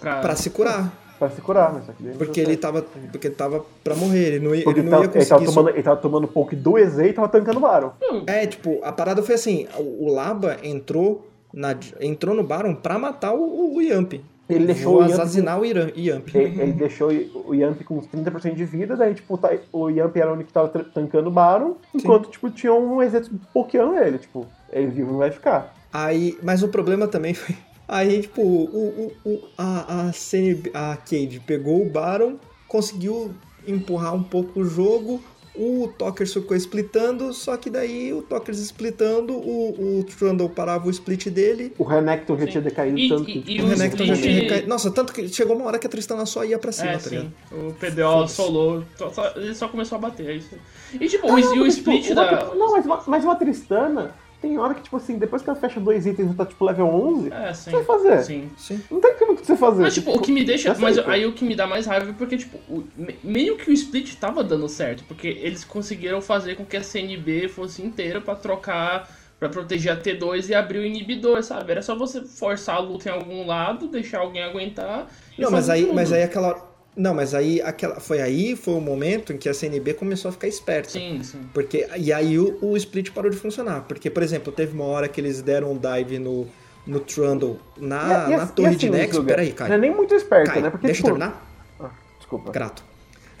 Pra... 0.00 0.20
pra 0.20 0.34
se 0.36 0.50
curar. 0.50 0.92
Pra 1.18 1.28
se 1.28 1.42
curar, 1.42 1.70
mas 1.74 1.84
só 1.84 1.92
que 1.92 2.02
daí 2.02 2.12
não 2.12 2.18
Porque 2.18 2.40
ele 2.40 2.56
tava, 2.56 2.80
porque 3.12 3.26
ele 3.26 3.34
tava 3.34 3.62
pra 3.84 3.94
morrer, 3.94 4.36
ele 4.36 4.40
não 4.40 4.54
ia, 4.54 4.64
Porque 4.64 4.80
ele 4.80 4.88
ele, 4.88 4.90
não 4.96 5.02
tava, 5.02 5.12
ia 5.14 5.20
ele, 5.20 5.26
tava 5.28 5.40
conseguir... 5.40 5.54
tomando, 5.54 5.74
ele 5.74 5.82
tava 5.82 5.96
tomando 6.00 6.26
poke 6.28 6.56
do 6.56 6.78
EZ 6.78 6.98
e 7.00 7.12
tava 7.12 7.28
tancando 7.28 7.58
o 7.58 7.60
Baron. 7.60 7.92
É, 8.26 8.46
tipo, 8.46 8.80
a 8.82 8.90
parada 8.90 9.22
foi 9.22 9.34
assim, 9.34 9.66
o 9.78 10.06
o 10.06 10.14
Laba 10.14 10.56
entrou, 10.62 11.28
na, 11.52 11.76
entrou 12.00 12.34
no 12.34 12.42
Baron 12.42 12.74
pra 12.74 12.98
matar 12.98 13.34
o, 13.34 13.74
o 13.76 13.82
Yamp. 13.82 14.14
Ele 14.54 14.66
deixou 14.66 14.92
Vou 14.94 15.02
o 15.02 15.04
assassinar 15.04 15.60
o 15.60 15.64
Iran- 15.64 15.90
Yamp. 15.96 16.28
Ele, 16.34 16.60
ele 16.60 16.72
deixou 16.72 17.10
o 17.46 17.54
Yamp 17.54 17.82
com 17.84 17.98
uns 17.98 18.06
30% 18.06 18.54
de 18.54 18.64
vida, 18.64 18.96
daí, 18.96 19.14
tipo, 19.14 19.36
tá- 19.38 19.56
o 19.72 19.88
Yamp 19.88 20.16
era 20.16 20.30
o 20.30 20.34
único 20.34 20.48
que 20.48 20.52
tava 20.52 20.68
tancando 20.68 21.28
o 21.28 21.32
Baron, 21.32 21.76
enquanto, 21.94 22.30
tipo, 22.30 22.50
tinha 22.50 22.72
um 22.74 23.02
exército 23.02 23.38
pokeando 23.52 23.96
ele, 23.96 24.18
tipo, 24.18 24.46
ele 24.72 24.88
vivo 24.88 25.12
não 25.12 25.18
vai 25.18 25.30
ficar. 25.30 25.74
Aí, 25.92 26.38
mas 26.42 26.62
o 26.62 26.68
problema 26.68 27.06
também 27.08 27.34
foi. 27.34 27.54
Aí, 27.88 28.22
tipo, 28.22 28.40
o, 28.40 29.12
o, 29.24 29.30
o- 29.30 29.42
a, 29.58 30.08
a, 30.08 30.12
CNB, 30.12 30.70
a 30.72 30.96
Cade 30.96 31.42
pegou 31.44 31.82
o 31.84 31.90
Baron, 31.90 32.36
conseguiu 32.68 33.32
empurrar 33.66 34.14
um 34.14 34.22
pouco 34.22 34.60
o 34.60 34.64
jogo. 34.64 35.20
O 35.62 35.88
Tokers 35.88 36.32
ficou 36.32 36.56
splitando, 36.56 37.34
só 37.34 37.54
que 37.56 37.68
daí 37.68 38.14
o 38.14 38.22
Tokers 38.22 38.58
splitando, 38.60 39.34
o, 39.34 39.98
o 40.00 40.04
Trundle 40.04 40.48
parava 40.48 40.86
o 40.86 40.90
split 40.90 41.26
dele. 41.28 41.74
O 41.76 41.84
Renekton 41.84 42.38
já 42.38 42.46
tinha 42.46 42.62
decaído 42.62 42.98
E- 42.98 43.08
tanto 43.10 43.22
e- 43.28 43.32
que... 43.34 43.38
e 43.40 43.42
tipo, 43.42 43.62
O 43.62 43.66
o 43.66 43.68
Renekton 43.68 44.04
já 44.06 44.14
split- 44.14 44.22
tinha 44.30 44.42
recaído. 44.42 44.68
Nossa, 44.68 44.90
tanto 44.90 45.12
que 45.12 45.28
chegou 45.28 45.54
uma 45.56 45.66
hora 45.66 45.78
que 45.78 45.86
a 45.86 45.90
Tristana 45.90 46.24
só 46.24 46.42
ia 46.44 46.58
pra 46.58 46.72
cima, 46.72 46.92
É, 46.92 46.96
tá 46.98 47.10
ligado? 47.10 47.32
O 47.52 47.74
PDO 47.74 48.26
solou, 48.28 48.82
só- 48.96 49.10
só- 49.10 49.32
ele 49.36 49.54
só 49.54 49.68
começou 49.68 49.96
a 49.96 50.00
bater, 50.00 50.28
é 50.30 50.34
isso. 50.36 50.54
E 50.98 51.06
tipo, 51.06 51.26
Não, 51.28 51.34
o, 51.34 51.38
não, 51.40 51.54
e 51.56 51.58
o 51.60 51.62
mas, 51.64 51.76
split 51.76 52.02
tipo, 52.04 52.14
da. 52.14 52.44
uma- 52.46 52.54
Não, 52.54 52.72
mas 52.72 52.86
uma, 52.86 53.02
mas 53.06 53.24
uma 53.24 53.36
Tristana, 53.36 54.14
tem 54.40 54.58
hora 54.58 54.74
que, 54.74 54.82
tipo 54.82 54.96
assim, 54.96 55.18
depois 55.18 55.42
que 55.42 55.50
ela 55.50 55.58
fecha 55.58 55.78
dois 55.80 56.06
itens 56.06 56.30
e 56.30 56.34
tá, 56.34 56.46
tipo, 56.46 56.64
level 56.64 56.86
11, 56.86 57.32
É, 57.32 57.52
sim. 57.52 57.70
vai 57.70 57.84
fazer? 57.84 58.22
Sim. 58.22 58.50
Sim. 58.56 58.80
não 58.90 59.00
tem 59.00 59.14
como 59.16 59.36
você 59.36 59.56
fazer. 59.56 59.82
Mas, 59.82 59.94
tipo, 59.94 60.10
o 60.12 60.20
que 60.20 60.32
me 60.32 60.44
deixa. 60.44 60.74
Mas 60.78 60.98
pô. 60.98 61.10
aí 61.10 61.26
o 61.26 61.32
que 61.32 61.44
me 61.44 61.54
dá 61.54 61.66
mais 61.66 61.86
raiva 61.86 62.10
é 62.10 62.12
porque, 62.12 62.36
tipo, 62.36 62.58
o- 62.68 62.84
me- 62.96 63.18
meio 63.22 63.56
que 63.56 63.70
o 63.70 63.72
split 63.72 64.14
tava 64.16 64.42
dando 64.42 64.68
certo. 64.68 65.04
Porque 65.04 65.28
eles 65.28 65.64
conseguiram 65.64 66.20
fazer 66.20 66.56
com 66.56 66.64
que 66.64 66.76
a 66.76 66.82
CNB 66.82 67.48
fosse 67.48 67.82
inteira 67.82 68.20
pra 68.20 68.34
trocar. 68.34 69.08
Pra 69.38 69.48
proteger 69.48 69.90
a 69.92 69.96
T2 69.96 70.50
e 70.50 70.54
abrir 70.54 70.80
o 70.80 70.84
inibidor, 70.84 71.42
sabe? 71.42 71.72
Era 71.72 71.80
só 71.80 71.96
você 71.96 72.20
forçar 72.20 72.76
a 72.76 72.78
luta 72.78 73.08
em 73.08 73.12
algum 73.12 73.46
lado, 73.46 73.88
deixar 73.88 74.18
alguém 74.18 74.42
aguentar. 74.42 75.06
e 75.38 75.40
Não, 75.40 75.50
mas 75.50 75.70
aí, 75.70 75.84
tudo. 75.84 75.94
mas 75.94 76.12
aí 76.12 76.22
aquela. 76.22 76.69
Não, 76.96 77.14
mas 77.14 77.34
aí 77.34 77.60
aquela. 77.62 78.00
Foi 78.00 78.20
aí, 78.20 78.56
foi 78.56 78.74
o 78.74 78.80
momento 78.80 79.32
em 79.32 79.36
que 79.38 79.48
a 79.48 79.54
CNB 79.54 79.94
começou 79.94 80.28
a 80.28 80.32
ficar 80.32 80.48
esperta. 80.48 80.90
Sim, 80.90 81.22
sim. 81.22 81.38
Porque, 81.54 81.86
e 81.96 82.12
aí 82.12 82.38
o, 82.38 82.58
o 82.60 82.76
split 82.76 83.10
parou 83.12 83.30
de 83.30 83.36
funcionar. 83.36 83.82
Porque, 83.82 84.10
por 84.10 84.22
exemplo, 84.22 84.52
teve 84.52 84.74
uma 84.74 84.84
hora 84.86 85.08
que 85.08 85.20
eles 85.20 85.40
deram 85.40 85.72
um 85.72 85.78
dive 85.78 86.18
no, 86.18 86.46
no 86.86 86.98
Trundle 87.00 87.58
na, 87.78 88.26
E- 88.28 88.32
e 88.32 88.36
na 88.36 88.42
assim- 88.42 88.52
torre 88.54 88.72
e 88.72 88.76
de 88.76 88.86
assim, 88.88 88.96
Nexus. 88.96 89.24
Peraí, 89.24 89.54
Não 89.58 89.66
é 89.66 89.78
nem 89.78 89.94
muito 89.94 90.14
esperto, 90.14 90.48
Caio, 90.50 90.62
né? 90.62 90.70
Porque, 90.70 90.86
deixa 90.86 91.00
eu 91.02 91.04
tipo... 91.14 91.18
terminar. 91.18 91.46
Ah, 91.78 91.90
desculpa. 92.18 92.50
Grato. 92.50 92.84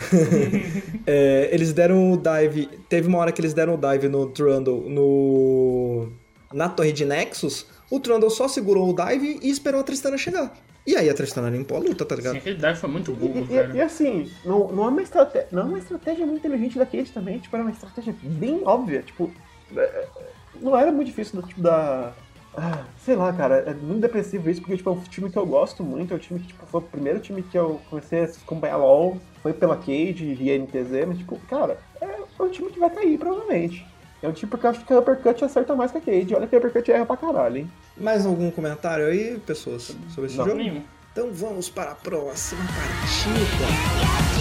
É, 1.06 1.48
eles 1.52 1.72
deram 1.72 2.12
o 2.12 2.16
dive. 2.16 2.66
Teve 2.88 3.08
uma 3.08 3.18
hora 3.18 3.32
que 3.32 3.40
eles 3.40 3.52
deram 3.54 3.74
o 3.74 3.76
dive 3.78 4.08
no 4.08 4.26
Trundle 4.30 4.88
no. 4.88 6.08
Na 6.52 6.68
torre 6.68 6.92
de 6.92 7.04
Nexus. 7.04 7.66
O 7.90 7.98
Trundle 8.00 8.30
só 8.30 8.48
segurou 8.48 8.88
o 8.90 8.94
dive 8.94 9.38
e 9.42 9.50
esperou 9.50 9.80
a 9.80 9.84
Tristana 9.84 10.16
chegar. 10.16 10.56
E 10.86 10.96
aí 10.96 11.08
a 11.08 11.14
Tristana 11.14 11.50
limpou 11.50 11.76
a 11.76 11.80
luta, 11.80 12.04
tá 12.04 12.16
ligado? 12.16 12.34
Sim, 12.34 12.38
aquele 12.38 12.56
dive 12.56 12.74
foi 12.76 12.90
muito 12.90 13.12
E, 13.12 13.14
burro, 13.14 13.44
e- 13.44 13.46
velho. 13.48 13.76
e 13.76 13.80
assim, 13.80 14.30
não, 14.44 14.72
não, 14.72 14.84
é 14.84 14.88
uma 14.88 15.02
estratégia, 15.02 15.48
não 15.52 15.62
é 15.62 15.64
uma 15.66 15.78
estratégia 15.78 16.26
muito 16.26 16.38
inteligente 16.40 16.78
da 16.78 16.86
Kate 16.86 17.12
também, 17.12 17.38
tipo, 17.38 17.54
era 17.54 17.64
uma 17.64 17.70
estratégia 17.70 18.14
bem 18.22 18.62
óbvia, 18.64 19.02
tipo, 19.02 19.32
é, 19.76 20.08
não 20.60 20.76
era 20.76 20.90
muito 20.90 21.06
difícil 21.08 21.40
do 21.40 21.46
tipo 21.46 21.60
da. 21.60 22.14
ah, 22.56 22.84
sei 22.98 23.14
lá, 23.14 23.32
cara, 23.32 23.56
é 23.58 23.74
muito 23.74 24.00
depressivo 24.00 24.48
isso, 24.50 24.60
porque 24.60 24.76
tipo, 24.76 24.88
é 24.90 24.92
um 24.92 25.00
time 25.02 25.30
que 25.30 25.38
eu 25.38 25.46
gosto 25.46 25.84
muito, 25.84 26.12
é 26.12 26.16
um 26.16 26.20
time 26.20 26.40
que 26.40 26.48
tipo, 26.48 26.66
foi 26.66 26.80
o 26.80 26.84
primeiro 26.84 27.20
time 27.20 27.42
que 27.42 27.58
eu 27.58 27.80
comecei 27.88 28.20
a 28.22 28.24
acompanhar 28.24 28.76
LOL, 28.78 29.20
foi 29.42 29.52
pela 29.52 29.76
Cade 29.76 30.36
e 30.40 30.50
a 30.50 30.54
NTZ, 30.54 31.06
mas 31.06 31.18
tipo, 31.18 31.38
cara, 31.46 31.78
é 32.00 32.42
um 32.42 32.50
time 32.50 32.70
que 32.70 32.78
vai 32.80 32.90
cair, 32.90 33.18
provavelmente. 33.18 33.86
É 34.22 34.28
um 34.28 34.32
time 34.32 34.52
que 34.52 34.64
eu 34.66 34.70
acho 34.70 34.84
que 34.84 34.92
a 34.92 34.98
Uppercut 34.98 35.44
acerta 35.44 35.74
mais 35.74 35.90
que 35.90 35.98
a 35.98 36.00
Cade. 36.00 36.34
Olha 36.34 36.46
que 36.46 36.54
a 36.54 36.58
Uppercut 36.58 36.90
erra 36.92 37.06
pra 37.06 37.16
caralho, 37.16 37.56
hein? 37.58 37.70
Mais 37.96 38.26
algum 38.26 38.50
comentário 38.50 39.06
aí, 39.06 39.38
pessoas, 39.46 39.96
sobre 40.14 40.26
esse 40.28 40.36
Não. 40.38 40.44
jogo? 40.44 40.58
Nenhum. 40.58 40.82
Então 41.12 41.30
vamos 41.32 41.68
para 41.68 41.92
a 41.92 41.94
próxima 41.94 42.60
partida. 42.64 44.39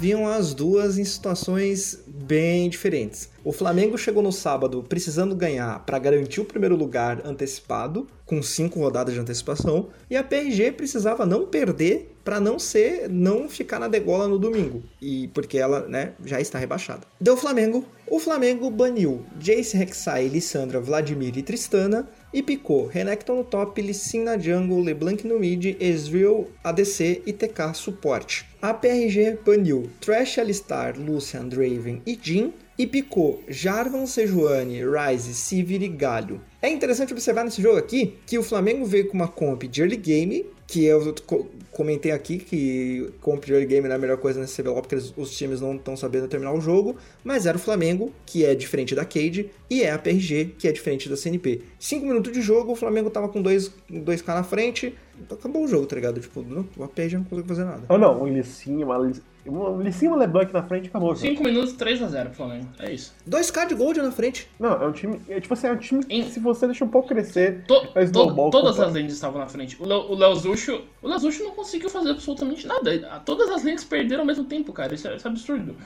Viam 0.00 0.26
as 0.26 0.54
duas 0.54 0.96
em 0.96 1.04
situações 1.04 2.02
bem 2.06 2.70
diferentes. 2.70 3.28
O 3.44 3.52
Flamengo 3.52 3.98
chegou 3.98 4.22
no 4.22 4.32
sábado 4.32 4.82
precisando 4.88 5.36
ganhar 5.36 5.80
para 5.80 5.98
garantir 5.98 6.40
o 6.40 6.46
primeiro 6.46 6.74
lugar 6.74 7.20
antecipado, 7.26 8.06
com 8.24 8.42
cinco 8.42 8.78
rodadas 8.80 9.12
de 9.12 9.20
antecipação, 9.20 9.88
e 10.08 10.16
a 10.16 10.24
PRG 10.24 10.72
precisava 10.72 11.26
não 11.26 11.46
perder 11.46 12.16
para 12.24 12.40
não 12.40 12.58
ser, 12.58 13.06
não 13.10 13.46
ficar 13.46 13.78
na 13.78 13.86
degola 13.86 14.26
no 14.26 14.38
domingo, 14.38 14.82
e 14.98 15.28
porque 15.28 15.58
ela, 15.58 15.86
né, 15.86 16.14
já 16.24 16.40
está 16.40 16.58
rebaixada. 16.58 17.06
Deu 17.20 17.36
Flamengo. 17.36 17.84
O 18.06 18.18
Flamengo 18.18 18.70
baniu 18.70 19.26
Jace 19.38 19.76
Rek'Sai, 19.76 20.28
Lissandra, 20.28 20.80
Vladimir 20.80 21.36
e 21.36 21.42
Tristana 21.42 22.08
e 22.34 22.42
picou 22.42 22.86
Renekton 22.86 23.36
no 23.36 23.44
top, 23.44 23.80
Lissin 23.80 24.24
na 24.24 24.36
jungle, 24.36 24.82
LeBlanc 24.82 25.24
no 25.24 25.38
mid, 25.38 25.76
Ezreal, 25.80 26.48
ADC 26.64 27.22
e 27.24 27.32
TK 27.32 27.72
suporte. 27.74 28.44
A 28.60 28.74
PRG 28.74 29.38
baniu 29.46 29.88
Trash, 30.00 30.38
Alistar, 30.38 30.98
Lucian, 30.98 31.48
Draven 31.48 32.02
e 32.04 32.16
Jhin 32.16 32.52
e 32.78 32.86
picou 32.86 33.42
Jarvan, 33.48 34.06
Sejuani, 34.06 34.80
Ryze, 34.84 35.34
Sivir 35.34 35.82
e 35.82 35.88
Galho. 35.88 36.40
É 36.60 36.68
interessante 36.68 37.12
observar 37.12 37.44
nesse 37.44 37.62
jogo 37.62 37.78
aqui 37.78 38.14
que 38.26 38.38
o 38.38 38.42
Flamengo 38.42 38.84
veio 38.84 39.06
com 39.08 39.14
uma 39.14 39.28
comp 39.28 39.62
de 39.64 39.80
early 39.82 39.96
game, 39.96 40.46
que 40.66 40.84
eu 40.84 41.14
co- 41.26 41.46
comentei 41.70 42.10
aqui 42.10 42.38
que 42.38 43.10
comp 43.20 43.44
de 43.44 43.52
early 43.52 43.66
game 43.66 43.86
não 43.86 43.92
é 43.94 43.96
a 43.96 44.00
melhor 44.00 44.16
coisa 44.16 44.40
nesse 44.40 44.60
CBLOL 44.62 44.80
porque 44.80 44.96
os 44.96 45.36
times 45.36 45.60
não 45.60 45.76
estão 45.76 45.96
sabendo 45.96 46.26
terminar 46.26 46.52
o 46.54 46.60
jogo, 46.60 46.96
mas 47.22 47.44
era 47.46 47.56
o 47.56 47.60
Flamengo, 47.60 48.10
que 48.24 48.44
é 48.44 48.54
diferente 48.54 48.94
da 48.94 49.04
Cade, 49.04 49.50
e 49.68 49.82
é 49.82 49.90
a 49.92 49.98
PRG, 49.98 50.54
que 50.58 50.66
é 50.66 50.72
diferente 50.72 51.08
da 51.08 51.16
CNP. 51.16 51.60
5 51.78 52.04
minutos 52.06 52.32
de 52.32 52.40
jogo, 52.40 52.72
o 52.72 52.76
Flamengo 52.76 53.10
tava 53.10 53.28
com 53.28 53.42
2, 53.42 53.70
2k 53.92 54.26
na 54.28 54.42
frente, 54.42 54.94
acabou 55.30 55.64
o 55.64 55.68
jogo, 55.68 55.84
tá 55.86 55.96
ligado? 55.96 56.18
Tipo, 56.18 56.42
não, 56.42 56.66
a 56.82 56.88
PRG 56.88 57.16
não 57.18 57.24
conseguiu 57.24 57.44
fazer 57.48 57.64
nada. 57.64 57.82
Ou 57.88 57.98
não, 57.98 58.22
um 58.22 58.26
Lissinho, 58.26 58.86
uma, 58.86 59.12
um 59.46 59.80
Lissinho 59.80 60.14
e 60.16 60.18
LeBlanc 60.18 60.52
na 60.52 60.62
frente 60.62 60.88
acabou. 60.88 61.12
o 61.12 61.14
jogo. 61.14 61.26
5 61.26 61.44
minutos, 61.44 61.74
3x0 61.74 62.24
pro 62.26 62.34
Flamengo. 62.34 62.68
É 62.78 62.92
isso. 62.92 63.12
2k 63.28 63.66
de 63.68 63.74
gold 63.74 64.00
na 64.00 64.10
frente. 64.10 64.48
Não, 64.58 64.72
é 64.82 64.86
um 64.86 64.92
time. 64.92 65.20
É, 65.28 65.40
tipo 65.40 65.52
assim, 65.54 65.66
é 65.66 65.72
um 65.72 65.76
time 65.76 66.04
que 66.04 66.14
Em- 66.14 66.30
se 66.30 66.40
você 66.40 66.66
deixa 66.66 66.84
um 66.84 66.88
pouco 66.88 67.08
crescer, 67.08 67.64
To- 67.66 67.92
faz 67.92 68.10
to- 68.10 68.50
todas 68.50 68.78
as 68.80 68.92
lanes 68.94 69.12
estavam 69.12 69.40
na 69.40 69.46
frente. 69.46 69.80
O 69.82 69.86
Leo- 69.86 70.10
o 70.10 70.14
Leozucho, 70.14 70.82
o 71.02 71.08
Leozucho 71.08 71.42
não 71.44 71.52
conseguiu 71.52 71.90
fazer 71.90 72.10
absolutamente 72.10 72.66
nada. 72.66 73.20
Todas 73.24 73.48
as 73.50 73.62
lanes 73.64 73.84
perderam 73.84 74.22
ao 74.22 74.26
mesmo 74.26 74.44
tempo, 74.44 74.72
cara. 74.72 74.94
Isso 74.94 75.06
é, 75.08 75.16
isso 75.16 75.26
é 75.26 75.30
absurdo. 75.30 75.76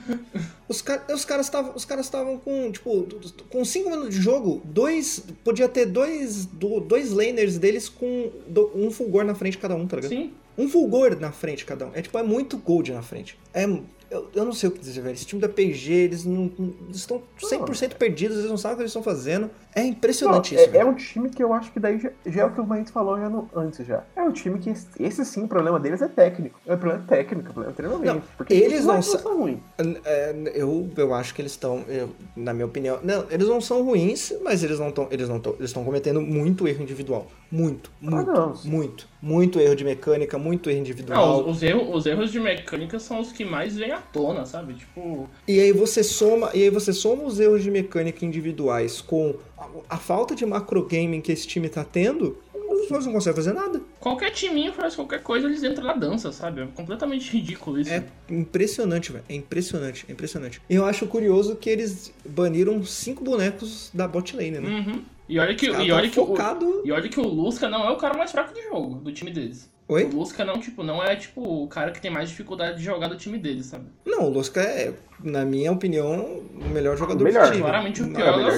Os, 0.67 0.81
car 0.81 1.03
os 1.13 1.25
caras 1.25 1.45
estavam 1.47 1.73
os 1.75 1.85
caras 1.85 2.05
estavam 2.05 2.37
com, 2.37 2.71
tipo, 2.71 3.07
com 3.49 3.65
5 3.65 3.89
minutos 3.89 4.15
de 4.15 4.21
jogo, 4.21 4.61
dois 4.65 5.25
podia 5.43 5.67
ter 5.67 5.85
dois 5.85 6.45
do- 6.45 6.79
dois 6.79 7.11
laners 7.11 7.57
deles 7.57 7.89
com 7.89 8.29
do- 8.47 8.71
um 8.75 8.89
fulgor 8.91 9.23
na 9.25 9.35
frente 9.35 9.57
cada 9.57 9.75
um, 9.75 9.87
tá 9.87 9.95
ligado? 9.97 10.09
Sim. 10.11 10.31
Um 10.59 10.67
fulgor 10.67 11.17
na 11.19 11.31
frente 11.31 11.65
cada 11.65 11.87
um. 11.87 11.91
É 11.93 12.01
tipo, 12.01 12.17
é 12.17 12.23
muito 12.23 12.57
gold 12.57 12.91
na 12.91 13.01
frente. 13.01 13.37
É 13.53 13.63
eu, 14.11 14.27
eu 14.33 14.43
não 14.43 14.53
sei 14.53 14.69
o 14.69 14.71
que 14.71 14.79
dizer, 14.79 15.01
velho. 15.01 15.13
Esse 15.13 15.25
time 15.25 15.39
da 15.39 15.47
PG, 15.47 15.93
eles 15.93 16.25
não, 16.25 16.51
não- 16.57 16.73
eles 16.87 16.97
estão 16.97 17.21
100% 17.39 17.93
perdidos, 17.95 18.37
eles 18.39 18.49
não 18.49 18.57
sabem 18.57 18.73
o 18.73 18.77
que 18.77 18.81
eles 18.83 18.89
estão 18.89 19.03
fazendo. 19.03 19.51
É 19.75 19.81
Não, 19.81 19.89
impressionante 19.89 20.55
é, 20.55 20.61
isso, 20.61 20.69
é 20.69 20.71
velho. 20.71 20.87
um 20.89 20.95
time 20.95 21.29
que 21.29 21.43
eu 21.43 21.53
acho 21.53 21.71
que 21.71 21.79
daí 21.79 21.99
já, 21.99 22.09
já 22.25 22.41
é 22.41 22.45
o 22.45 22.51
que 22.53 22.59
o 22.59 22.65
Maíto 22.65 22.91
falou 22.91 23.17
já 23.19 23.29
no- 23.29 23.47
antes 23.55 23.85
já. 23.85 24.03
É 24.15 24.21
um 24.23 24.31
time 24.31 24.59
que 24.59 24.69
esse, 24.71 24.87
esse 24.99 25.23
sim, 25.25 25.43
o 25.43 25.47
problema 25.47 25.79
deles 25.79 26.01
é 26.01 26.07
técnico. 26.07 26.59
É 26.65 26.73
um 26.73 26.77
problema 26.77 27.05
técnico, 27.07 27.47
é 27.47 27.49
um 27.51 27.53
problema 27.53 27.73
treinamento. 27.75 28.13
Não, 28.15 28.21
porque 28.35 28.53
eles 28.53 28.79
os 28.81 28.85
não 28.85 29.01
são 29.01 29.37
ruins. 29.37 29.59
É, 30.05 30.35
eu, 30.55 30.89
eu 30.97 31.13
acho 31.13 31.33
que 31.35 31.41
eles 31.41 31.51
estão, 31.51 31.85
na 32.35 32.53
minha 32.53 32.65
opinião, 32.65 32.99
não, 33.03 33.25
eles 33.29 33.47
não 33.47 33.61
são 33.61 33.83
ruins, 33.83 34.33
mas 34.43 34.63
eles 34.63 34.79
não 34.79 34.89
estão, 34.89 35.07
eles 35.11 35.29
não 35.29 35.37
estão, 35.37 35.53
eles 35.53 35.69
estão 35.69 35.83
cometendo 35.83 36.19
muito 36.21 36.67
erro 36.67 36.81
individual, 36.81 37.27
muito, 37.51 37.91
muito, 38.01 38.31
não. 38.31 38.53
muito, 38.65 39.07
muito 39.21 39.59
erro 39.59 39.75
de 39.75 39.83
mecânica, 39.83 40.37
muito 40.37 40.69
erro 40.69 40.77
Não, 40.77 40.81
individual. 40.81 41.41
os, 41.47 41.57
os 41.57 41.63
erros, 41.63 41.95
os 41.95 42.05
erros 42.05 42.31
de 42.31 42.39
mecânica 42.39 42.99
são 42.99 43.19
os 43.19 43.31
que 43.31 43.45
mais 43.45 43.75
vêm 43.75 43.91
à 43.91 43.99
tona, 44.01 44.45
sabe? 44.45 44.73
Tipo, 44.73 45.29
E 45.47 45.59
aí 45.59 45.71
você 45.71 46.03
soma, 46.03 46.49
e 46.53 46.63
aí 46.63 46.69
você 46.69 46.91
soma 46.93 47.23
os 47.23 47.39
erros 47.39 47.63
de 47.63 47.71
mecânica 47.71 48.25
individuais 48.25 49.01
com 49.01 49.35
a, 49.59 49.95
a 49.95 49.97
falta 49.97 50.33
de 50.35 50.45
macro 50.45 50.83
gaming 50.85 51.21
que 51.21 51.31
esse 51.31 51.47
time 51.47 51.67
tá 51.69 51.83
tendo, 51.83 52.37
os 52.53 53.05
não 53.05 53.13
conseguem 53.13 53.35
fazer 53.35 53.53
nada. 53.53 53.81
qualquer 53.99 54.31
timinho 54.31 54.71
faz 54.73 54.95
qualquer 54.95 55.21
coisa, 55.21 55.47
eles 55.47 55.63
entram 55.63 55.85
na 55.85 55.93
dança, 55.93 56.31
sabe? 56.31 56.61
É 56.61 56.67
completamente 56.67 57.29
ridículo 57.35 57.79
isso. 57.79 57.91
É 57.91 58.03
impressionante, 58.29 59.11
velho. 59.11 59.23
É 59.29 59.35
impressionante, 59.35 60.05
é 60.07 60.11
impressionante. 60.11 60.61
Eu 60.69 60.85
acho 60.85 61.05
curioso 61.07 61.55
que 61.55 61.69
eles 61.69 62.11
baniram 62.25 62.83
cinco 62.83 63.23
bonecos 63.23 63.89
da 63.93 64.07
bot 64.07 64.35
lane, 64.35 64.51
né? 64.59 64.69
Uhum. 64.69 65.01
E 65.27 65.37
olha 65.39 65.53
que, 65.53 65.67
e 65.67 65.91
olha 65.91 66.01
tão 66.03 66.09
que 66.09 66.19
o, 66.19 66.25
focado- 66.25 66.81
e 66.83 66.91
olha 66.91 67.07
que 67.07 67.19
o 67.19 67.23
Lusca 67.27 67.69
não 67.69 67.85
é 67.87 67.91
o 67.91 67.97
cara 67.97 68.17
mais 68.17 68.31
fraco 68.31 68.51
do 68.53 68.61
jogo, 68.63 68.95
do 68.95 69.11
time 69.11 69.29
deles. 69.31 69.69
Oi? 69.87 70.05
O 70.05 70.15
Lusca 70.17 70.43
não, 70.45 70.59
tipo, 70.59 70.83
não 70.83 71.03
é 71.03 71.15
tipo 71.15 71.41
o 71.41 71.67
cara 71.67 71.91
que 71.91 72.01
tem 72.01 72.09
mais 72.09 72.29
dificuldade 72.29 72.77
de 72.77 72.83
jogar 72.83 73.07
do 73.07 73.15
time 73.15 73.37
deles, 73.37 73.67
sabe? 73.67 73.85
Não, 74.05 74.25
o 74.25 74.29
Lusca 74.29 74.61
é, 74.61 74.93
na 75.23 75.45
minha 75.45 75.71
opinião, 75.71 76.41
o 76.59 76.69
melhor 76.73 76.97
jogador 76.97 77.23
melhor. 77.23 77.45
do 77.45 77.51
time. 77.51 77.61
Claramente 77.63 78.01
o 78.01 78.07
pior 78.11 78.27
é 78.27 78.31
o 78.31 78.37
melhor 78.37 78.51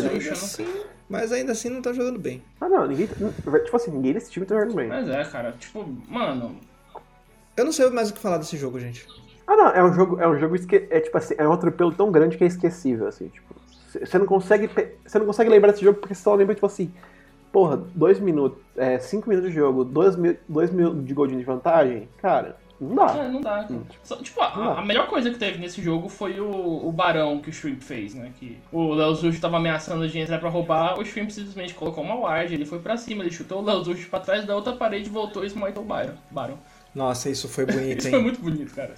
mas 1.11 1.31
ainda 1.31 1.51
assim 1.51 1.69
não 1.69 1.81
tá 1.81 1.91
jogando 1.93 2.17
bem. 2.17 2.41
Ah, 2.59 2.69
não, 2.69 2.87
ninguém. 2.87 3.07
Tipo 3.07 3.75
assim, 3.75 3.91
ninguém 3.91 4.13
nesse 4.13 4.31
time 4.31 4.45
tá 4.45 4.55
jogando 4.55 4.75
bem. 4.75 4.87
Mas 4.87 5.07
é, 5.09 5.23
cara, 5.25 5.51
tipo, 5.59 5.85
mano, 6.07 6.55
Eu 7.57 7.65
não 7.65 7.71
sei 7.71 7.89
mais 7.89 8.09
o 8.09 8.13
que 8.13 8.19
falar 8.19 8.37
desse 8.37 8.57
jogo, 8.57 8.79
gente. 8.79 9.05
Ah, 9.45 9.55
não, 9.57 9.67
é 9.69 9.83
um 9.83 9.93
jogo, 9.93 10.19
é 10.21 10.27
um 10.27 10.39
jogo 10.39 10.55
esque... 10.55 10.87
é 10.89 10.99
tipo 11.01 11.17
assim, 11.17 11.35
é 11.37 11.45
um 11.47 11.51
atropelo 11.51 11.91
tão 11.93 12.09
grande 12.11 12.37
que 12.37 12.43
é 12.43 12.47
esquecível, 12.47 13.07
assim, 13.07 13.27
tipo. 13.27 13.53
Você 13.87 14.17
não 14.17 14.25
consegue. 14.25 14.69
pe- 14.69 14.95
Você 15.05 15.19
não 15.19 15.25
consegue 15.25 15.49
lembrar 15.49 15.71
desse 15.73 15.83
jogo 15.83 15.99
porque 15.99 16.15
você 16.15 16.21
só 16.21 16.33
lembra, 16.33 16.55
tipo 16.55 16.65
assim, 16.65 16.93
porra, 17.51 17.75
dois 17.75 18.17
minutos, 18.21 18.57
é, 18.77 18.97
cinco 18.99 19.27
minutos 19.27 19.51
de 19.51 19.55
jogo, 19.57 19.83
dois, 19.83 20.15
mil, 20.15 20.37
dois 20.47 20.71
mil 20.71 20.93
de 20.95 21.13
gol 21.13 21.27
de 21.27 21.43
vantagem, 21.43 22.07
cara, 22.21 22.55
não 22.81 22.95
dá. 22.95 23.15
é, 23.17 23.27
não 23.29 23.41
dá. 23.41 23.63
cara. 23.63 23.79
Só- 24.03 24.15
tipo, 24.17 24.41
a, 24.41 24.55
Não 24.57 24.65
dá. 24.75 24.79
a 24.79 24.85
melhor 24.85 25.07
coisa 25.07 25.29
que 25.29 25.37
teve 25.37 25.59
nesse 25.59 25.81
jogo 25.81 26.09
foi 26.09 26.39
o, 26.39 26.87
o 26.87 26.91
barão 26.91 27.39
que 27.39 27.49
o 27.49 27.53
Shrimp 27.53 27.81
fez, 27.81 28.13
né? 28.15 28.31
Que 28.39 28.57
o 28.71 28.93
Léo 28.93 29.13
Zucho 29.15 29.39
tava 29.39 29.57
ameaçando 29.57 30.07
de 30.07 30.17
entrar 30.19 30.39
pra 30.39 30.49
roubar, 30.49 30.99
o 30.99 31.05
Shrimp 31.05 31.29
simplesmente 31.29 31.73
colocou 31.73 32.03
uma 32.03 32.15
ward, 32.15 32.53
ele 32.53 32.65
foi 32.65 32.79
pra 32.79 32.97
cima, 32.97 33.23
ele 33.23 33.31
chutou 33.31 33.61
o 33.61 33.65
Léo 33.65 33.83
Zucho 33.83 34.09
pra 34.09 34.19
trás 34.19 34.45
da 34.45 34.55
outra 34.55 34.73
parede, 34.73 35.09
voltou 35.09 35.43
e 35.43 35.47
smitou 35.47 35.83
o 35.83 35.85
barão. 35.85 36.15
barão. 36.31 36.57
Nossa, 36.93 37.29
isso 37.29 37.47
foi 37.47 37.65
bonito, 37.71 37.99
Isso 37.99 38.09
foi 38.09 38.19
hein? 38.19 38.25
muito 38.25 38.41
bonito, 38.41 38.73
cara. 38.75 38.93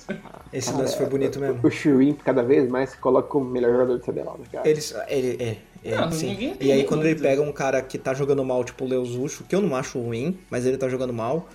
Esse 0.51 0.73
lance 0.73 0.97
foi 0.97 1.05
bonito 1.05 1.39
mesmo. 1.39 1.59
O 1.61 1.69
Shrimp 1.69 2.21
cada 2.23 2.41
vez 2.41 2.67
mais 2.67 2.89
se 2.91 2.97
coloca 2.97 3.27
como 3.27 3.45
o 3.45 3.49
melhor 3.49 3.71
jogador 3.71 3.99
de 3.99 4.03
CBLOL, 4.03 4.37
né, 4.39 4.45
cara? 4.51 4.67
Eles, 4.67 4.95
ele, 5.07 5.37
é, 5.43 5.57
é, 5.83 5.95
Não, 5.95 6.11
sim. 6.11 6.55
E 6.59 6.71
aí 6.71 6.85
quando 6.85 7.05
ele 7.05 7.19
pega 7.19 7.41
um 7.41 7.51
cara 7.51 7.81
que 7.83 7.99
tá 7.99 8.13
jogando 8.15 8.43
mal, 8.43 8.63
tipo 8.63 8.83
o 8.83 8.87
Leuzucho, 8.87 9.43
que 9.43 9.53
eu 9.53 9.61
não 9.61 9.75
acho 9.75 9.99
ruim, 10.01 10.39
mas 10.49 10.65
ele 10.65 10.75
tá 10.77 10.89
jogando 10.89 11.13
mal, 11.13 11.47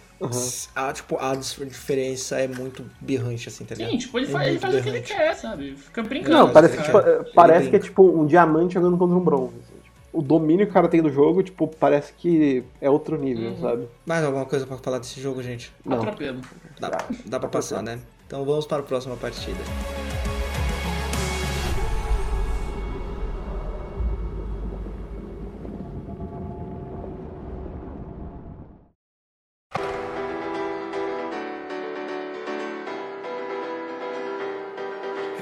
a, 0.74 0.92
tipo, 0.92 1.16
a 1.18 1.34
diferença 1.34 2.38
é 2.40 2.48
muito 2.48 2.84
berrante, 3.00 3.48
assim, 3.48 3.64
tá 3.64 3.74
ligado? 3.74 3.90
Sim, 3.92 3.98
tipo, 3.98 4.18
ele, 4.18 4.26
É 4.26 4.30
faz, 4.30 4.48
ele 4.48 4.58
faz 4.58 4.74
o 4.74 4.82
que 4.82 4.88
ele 4.88 5.00
quer, 5.00 5.34
sabe? 5.36 5.76
Fica 5.76 6.02
brincando. 6.02 6.36
Não, 6.36 6.52
parece, 6.52 6.76
cara. 6.76 7.18
tipo, 7.22 7.34
parece 7.34 7.70
que 7.70 7.76
é 7.76 7.78
tipo 7.78 8.02
um 8.02 8.26
diamante 8.26 8.74
jogando 8.74 8.96
contra 8.98 9.16
um 9.16 9.20
bronze. 9.20 9.54
assim, 9.58 9.74
tipo. 9.82 9.98
O 10.12 10.22
domínio 10.22 10.66
que 10.66 10.70
o 10.70 10.74
cara 10.74 10.88
tem 10.88 11.00
do 11.02 11.10
jogo, 11.12 11.42
tipo, 11.42 11.68
parece 11.68 12.12
que 12.14 12.64
é 12.80 12.88
outro 12.90 13.16
nível, 13.16 13.50
Uhum. 13.50 13.60
sabe? 13.60 13.88
Mais 14.06 14.24
alguma 14.24 14.44
coisa 14.46 14.66
pra 14.66 14.76
falar 14.78 14.98
desse 14.98 15.20
jogo, 15.20 15.42
gente? 15.42 15.72
Não. 15.84 15.98
Atropelo. 15.98 16.40
Dá, 16.80 16.98
dá 17.26 17.38
pra 17.38 17.48
passar, 17.48 17.82
né? 17.82 17.98
Então 18.26 18.44
vamos 18.44 18.66
para 18.66 18.78
a 18.78 18.82
próxima 18.82 19.16
partida. 19.16 19.58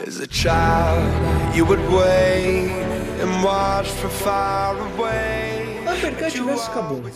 As 0.07 0.21
a 0.21 0.27
child, 0.29 1.03
you 1.57 1.65
would 1.65 1.81
wait 1.91 2.71
and 3.21 3.43
watch 3.43 3.89
from 3.89 4.11
far 4.11 4.79
away. 4.79 5.83
Uppercut 5.85 6.33
vs 6.33 6.69
Kabum. 6.69 7.11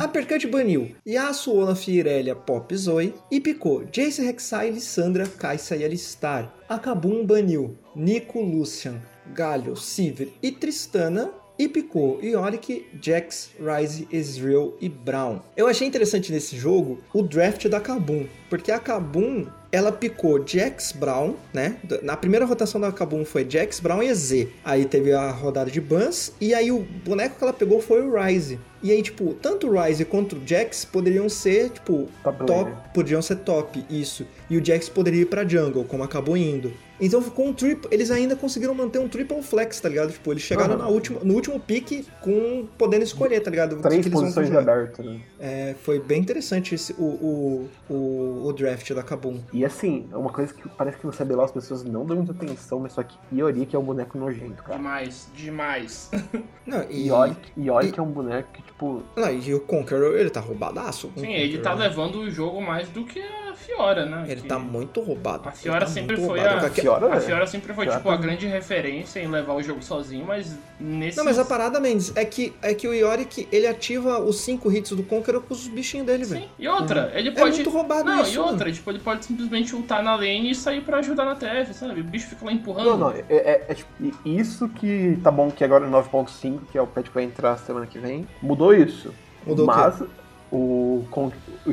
Uppercut 0.00 0.50
baniu 0.50 0.92
Yasuo, 1.06 1.62
Olaf, 1.62 1.86
Irelia, 1.86 2.34
Pop, 2.34 2.74
Zoe 2.74 3.14
e 3.30 3.40
picou 3.40 3.84
Jace, 3.92 4.22
Rek'Sai, 4.22 4.70
Lissandra, 4.70 5.24
Kai'Sa 5.28 5.76
e 5.76 5.84
Alistar. 5.84 6.52
A 6.68 6.80
Kabum 6.80 7.24
baniu 7.24 7.78
Nico, 7.94 8.40
Lucian, 8.40 9.00
Galio, 9.32 9.76
Sivir 9.76 10.32
e 10.42 10.50
Tristana 10.50 11.30
e 11.56 11.68
picou 11.68 12.18
Yorick, 12.20 12.88
Jax, 13.00 13.50
Ryze, 13.60 14.08
Ezreal 14.10 14.74
e 14.80 14.88
Brown. 14.88 15.40
Eu 15.56 15.68
achei 15.68 15.86
interessante 15.86 16.32
nesse 16.32 16.56
jogo 16.56 16.98
o 17.14 17.22
draft 17.22 17.68
da 17.68 17.80
Kabum, 17.80 18.26
porque 18.52 18.70
a 18.70 18.78
Kabum 18.78 19.46
ela 19.72 19.90
picou 19.90 20.46
Jax 20.46 20.92
Brown, 20.92 21.36
né? 21.54 21.78
Na 22.02 22.14
primeira 22.18 22.44
rotação 22.44 22.78
da 22.78 22.92
Kabum 22.92 23.24
foi 23.24 23.46
Jax 23.48 23.80
Brown 23.80 24.02
e 24.02 24.08
EZ. 24.08 24.48
Aí 24.62 24.84
teve 24.84 25.10
a 25.10 25.30
rodada 25.30 25.70
de 25.70 25.80
bans, 25.80 26.30
e 26.38 26.52
aí 26.52 26.70
o 26.70 26.80
boneco 27.02 27.38
que 27.38 27.42
ela 27.42 27.54
pegou 27.54 27.80
foi 27.80 28.02
o 28.02 28.14
Ryze. 28.14 28.60
E 28.82 28.90
aí, 28.90 29.00
tipo, 29.00 29.32
tanto 29.40 29.68
o 29.68 29.80
Ryze 29.80 30.04
quanto 30.04 30.36
o 30.36 30.42
Jax 30.46 30.84
poderiam 30.84 31.28
ser, 31.28 31.70
tipo, 31.70 32.08
Top 32.22 32.44
top, 32.44 32.72
poderiam 32.92 33.22
ser 33.22 33.36
top, 33.36 33.82
isso. 33.88 34.26
E 34.50 34.58
o 34.58 34.64
Jax 34.64 34.88
poderia 34.90 35.22
ir 35.22 35.26
pra 35.26 35.48
jungle, 35.48 35.84
como 35.84 36.02
acabou 36.02 36.36
indo. 36.36 36.72
Então 37.00 37.20
ficou 37.20 37.46
um 37.48 37.52
triple, 37.52 37.88
eles 37.90 38.12
ainda 38.12 38.36
conseguiram 38.36 38.74
manter 38.74 39.00
um 39.00 39.08
triple 39.08 39.42
flex, 39.42 39.80
tá 39.80 39.88
ligado? 39.88 40.12
Tipo, 40.12 40.32
eles 40.32 40.42
chegaram 40.42 40.74
Aham. 40.74 40.82
na 40.84 40.88
última, 40.88 41.20
no 41.24 41.34
último 41.34 41.58
pique 41.58 42.06
com 42.20 42.66
podendo 42.78 43.02
escolher, 43.02 43.40
tá 43.40 43.50
ligado? 43.50 43.72
O 43.72 43.76
que 43.76 43.82
Três 43.82 44.08
posições 44.08 44.48
de 44.48 44.56
aberto, 44.56 45.02
né? 45.02 45.20
É, 45.40 45.74
foi 45.82 45.98
bem 45.98 46.20
interessante 46.20 46.76
esse, 46.76 46.92
o, 46.92 47.04
o, 47.04 47.68
o, 47.92 48.41
o 48.46 48.52
draft 48.52 48.90
da 48.92 49.02
Kabum. 49.02 49.40
E 49.52 49.64
assim, 49.64 50.08
é 50.12 50.16
uma 50.16 50.30
coisa 50.30 50.52
que 50.52 50.68
parece 50.70 50.98
que 50.98 51.06
no 51.06 51.12
CBLOL 51.12 51.44
as 51.44 51.52
pessoas 51.52 51.82
não 51.84 52.04
dão 52.04 52.16
muita 52.16 52.32
atenção, 52.32 52.80
mas 52.80 52.92
só 52.92 53.02
que 53.02 53.16
Yorick 53.32 53.74
é 53.74 53.78
um 53.78 53.82
boneco 53.84 54.16
nojento, 54.18 54.62
cara. 54.62 54.76
Demais, 54.76 55.30
demais. 55.34 56.10
Não, 56.64 56.84
e, 56.88 57.08
Yorick, 57.08 57.52
Yorick 57.58 57.98
é 57.98 58.02
um 58.02 58.06
boneco 58.10 58.52
que, 58.52 58.62
tipo, 58.62 59.02
não, 59.16 59.32
e 59.34 59.52
o 59.52 59.58
Conqueror, 59.60 60.14
ele 60.14 60.30
tá 60.30 60.38
roubadaço. 60.38 61.10
Sim, 61.16 61.32
ele 61.32 61.58
tá 61.58 61.70
Conqueror, 61.72 61.88
levando 61.90 62.14
o 62.20 62.30
jogo 62.30 62.62
mais 62.62 62.88
do 62.88 63.04
que 63.04 63.18
a 63.20 63.52
Fiora, 63.52 64.06
né? 64.06 64.24
Ele 64.28 64.42
Que- 64.42 64.46
tá 64.48 64.60
muito 64.60 65.00
roubado. 65.00 65.48
A 65.48 65.50
Fiora 65.52 65.78
Ele 65.78 65.86
tá 65.86 65.90
sempre 65.90 66.16
muito 66.16 66.28
foi 66.28 66.38
roubado. 66.38 66.66
a- 66.66 66.70
Fiora, 66.70 67.12
A 67.12 67.16
é- 67.16 67.20
Fiora 67.20 67.46
sempre 67.48 67.74
foi, 67.74 67.84
Fiora 67.86 67.98
tipo, 67.98 68.10
a 68.10 68.16
tá- 68.16 68.22
grande 68.22 68.46
referência 68.46 69.18
em 69.18 69.26
levar 69.26 69.54
o 69.54 69.62
jogo 69.62 69.82
sozinho, 69.82 70.24
mas 70.24 70.56
nesse. 70.78 71.16
Não, 71.16 71.24
mas 71.24 71.36
a 71.36 71.44
parada, 71.44 71.80
Mendes, 71.80 72.12
é 72.14 72.24
que, 72.24 72.54
é 72.62 72.72
que 72.74 72.86
o 72.86 72.94
Yorick, 72.94 73.48
ele 73.50 73.66
ativa 73.66 74.20
os 74.20 74.36
5 74.40 74.70
hits 74.70 74.92
do 74.92 75.02
Conqueror 75.02 75.42
com 75.42 75.52
os 75.54 75.66
bichinhos 75.66 76.06
dele, 76.06 76.24
velho. 76.24 76.42
Sim. 76.42 76.48
E 76.60 76.68
outra, 76.68 77.10
ele 77.14 77.30
É 77.30 77.32
pode. 77.32 77.56
muito 77.56 77.70
roubado 77.70 78.04
Não, 78.04 78.22
isso, 78.22 78.31
e 78.34 78.38
outra, 78.38 78.72
tipo, 78.72 78.90
ele 78.90 78.98
pode 78.98 79.24
simplesmente 79.24 79.74
ultar 79.74 80.02
na 80.02 80.14
lane 80.14 80.50
e 80.50 80.54
sair 80.54 80.80
pra 80.82 80.98
ajudar 80.98 81.24
na 81.24 81.34
TF, 81.34 81.72
sabe? 81.74 82.00
O 82.00 82.04
bicho 82.04 82.26
fica 82.28 82.44
lá 82.44 82.52
empurrando. 82.52 82.84
Não, 82.90 82.96
não, 82.98 83.10
é, 83.10 83.24
é- 83.28 83.66
é 83.68 83.74
tipo, 83.74 83.90
isso 84.24 84.68
que 84.68 85.18
tá 85.22 85.30
bom 85.30 85.50
que 85.50 85.62
agora 85.64 85.86
é 85.86 85.88
9.5, 85.88 86.60
que 86.70 86.78
é 86.78 86.82
o 86.82 86.86
patch 86.86 87.06
que 87.08 87.14
vai 87.14 87.24
entrar 87.24 87.56
semana 87.58 87.86
que 87.86 87.98
vem, 87.98 88.26
mudou 88.42 88.74
isso. 88.74 89.12
Mudou 89.46 89.64
o? 89.64 89.66
Mas 89.66 90.02
o, 90.50 91.04
Con- 91.10 91.32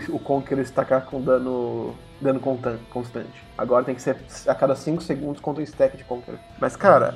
o 0.09 0.19
está 0.61 0.85
cá 0.85 1.01
com 1.01 1.21
dano, 1.21 1.93
dano 2.21 2.39
constan- 2.39 2.77
constante. 2.89 3.43
Agora 3.57 3.83
tem 3.83 3.93
que 3.95 4.01
ser 4.01 4.17
a 4.47 4.55
cada 4.55 4.75
5 4.75 5.01
segundos 5.03 5.41
contra 5.41 5.61
um 5.61 5.63
stack 5.65 5.97
de 5.97 6.03
Conqueror. 6.03 6.39
Mas, 6.59 6.75
cara, 6.75 7.15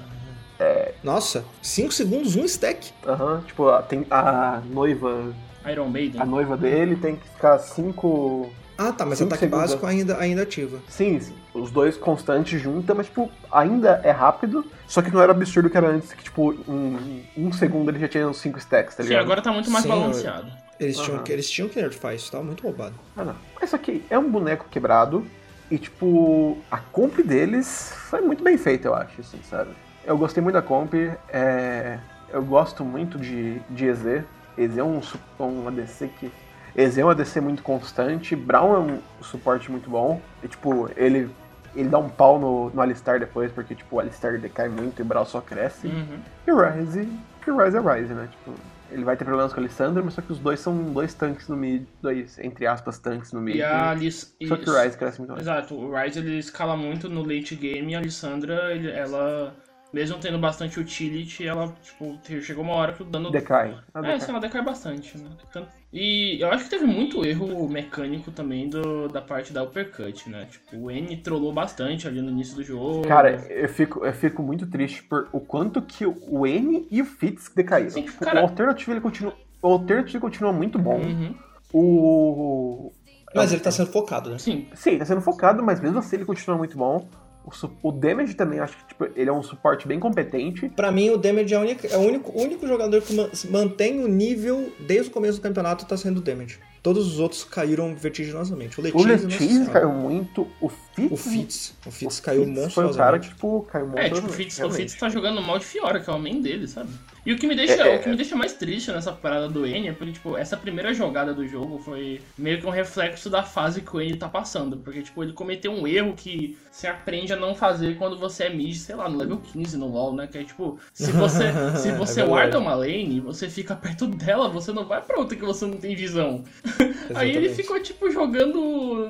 Nossa, 1.03 1.43
5 1.62 1.91
segundos, 1.93 2.36
um 2.36 2.45
stack. 2.45 2.91
aham, 3.06 3.41
tipo, 3.45 3.67
a- 3.69 3.82
tem 3.82 4.06
a 4.10 4.62
noiva. 4.69 5.34
Iron 5.69 5.88
Maiden. 5.89 6.21
A 6.21 6.25
noiva 6.25 6.58
dele 6.58 6.95
tem 6.97 7.15
que 7.15 7.27
ficar 7.29 7.58
5. 7.58 8.51
Ah, 8.77 8.91
tá, 8.91 9.05
mas 9.05 9.21
ataque 9.21 9.41
segundos. 9.41 9.59
básico 9.69 9.86
ainda, 9.86 10.17
ainda 10.17 10.43
ativa. 10.43 10.79
Sim, 10.88 11.19
sim, 11.19 11.33
os 11.53 11.69
dois 11.71 11.95
constantes 11.97 12.59
juntos, 12.62 12.95
mas, 12.95 13.05
tipo, 13.07 13.29
ainda 13.51 14.01
é 14.03 14.12
rápido. 14.12 14.65
Só 14.88 15.01
que 15.01 15.12
não 15.12 15.21
era 15.21 15.31
absurdo 15.31 15.69
que 15.69 15.77
era 15.77 15.88
antes, 15.88 16.13
que, 16.13 16.23
tipo, 16.23 16.53
em 16.67 17.23
um 17.38 17.51
segundo 17.51 17.89
ele 17.89 17.99
já 17.99 18.07
tinha 18.07 18.28
uns 18.28 18.38
5 18.38 18.57
stacks, 18.59 18.95
tá 18.95 19.03
Sim, 19.03 19.09
ligado? 19.09 19.24
agora 19.24 19.41
tá 19.41 19.51
muito 19.51 19.69
mais 19.71 19.84
Sim, 19.84 19.89
balanceado. 19.89 20.47
Eles 20.80 20.97
tinham, 20.97 21.24
que 21.24 21.32
eles 21.32 21.49
tinham 21.49 21.69
que 21.69 21.82
nerfar 21.82 22.15
isso, 22.15 22.32
tava 22.32 22.43
muito 22.43 22.63
roubado. 22.63 22.95
Ah, 23.15 23.24
não. 23.24 23.36
Mas 23.59 23.69
só 23.69 23.78
que 23.78 24.03
é 24.09 24.17
um 24.17 24.30
boneco 24.30 24.65
quebrado 24.69 25.26
e, 25.71 25.78
tipo, 25.78 26.57
a 26.69 26.78
comp 26.78 27.19
deles 27.19 27.93
foi 28.09 28.21
muito 28.21 28.43
bem 28.43 28.57
feita, 28.57 28.88
eu 28.88 28.95
acho, 28.95 29.21
assim, 29.21 29.39
sabe? 29.49 29.71
Eu 30.05 30.17
gostei 30.17 30.43
muito 30.43 30.55
da 30.55 30.61
comp, 30.61 30.93
é... 31.30 31.99
eu 32.30 32.43
gosto 32.43 32.84
muito 32.84 33.17
de, 33.17 33.59
de 33.69 33.86
EZ. 33.86 34.24
EZ 34.57 34.78
é 34.78 34.84
um, 34.84 34.99
um 35.39 35.67
ADC 35.67 36.09
que... 36.19 36.32
EZ 36.76 36.97
é 36.97 37.05
um 37.05 37.09
ADC 37.09 37.39
muito 37.41 37.61
constante, 37.63 38.36
Brown 38.36 38.76
é 38.76 38.80
um 38.80 38.99
suporte 39.24 39.69
muito 39.71 39.89
bom. 39.89 40.21
E, 40.43 40.47
tipo, 40.47 40.89
ele 40.95 41.30
ele 41.76 41.89
dá 41.89 41.97
um 41.97 42.07
pau 42.07 42.38
no, 42.38 42.69
no 42.69 42.82
Alistar 42.82 43.19
depois, 43.19 43.51
porque, 43.51 43.74
tipo, 43.74 43.95
o 43.95 43.99
Alistar 43.99 44.38
decai 44.39 44.69
muito 44.69 44.99
e 44.99 45.01
o 45.01 45.05
Brawl 45.05 45.26
só 45.26 45.41
cresce. 45.41 45.88
Uhum. 45.88 46.19
E 46.45 46.51
o 46.51 46.55
Ryze, 46.61 47.09
que 47.43 47.49
o 47.49 47.57
Ryze 47.57 47.78
é 47.78 47.80
Ryze, 47.80 48.13
né? 48.13 48.28
Tipo, 48.30 48.53
ele 48.91 49.03
vai 49.03 49.17
ter 49.17 49.26
problemas 49.26 49.51
com 49.51 49.59
o 49.59 49.63
Alessandro, 49.63 50.05
mas 50.05 50.13
só 50.13 50.21
que 50.21 50.32
os 50.32 50.38
dois 50.38 50.59
são 50.59 50.93
dois 50.93 51.15
tanques 51.15 51.47
no 51.47 51.57
mid, 51.57 51.84
dois, 51.99 52.38
entre 52.38 52.67
aspas, 52.67 52.99
tanques 52.99 53.34
no 53.34 53.41
mid. 53.41 53.55
E 53.55 53.63
a 53.63 53.89
Alice. 53.89 54.36
Só 54.47 54.55
que 54.55 54.69
o 54.69 54.80
Ryze 54.80 54.95
cresce 54.95 55.17
muito 55.17 55.32
mais. 55.32 55.41
Exato, 55.41 55.74
o 55.74 55.91
Ryze 55.95 56.19
ele 56.19 56.38
escala 56.38 56.78
muito 56.78 57.09
no 57.09 57.21
late 57.24 57.55
game 57.55 57.91
e 57.91 57.95
a 57.95 57.97
Alessandra, 57.97 58.71
ele- 58.71 58.91
ela, 58.91 59.55
mesmo 59.91 60.19
tendo 60.19 60.38
bastante 60.38 60.80
utility, 60.80 61.47
ela, 61.47 61.74
tipo, 61.82 62.19
chegou 62.43 62.63
uma 62.63 62.74
hora 62.76 62.93
que 62.93 63.01
o 63.01 63.05
dano. 63.05 63.32
Decai. 63.32 63.76
Ah, 63.95 63.99
É, 63.99 64.13
decai. 64.13 64.30
ela 64.30 64.39
decai 64.39 64.63
bastante, 64.63 65.17
né? 65.17 65.32
Tanto- 65.51 65.69
E 65.96 66.41
eu 66.41 66.50
acho 66.50 66.64
que 66.64 66.72
teve 66.72 66.86
muito 66.88 67.24
erro 67.24 67.70
mecânico 67.70 68.32
também 68.32 68.68
do, 68.68 69.08
da 69.08 69.22
parte 69.22 69.54
da 69.54 69.62
uppercut, 69.64 70.28
né? 70.28 70.48
Tipo, 70.50 70.76
o 70.86 70.89
N 70.91 71.16
trollou 71.18 71.54
bastante 71.54 72.08
ali 72.08 72.20
no 72.20 72.32
início 72.32 72.56
do 72.56 72.64
jogo. 72.64 73.08
Cara, 73.08 73.46
eu 73.48 73.70
fico, 73.70 74.04
eu 74.04 74.12
fico 74.12 74.41
muito 74.41 74.66
triste 74.66 75.04
por 75.04 75.30
o 75.32 75.39
quanto 75.39 75.84
que 75.84 76.04
o- 76.04 76.48
N 76.48 76.88
e 76.89 77.00
o 77.00 77.06
Fitz 77.06 77.50
decaíram. 77.56 77.91
Sim, 77.91 78.04
Tipo, 78.06 78.26
cara- 78.26 78.39
O 78.41 78.44
Alternative 78.46 78.91
ele 78.91 79.02
continua. 79.02 79.36
O 79.62 79.68
Alternative 79.68 80.20
continua 80.20 80.52
muito 80.52 80.80
bom. 80.80 81.00
Uhum. 81.00 81.36
O. 81.72 82.91
Mas 83.36 83.52
ele 83.52 83.62
tá 83.62 83.72
sendo 83.72 83.91
focado, 83.91 84.30
né? 84.32 84.38
Sim, 84.39 84.68
Sim, 84.74 84.98
tá 84.98 85.06
sendo 85.06 85.22
focado, 85.22 85.64
mas 85.64 85.80
mesmo 85.80 86.00
assim 86.00 86.16
ele 86.18 86.26
continua 86.26 86.58
muito 86.58 86.78
bom. 86.78 87.08
O, 87.46 87.89
o 87.89 87.91
Damage 87.91 88.36
também, 88.36 88.60
acho 88.60 88.78
que 88.78 88.86
tipo, 88.88 89.06
ele 89.16 89.30
é 89.30 89.34
um 89.34 89.44
suporte 89.44 89.88
bem 89.88 90.00
competente. 90.00 90.70
Pra 90.70 90.91
mim, 90.91 91.10
o 91.10 91.18
Damage 91.18 91.54
é, 91.54 91.60
única- 91.60 91.88
é 91.88 91.98
o 91.98 92.02
único, 92.02 92.32
o 92.32 92.41
único 92.41 92.66
jogador 92.68 93.02
que 93.02 93.14
man- 93.14 93.30
mantém 93.50 94.04
o 94.04 94.08
nível 94.08 94.72
desde 94.80 95.10
o 95.10 95.14
começo 95.14 95.39
do 95.39 95.41
campeonato 95.44 95.86
tá 95.86 95.98
sendo 95.98 96.20
o 96.20 96.22
Damage. 96.22 96.60
Todos 96.82 97.08
os 97.08 97.20
outros 97.20 97.44
caíram 97.46 97.96
vertiginosamente. 97.96 98.78
O 98.80 98.82
O 98.82 99.04
Letiz, 99.04 99.24
Letiz 99.24 99.68
caiu 99.70 99.89
muito. 99.91 100.48
O 100.62 100.70
Fitz. 100.96 101.12
O 101.12 101.18
Fitz. 101.18 101.76
O 101.86 101.91
Fitz 101.91 102.20
caiu 102.20 102.46
Fitz 102.46 102.74
Foi 102.74 102.86
o 102.86 102.94
cara 102.94 103.20
que, 103.20 103.28
tipo, 103.30 103.62
caiu 103.72 103.86
É, 103.96 104.10
monstruosamente. 104.10 104.16
tipo, 104.22 104.30
o 104.30 104.34
Fitz, 104.34 104.60
o. 104.60 104.70
Fitz 104.72 104.94
tá 104.96 105.10
jogando 105.10 105.41
mal 105.41 105.58
de 105.60 105.66
Fiora, 105.66 106.00
que 106.00 106.10
é 106.10 106.14
o 106.14 106.20
main 106.20 106.39
dele, 106.41 106.68
sabe? 106.68 106.89
E 107.26 107.32
o 107.32 107.38
que 107.38 107.48
me 107.48 107.56
deixa, 107.56 107.82
É, 107.88 107.96
é. 107.96 107.98
o 107.98 108.04
que 108.04 108.10
me 108.10 108.18
deixa 108.18 108.36
mais 108.36 108.54
triste 108.54 108.91
nessa 108.91 109.12
parada 109.14 109.48
do 109.48 109.66
N 109.66 109.88
é 109.88 109.94
porque, 109.94 110.12
tipo, 110.14 110.38
essa 110.38 110.58
primeira 110.58 110.94
jogada 110.94 111.34
do 111.34 111.48
jogo 111.48 111.80
foi 111.80 112.22
meio 112.38 112.60
que 112.60 112.68
um 112.68 112.70
reflexo 112.70 113.30
da 113.30 113.41
fase 113.44 113.82
que 113.82 113.96
o 113.96 114.02
N 114.02 114.16
tá 114.18 114.28
passando. 114.28 114.76
Porque, 114.78 115.02
tipo, 115.02 115.24
ele 115.24 115.32
cometeu 115.34 115.72
um 115.72 115.88
erro 115.88 116.14
que 116.16 116.58
você 116.70 116.86
aprende 116.88 117.32
a 117.32 117.38
não 117.38 117.56
fazer 117.56 117.98
quando 117.98 118.18
você 118.18 118.44
é 118.46 118.50
mid, 118.50 118.76
sei 118.76 118.96
lá, 118.96 119.08
no 119.08 119.18
level 119.18 119.38
15 119.38 119.78
no 119.78 119.88
LoL, 119.88 120.14
né? 120.16 120.28
Que 120.28 120.39
é 120.39 120.44
tipo, 120.44 120.78
se 120.94 121.12
você, 121.14 121.44
se 121.80 121.89
É 121.89 121.96
você 121.96 122.16
verdade. 122.16 122.28
guarda 122.28 122.60
uma 122.60 122.74
lane, 122.76 123.22
você 123.22 123.48
fica 123.50 123.74
perto 123.76 124.06
dela, 124.06 124.50
você 124.50 124.74
não 124.74 124.86
vai 124.86 125.02
pra 125.02 125.18
outra 125.18 125.38
que 125.38 125.46
você 125.46 125.66
não 125.66 125.78
tem 125.78 125.96
visão. 125.96 126.44
Aí 127.16 127.32
ele 127.36 127.50
ficou, 127.50 127.80
tipo, 127.82 128.12
jogando 128.12 129.10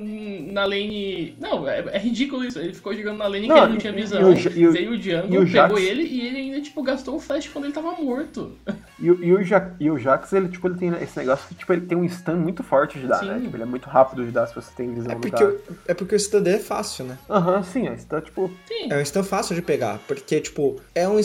na 0.52 0.66
lane. 0.66 1.36
Não, 1.40 1.68
é, 1.74 1.96
é 1.96 1.98
ridículo 2.00 2.44
isso. 2.44 2.60
Ele 2.60 2.74
ficou 2.74 2.94
jogando 2.96 3.18
na 3.18 3.28
lane 3.28 3.48
Não, 3.48 3.56
que 3.56 3.62
ele 3.64 3.72
não 3.74 3.78
tinha 3.78 3.94
e 3.94 3.96
visão. 3.96 4.34
e 4.56 4.68
o- 4.68 4.72
Veio 4.72 4.92
o 4.92 4.96
e 4.96 5.02
Jungle, 5.02 5.26
o 5.42 5.46
pegou 5.46 5.46
Jax- 5.48 5.82
ele 5.82 6.04
e 6.04 6.22
ele 6.28 6.38
ainda, 6.38 6.62
tipo, 6.62 6.82
gastou 6.84 7.16
o 7.16 7.20
flash 7.20 7.48
quando 7.50 7.66
ele 7.66 7.74
tava 7.74 7.92
morto. 7.94 8.52
E, 9.00 9.10
o- 9.12 9.24
e 9.24 9.34
o 9.34 9.44
Ja- 9.44 9.76
e 9.80 9.90
o 9.92 9.98
Jax, 9.98 10.32
ele, 10.34 10.48
tipo, 10.50 10.68
ele 10.68 10.76
tem 10.78 10.90
esse 11.02 11.18
negócio 11.18 11.48
que, 11.48 11.56
tipo, 11.56 11.74
ele 11.74 11.82
tem 11.86 11.98
um 11.98 12.08
stun 12.08 12.36
muito 12.36 12.64
forte 12.64 13.00
de 13.00 13.08
dar, 13.08 13.20
Sim. 13.20 13.28
né? 13.28 13.40
Tipo, 13.42 13.56
ele 13.56 13.64
é 13.64 13.66
muito 13.66 13.90
rápido 13.90 14.24
de 14.26 14.32
dar 14.32 14.48
se 14.48 14.56
você 14.56 14.72
tem 14.76 14.94
visão 14.94 15.12
É 15.12 15.16
porque, 15.16 15.44
o- 15.44 15.60
é 15.88 15.94
porque 15.94 16.16
o 16.16 16.20
stun 16.20 16.42
dele 16.42 16.58
é 16.58 16.60
fácil, 16.60 17.06
né? 17.06 17.18
Aham, 17.30 17.64
sim, 17.64 17.88
é 17.88 17.98
stun, 17.98 18.22
tipo... 18.22 18.52
Sim. 18.68 18.88
É 18.92 18.98
um 18.98 19.04
stun 19.06 19.24
fácil 19.24 19.56
de 19.56 19.62
pegar, 19.62 20.00
porque, 20.08 20.40
tipo, 20.40 20.80
é 20.96 21.08
um, 21.08 21.20
é, 21.20 21.24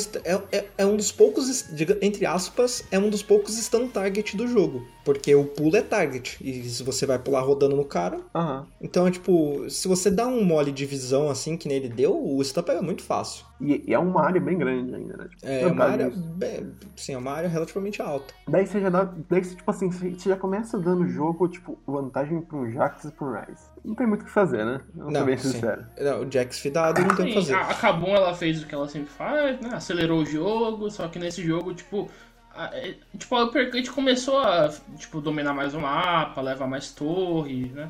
é, 0.53 0.65
é 0.79 0.87
um 0.87 0.97
dos 0.97 1.13
poucos, 1.13 1.71
entre 2.03 2.27
aspas, 2.27 2.85
é 2.91 2.99
um 2.99 3.11
dos 3.11 3.23
poucos 3.23 3.57
stun 3.59 3.87
target 3.89 4.37
do 4.37 4.47
jogo. 4.49 4.87
Porque 5.09 5.35
o 5.35 5.45
pulo 5.47 5.75
é 5.75 5.81
target, 5.81 6.37
e 6.39 6.69
se 6.69 6.83
você 6.83 7.07
vai 7.07 7.19
pular 7.19 7.41
rodando 7.41 7.75
no 7.75 7.83
cara... 7.87 8.21
Aham. 8.35 8.67
Então, 8.79 9.07
é 9.07 9.11
tipo, 9.11 9.65
se 9.71 9.89
você 9.89 10.11
dá 10.11 10.27
um 10.27 10.45
mole 10.45 10.71
de 10.71 10.85
visão 10.85 11.31
assim, 11.31 11.57
que 11.57 11.67
nele 11.67 11.89
deu, 11.89 12.15
o 12.15 12.45
stun 12.45 12.63
pega 12.63 12.83
muito 12.83 13.03
fácil. 13.03 13.47
E, 13.59 13.83
e 13.89 13.95
é 13.95 13.99
uma 13.99 14.23
área 14.23 14.39
bem 14.41 14.59
grande 14.59 14.95
ainda, 14.95 15.17
né? 15.17 15.29
Tipo, 15.31 15.47
É 15.47 15.63
não 15.65 15.73
uma 15.73 15.85
área, 15.87 16.13
bem- 16.15 16.71
sim, 16.95 17.15
é 17.15 17.19
uma 17.19 17.33
área 17.33 17.49
relativamente 17.49 18.03
alta. 18.03 18.35
Daí 18.47 18.67
você 18.67 18.81
já 18.81 18.91
dá. 18.91 19.05
Daí 19.31 19.43
você, 19.43 19.55
tipo 19.57 19.71
assim, 19.71 19.91
você 19.91 20.29
já 20.29 20.37
começa 20.37 20.79
dando 20.79 21.05
o 21.05 21.09
jogo, 21.09 21.49
tipo, 21.49 21.79
vantagem 21.87 22.47
um 22.53 22.71
Jax 22.71 23.05
e 23.05 23.25
um 23.25 23.33
Ryze. 23.33 23.65
Não 23.85 23.95
tem 23.95 24.07
muito 24.07 24.23
o 24.23 24.25
que 24.27 24.31
fazer, 24.31 24.65
né? 24.65 24.81
Vamos 24.95 25.13
ser 25.15 25.19
Não, 25.21 25.27
bem 25.27 25.39
sim. 25.39 25.53
sincero. 25.53 25.87
Não, 25.99 26.21
o 26.23 26.31
Jax 26.31 26.59
fidado 26.59 27.01
não 27.01 27.17
tem 27.17 27.25
o 27.25 27.29
que 27.29 27.35
Sim, 27.35 27.35
fazer. 27.41 27.55
a, 27.55 27.71
a 27.71 27.75
Kabum, 27.75 28.15
ela 28.15 28.35
fez 28.35 28.63
o 28.63 28.67
que 28.67 28.75
ela 28.75 28.87
sempre 28.89 29.09
faz, 29.09 29.59
né? 29.61 29.71
Acelerou 29.73 30.21
o 30.21 30.27
jogo, 30.27 30.91
só 30.91 31.09
que 31.09 31.19
nesse 31.19 31.43
jogo, 31.43 31.75
tipo. 31.75 32.09
A, 32.55 32.77
é, 32.77 32.97
tipo, 33.17 33.37
a 33.37 33.45
Uppercut 33.45 33.91
começou 33.93 34.39
a 34.39 34.69
tipo, 34.97 35.21
dominar 35.21 35.53
mais 35.55 35.75
o 35.75 35.81
mapa, 35.81 36.41
levar 36.41 36.67
mais 36.67 36.91
torre, 36.91 37.67
né? 37.75 37.89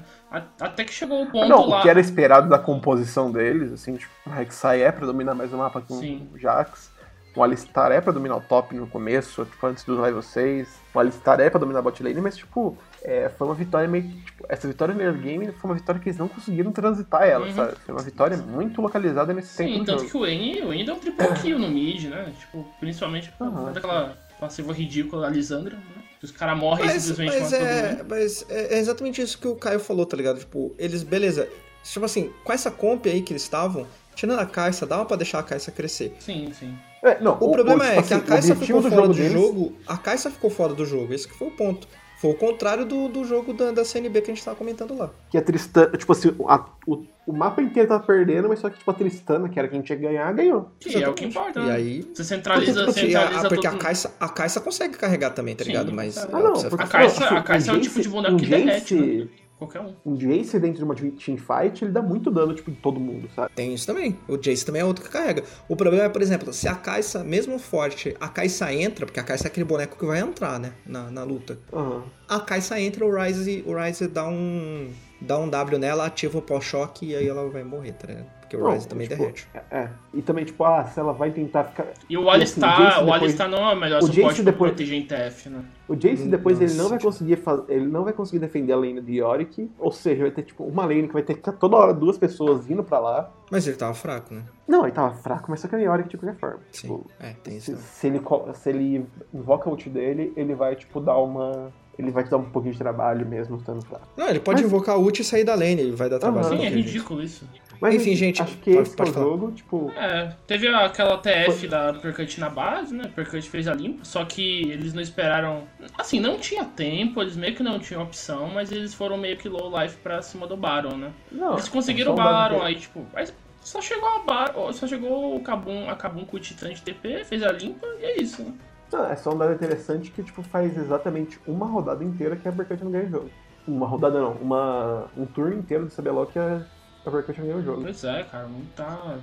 Até 0.60 0.84
que 0.84 0.92
chegou 0.92 1.22
o 1.22 1.30
ponto 1.30 1.48
não, 1.48 1.66
lá. 1.68 1.78
o 1.78 1.82
que 1.82 1.88
era 1.88 2.00
esperado 2.00 2.48
da 2.48 2.58
composição 2.58 3.32
deles, 3.32 3.72
assim, 3.72 3.96
tipo, 3.96 4.12
o 4.26 4.30
Rek'Sai 4.30 4.82
é 4.82 4.92
pra 4.92 5.06
dominar 5.06 5.34
mais 5.34 5.52
o 5.52 5.56
mapa 5.56 5.80
que 5.80 5.92
Sim. 5.92 6.28
um 6.34 6.38
Jax. 6.38 6.90
O 7.36 7.42
Alistar 7.42 7.92
é 7.92 8.00
pra 8.00 8.12
dominar 8.12 8.36
o 8.36 8.40
top 8.40 8.74
no 8.74 8.88
começo, 8.88 9.44
tipo, 9.44 9.64
antes 9.64 9.84
do 9.84 10.00
level 10.00 10.20
6. 10.20 10.80
O 10.92 10.98
Alistar 10.98 11.38
é 11.40 11.48
pra 11.48 11.60
dominar 11.60 11.78
a 11.78 11.82
bot 11.82 12.02
lane, 12.02 12.20
mas, 12.20 12.36
tipo, 12.36 12.76
é, 13.00 13.28
foi 13.28 13.46
uma 13.46 13.54
vitória 13.54 13.86
meio. 13.86 14.10
Tipo, 14.10 14.44
essa 14.48 14.66
vitória 14.66 14.92
no 14.92 15.00
early 15.00 15.20
game 15.20 15.52
foi 15.52 15.70
uma 15.70 15.76
vitória 15.76 16.00
que 16.00 16.08
eles 16.08 16.18
não 16.18 16.26
conseguiram 16.26 16.72
transitar 16.72 17.22
ela, 17.22 17.46
Uhum. 17.46 17.52
sabe? 17.52 17.76
Foi 17.86 17.94
uma 17.94 18.02
vitória 18.02 18.36
muito 18.36 18.82
localizada 18.82 19.32
nesse 19.32 19.54
Sim, 19.54 19.66
tempo 19.66 19.78
do 19.80 19.84
tanto 19.84 20.04
que 20.06 20.16
o 20.16 20.26
N, 20.26 20.62
o 20.62 20.72
N 20.72 20.84
deu 20.84 20.94
um 20.96 20.98
triple 20.98 21.26
kill 21.40 21.58
no 21.60 21.68
mid, 21.68 22.06
né? 22.08 22.32
Tipo, 22.36 22.66
principalmente 22.80 23.30
por 23.32 23.46
Aham. 23.46 23.72
causa 23.72 24.18
daquela 24.38 24.48
passiva 24.48 24.72
ridícula 24.72 25.22
da 25.22 25.28
Lisandra, 25.28 25.76
né? 25.76 26.02
Os 26.22 26.32
caras 26.32 26.58
morrem 26.58 26.86
Mas, 26.86 27.02
simplesmente 27.04 27.40
mas, 27.42 27.52
é, 27.52 28.04
mas 28.08 28.46
é 28.48 28.74
é 28.74 28.78
exatamente 28.78 29.20
isso 29.22 29.38
que 29.38 29.46
o 29.46 29.54
Caio 29.54 29.78
falou, 29.78 30.04
tá 30.04 30.16
ligado? 30.16 30.38
Tipo, 30.40 30.74
eles, 30.78 31.02
beleza. 31.02 31.48
Tipo 31.84 32.04
assim, 32.06 32.32
com 32.44 32.52
essa 32.52 32.70
comp 32.72 33.06
aí 33.06 33.22
que 33.22 33.32
eles 33.32 33.42
estavam, 33.42 33.86
tirando 34.16 34.40
a 34.40 34.46
Caixa, 34.46 34.84
dava 34.84 35.04
pra 35.04 35.16
deixar 35.16 35.38
a 35.38 35.42
Caixa 35.44 35.70
crescer. 35.70 36.16
Sim, 36.18 36.52
sim. 36.58 36.76
É, 37.04 37.20
não, 37.20 37.34
O, 37.34 37.52
problema 37.52 37.84
tipo 37.84 38.00
é 38.00 38.02
que 38.02 38.12
a 38.14 38.16
assim, 38.16 38.24
o 38.24 38.26
Caixa 38.26 38.56
ficou 38.56 38.82
do 38.82 38.88
fora 38.90 39.02
jogo 39.02 39.08
do 39.08 39.14
deles- 39.14 39.32
jogo. 39.32 39.76
A 39.86 39.96
Caixa 39.96 40.30
ficou 40.30 40.50
fora 40.50 40.74
do 40.74 40.84
jogo, 40.84 41.14
esse 41.14 41.28
que 41.28 41.34
foi 41.38 41.48
o 41.48 41.52
ponto. 41.52 41.86
Foi 42.20 42.32
o 42.32 42.34
contrário 42.34 42.84
do, 42.84 43.08
do 43.08 43.24
jogo 43.24 43.52
da, 43.52 43.70
da 43.70 43.84
CNB 43.84 44.20
que 44.22 44.30
a 44.32 44.34
gente 44.34 44.44
tava 44.44 44.56
comentando 44.56 44.92
lá. 44.96 45.08
Que 45.30 45.38
a 45.38 45.42
Tristana, 45.42 45.96
tipo 45.96 46.10
assim, 46.10 46.34
a- 46.48 46.64
o, 46.84 47.04
o 47.26 47.32
mapa 47.32 47.62
inteiro 47.62 47.88
tava 47.88 48.02
perdendo, 48.04 48.48
mas 48.48 48.58
só 48.58 48.68
que 48.68 48.76
tipo, 48.76 48.90
a 48.90 48.94
Tristana, 48.94 49.48
que 49.48 49.56
era 49.56 49.68
quem 49.68 49.80
tinha 49.82 49.96
que 49.96 50.02
ganhar, 50.04 50.32
ganhou. 50.34 50.68
Que 50.80 51.00
é 51.00 51.08
o 51.08 51.14
que 51.14 51.26
importa, 51.26 51.60
E 51.60 51.64
né? 51.66 51.72
aí. 51.72 52.00
Você 52.00 52.06
Porque, 52.08 52.24
centraliza, 52.24 52.72
tipo 52.80 52.90
assim, 52.90 53.00
centraliza 53.02 53.46
a, 53.46 53.48
porque 53.48 53.66
a 53.68 53.72
Caixa, 53.76 54.10
a 54.18 54.28
Caixa 54.28 54.60
consegue 54.60 54.96
carregar 54.98 55.30
também, 55.30 55.54
tá 55.54 55.62
Sim, 55.62 55.70
ligado? 55.70 55.92
Mas. 55.92 56.16
tá. 56.16 56.28
Ah, 56.32 56.40
não, 56.40 56.52
porque 56.54 56.82
A 56.84 56.86
Caixa- 56.88 57.24
assim, 57.24 57.34
a 57.36 57.42
Caixa 57.42 57.70
é 57.70 57.74
Jace- 57.76 57.88
tipo 57.88 58.00
de 58.02 58.08
boneco 58.08 58.34
um 58.34 58.36
que 58.36 58.46
derrete, 58.46 58.94
né? 58.96 59.28
Qualquer 59.58 59.80
um. 59.80 59.94
Um 60.06 60.14
Jace 60.16 60.58
dentro 60.58 60.78
de 60.78 60.84
uma 60.84 60.94
teamfight, 60.94 61.84
ele 61.84 61.92
dá 61.92 62.00
muito 62.00 62.30
dano, 62.30 62.54
tipo, 62.54 62.70
em 62.70 62.74
todo 62.74 62.98
mundo, 63.00 63.28
sabe? 63.34 63.50
Tem 63.54 63.74
isso 63.74 63.86
também. 63.86 64.18
O 64.28 64.36
Jace 64.36 64.64
também 64.64 64.82
é 64.82 64.84
outro 64.84 65.04
que 65.04 65.10
carrega. 65.10 65.42
O 65.68 65.76
problema 65.76 66.04
é, 66.04 66.08
por 66.08 66.22
exemplo, 66.22 66.52
se 66.52 66.68
a 66.68 66.74
Caixa, 66.74 67.24
mesmo 67.24 67.58
forte, 67.58 68.16
a 68.20 68.28
Caixa 68.28 68.72
entra, 68.72 69.04
porque 69.04 69.20
a 69.20 69.24
Caixa 69.24 69.44
é 69.44 69.48
aquele 69.48 69.64
boneco 69.64 69.98
que 69.98 70.06
vai 70.06 70.20
entrar, 70.20 70.58
né? 70.58 70.72
Na, 70.86 71.10
na 71.10 71.24
luta. 71.24 71.58
Aham. 71.72 72.04
A 72.28 72.40
Caixa 72.40 72.80
entra, 72.80 73.04
o 73.04 73.14
Ryze, 73.14 73.64
o 73.66 73.74
Ryze 73.74 74.06
dá 74.06 74.28
um. 74.28 74.90
dá 75.20 75.38
um 75.38 75.48
W 75.48 75.78
nela, 75.78 76.06
ativa 76.06 76.38
o 76.38 76.42
pós-choque 76.42 77.06
e 77.06 77.16
aí 77.16 77.26
ela 77.26 77.48
vai 77.48 77.64
morrer, 77.64 77.92
tá 77.92 78.06
ligado? 78.06 78.37
Porque 78.48 78.56
o 78.56 78.66
Ryze 78.70 78.88
também 78.88 79.06
tipo, 79.06 79.18
derrete. 79.20 79.46
É, 79.54 79.60
é. 79.78 79.90
E 80.14 80.22
também, 80.22 80.44
tipo, 80.44 80.64
ah, 80.64 80.82
se 80.84 80.98
ela 80.98 81.12
vai 81.12 81.30
tentar 81.30 81.64
ficar. 81.64 81.86
E 82.08 82.16
o 82.16 82.22
assim, 82.22 82.30
Alistar, 82.40 82.78
Jace 82.78 82.96
o 82.98 83.00
depois- 83.04 83.22
Alistar 83.22 83.48
não 83.50 83.58
é 83.70 83.74
o 83.74 83.76
melhor 83.76 83.98
o 84.02 84.06
suporte 84.06 84.42
pra 84.42 84.44
depois- 84.52 84.70
proteger 84.70 84.98
em 84.98 85.06
TF, 85.06 85.48
né? 85.50 85.64
O 85.86 85.94
Jace 85.94 86.26
depois 86.28 86.60
ele 86.60 86.70
não 86.70 86.76
Nossa, 86.78 86.88
vai 86.90 86.98
tipo- 86.98 87.10
conseguir 87.10 87.36
fazer. 87.36 87.64
Ele 87.68 87.86
não 87.86 88.04
vai 88.04 88.12
conseguir 88.14 88.38
defender 88.38 88.72
a 88.72 88.76
lane 88.76 89.00
de 89.02 89.18
Yorick. 89.18 89.70
Ou 89.78 89.92
seja, 89.92 90.22
vai 90.22 90.30
ter, 90.30 90.42
tipo, 90.42 90.64
uma 90.64 90.84
lane 90.86 91.06
que 91.08 91.12
vai 91.12 91.22
ter 91.22 91.34
que 91.34 91.40
ficar 91.40 91.52
toda 91.52 91.76
hora 91.76 91.92
duas 91.92 92.16
pessoas 92.16 92.70
indo 92.70 92.82
pra 92.82 92.98
lá. 92.98 93.30
Mas 93.50 93.66
ele 93.66 93.76
tava 93.76 93.92
fraco, 93.94 94.32
né? 94.34 94.42
Não, 94.66 94.84
ele 94.84 94.92
tava 94.92 95.14
fraco, 95.14 95.46
mas 95.50 95.60
só 95.60 95.68
que 95.68 95.76
a 95.76 95.78
Yorick 95.78 96.08
de 96.08 96.16
qualquer 96.16 96.38
forma. 96.38 96.60
Sim. 96.72 96.88
Tipo, 96.88 97.06
É, 97.20 97.32
tem 97.42 97.56
isso. 97.58 97.66
se, 97.66 97.72
também. 97.72 97.86
se 97.86 98.06
ele, 98.06 98.54
se 98.54 98.70
ele 98.70 99.06
invoca 99.34 99.68
o 99.68 99.72
ult 99.72 99.88
dele, 99.90 100.32
ele 100.36 100.54
vai, 100.54 100.74
tipo, 100.74 101.00
dar 101.00 101.18
uma. 101.18 101.70
Ele 101.98 102.12
vai 102.12 102.22
te 102.22 102.30
dar 102.30 102.36
um 102.36 102.44
pouquinho 102.44 102.72
de 102.74 102.78
trabalho 102.78 103.26
mesmo 103.26 103.56
estando 103.56 103.84
fraco. 103.84 104.06
Não, 104.16 104.28
ele 104.28 104.38
pode 104.38 104.62
Mas- 104.62 104.70
invocar 104.70 104.96
o 104.96 105.02
ult 105.02 105.20
e 105.20 105.24
sair 105.24 105.42
da 105.42 105.54
lane, 105.56 105.80
ele 105.80 105.96
vai 105.96 106.08
dar 106.08 106.20
trabalho. 106.20 106.46
Sim, 106.46 106.58
é 106.58 106.70
jeito. 106.70 106.74
ridículo 106.76 107.20
isso. 107.22 107.44
Mas 107.80 107.94
Enfim, 107.94 108.14
gente, 108.16 108.42
Acho 108.42 108.56
que 108.58 108.72
pode- 108.74 108.82
esse 108.88 108.96
pode 108.96 109.08
é 109.08 109.12
o 109.12 109.14
falar. 109.14 109.26
jogo, 109.26 109.52
tipo. 109.52 109.92
É, 109.96 110.32
teve 110.46 110.66
aquela 110.68 111.16
TF 111.18 111.68
da 111.68 111.90
Uppercut 111.92 112.40
na 112.40 112.48
base, 112.50 112.94
né? 112.94 113.04
Uppercut 113.06 113.48
fez 113.48 113.68
a 113.68 113.74
limpa, 113.74 114.04
só 114.04 114.24
que 114.24 114.62
eles 114.70 114.92
não 114.92 115.00
esperaram. 115.02 115.62
Assim, 115.96 116.18
não 116.18 116.38
tinha 116.38 116.64
tempo, 116.64 117.20
eles 117.22 117.36
meio 117.36 117.54
que 117.54 117.62
não 117.62 117.78
tinham 117.78 118.02
opção, 118.02 118.48
mas 118.52 118.72
eles 118.72 118.94
foram 118.94 119.16
meio 119.16 119.36
que 119.36 119.48
low 119.48 119.70
life 119.80 119.96
pra 119.98 120.20
cima 120.22 120.46
do 120.46 120.56
Baron, 120.56 120.96
né? 120.96 121.12
Não, 121.30 121.52
Eles 121.52 121.68
conseguiram 121.68 122.10
o 122.10 122.14
um 122.14 122.16
dado 122.16 122.28
Baron, 122.32 122.58
que- 122.60 122.64
aí 122.66 122.74
tipo. 122.74 123.06
Mas 123.14 123.32
só 123.60 123.80
chegou 123.80 124.08
a 124.08 124.18
Baron, 124.20 124.72
só 124.72 124.86
chegou 124.86 125.36
o 125.36 125.40
Kabum, 125.40 125.88
a 125.88 125.94
Kabum 125.94 126.24
com 126.24 126.36
o 126.36 126.40
Titã 126.40 126.68
de 126.72 126.82
TP, 126.82 127.24
fez 127.24 127.42
a 127.42 127.52
limpa 127.52 127.86
e 128.00 128.04
é 128.04 128.20
isso, 128.22 128.42
né? 128.42 128.52
Não, 128.90 129.04
é 129.04 129.14
só 129.16 129.30
um 129.32 129.36
dado 129.38 129.52
interessante 129.52 130.10
que, 130.10 130.22
tipo, 130.22 130.42
faz 130.42 130.74
exatamente 130.76 131.38
uma 131.46 131.66
rodada 131.66 132.02
inteira 132.02 132.34
que 132.36 132.48
a 132.48 132.50
Uppercut 132.50 132.82
não 132.82 132.90
ganha 132.90 133.04
o 133.06 133.10
jogo. 133.10 133.30
Uma 133.66 133.86
rodada 133.86 134.18
não, 134.18 134.32
uma, 134.32 135.04
um 135.14 135.26
turno 135.26 135.58
inteiro 135.58 135.86
de 135.86 135.94
CBLOL 135.94 136.24
que 136.26 136.38
a 136.38 136.62
Uppercut 137.08 137.38
não 137.40 137.46
ganha 137.46 137.58
o 137.58 137.62
jogo. 137.64 137.82
Pois 137.82 138.04
é, 138.04 138.22
cara, 138.24 138.46
não 138.46 138.60
tá. 138.76 139.16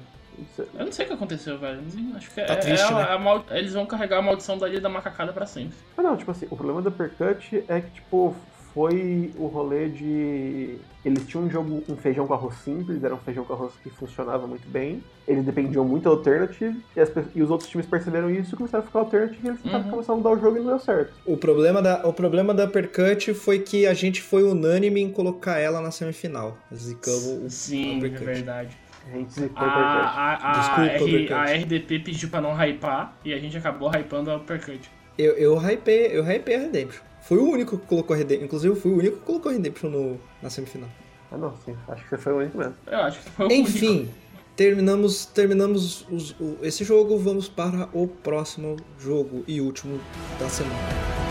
É- 0.60 0.62
Eu 0.80 0.86
não 0.86 0.92
sei 0.92 1.06
o 1.06 1.08
que 1.08 1.14
aconteceu, 1.14 1.58
velho. 1.58 1.82
Acho 2.16 2.30
que 2.30 2.42
Tá 2.44 2.54
é, 2.54 2.56
triste, 2.58 2.84
é 2.84 2.88
a- 2.88 2.92
né? 2.96 3.04
a 3.14 3.18
mal- 3.18 3.46
Eles 3.52 3.74
vão 3.74 3.86
carregar 3.86 4.18
a 4.18 4.22
maldição 4.22 4.58
da 4.58 4.68
Ilha 4.68 4.82
da 4.82 4.90
Macacada 4.90 5.32
pra 5.32 5.46
sempre. 5.46 5.78
Ah, 5.98 6.02
não, 6.02 6.18
tipo 6.18 6.30
assim, 6.32 6.46
o 6.52 6.56
problema 6.58 6.82
do 6.82 6.90
Uppercut 6.90 7.64
é 7.70 7.80
que, 7.82 7.90
tipo, 7.92 8.36
foi 8.76 9.32
o 9.38 9.48
rolê 9.48 9.88
de. 9.88 10.76
Eles 11.06 11.26
tinham 11.26 11.46
um 11.46 11.50
jogo, 11.50 11.82
um 11.88 11.96
feijão 11.96 12.28
com 12.28 12.34
arroz 12.34 12.56
simples, 12.58 13.02
era 13.04 13.14
um 13.14 13.18
feijão 13.20 13.46
com 13.46 13.54
arroz 13.54 13.72
que 13.82 13.90
funcionava 13.90 14.46
muito 14.48 14.68
bem. 14.68 15.02
Eles 15.28 15.46
dependiam 15.46 15.86
muito 15.86 16.04
da 16.04 16.10
Alternative, 16.10 16.76
e, 16.96 17.00
as 17.00 17.10
e 17.34 17.42
os 17.42 17.50
outros 17.50 17.70
times 17.70 17.86
perceberam 17.88 18.30
isso 18.30 18.54
e 18.54 18.58
começaram 18.58 18.84
a 18.84 18.88
ficar 18.88 19.00
Alternative 19.00 19.40
e 19.44 19.48
eles 19.48 19.62
tentaram 19.62 19.90
começar 19.90 20.14
a 20.14 20.16
mudar 20.18 20.32
o 20.32 20.40
jogo 20.40 20.58
e 20.58 20.60
não 20.60 20.68
deu 20.68 20.80
certo. 20.80 21.14
O 21.26 21.38
problema 21.38 21.82
da, 21.82 22.06
o 22.08 22.12
problema 22.12 22.54
da 22.54 22.66
Uppercut 22.66 23.34
foi 23.34 23.60
que 23.60 23.86
a 23.88 23.94
gente 23.94 24.22
foi 24.22 24.44
unânime 24.44 25.00
em 25.00 25.10
colocar 25.12 25.58
ela 25.58 25.80
na 25.80 25.92
semifinal. 25.92 26.58
Zicamos 26.74 27.26
o 27.46 27.50
Sim, 27.50 27.94
é 27.94 27.98
Uppercut. 27.98 28.26
verdade. 28.26 28.78
A 29.08 29.18
gente 29.18 29.32
zicou 29.34 29.64
A, 29.64 29.68
o 29.68 29.70
Uppercut. 29.70 30.18
a, 30.18 30.52
a, 30.52 30.52
Desculpa, 30.60 31.10
R- 31.12 31.34
a 31.34 31.44
RDP 31.64 32.00
pediu 32.00 32.30
pra 32.30 32.42
não 32.42 32.54
hypar 32.56 33.16
e 33.24 33.32
a 33.34 33.38
gente 33.40 33.56
acabou 33.56 33.90
hypando 33.90 34.32
a 34.32 34.38
Uppercut. 34.38 34.90
Eu, 35.18 35.34
eu 35.34 35.56
hypei, 35.58 36.08
eu 36.08 36.24
hypei 36.28 36.56
a 36.56 36.60
Redemption. 36.60 37.02
Fui 37.28 37.38
o 37.38 37.50
único 37.50 37.78
que 37.78 37.86
colocou 37.88 38.14
a 38.14 38.18
Redemption. 38.18 38.46
Inclusive, 38.46 38.74
eu 38.74 38.80
fui 38.80 38.92
o 38.92 38.98
único 38.98 39.18
que 39.18 39.24
colocou 39.26 39.50
a 39.50 39.54
Redemption 39.54 39.90
no, 39.90 40.20
na 40.42 40.50
semifinal. 40.50 40.90
Ah, 41.32 41.38
não, 41.38 41.54
sim. 41.66 41.76
Acho 41.88 42.04
que 42.04 42.10
você 42.12 42.18
foi 42.18 42.34
o 42.34 42.38
único 42.38 42.58
mesmo. 42.58 42.76
Eu 42.88 43.00
acho 43.00 43.20
que 43.20 43.30
foi 43.32 43.46
o 43.46 43.50
único. 43.50 43.62
Enfim, 43.70 44.10
terminamos, 44.56 45.26
terminamos 45.26 46.06
os- 46.10 46.32
o- 46.40 46.58
esse 46.62 46.84
jogo. 46.84 47.18
Vamos 47.18 47.48
para 47.50 47.90
o 47.94 48.08
próximo 48.08 48.78
jogo 49.00 49.44
e 49.48 49.60
último 49.60 50.00
da 50.40 50.48
semana. 50.50 51.25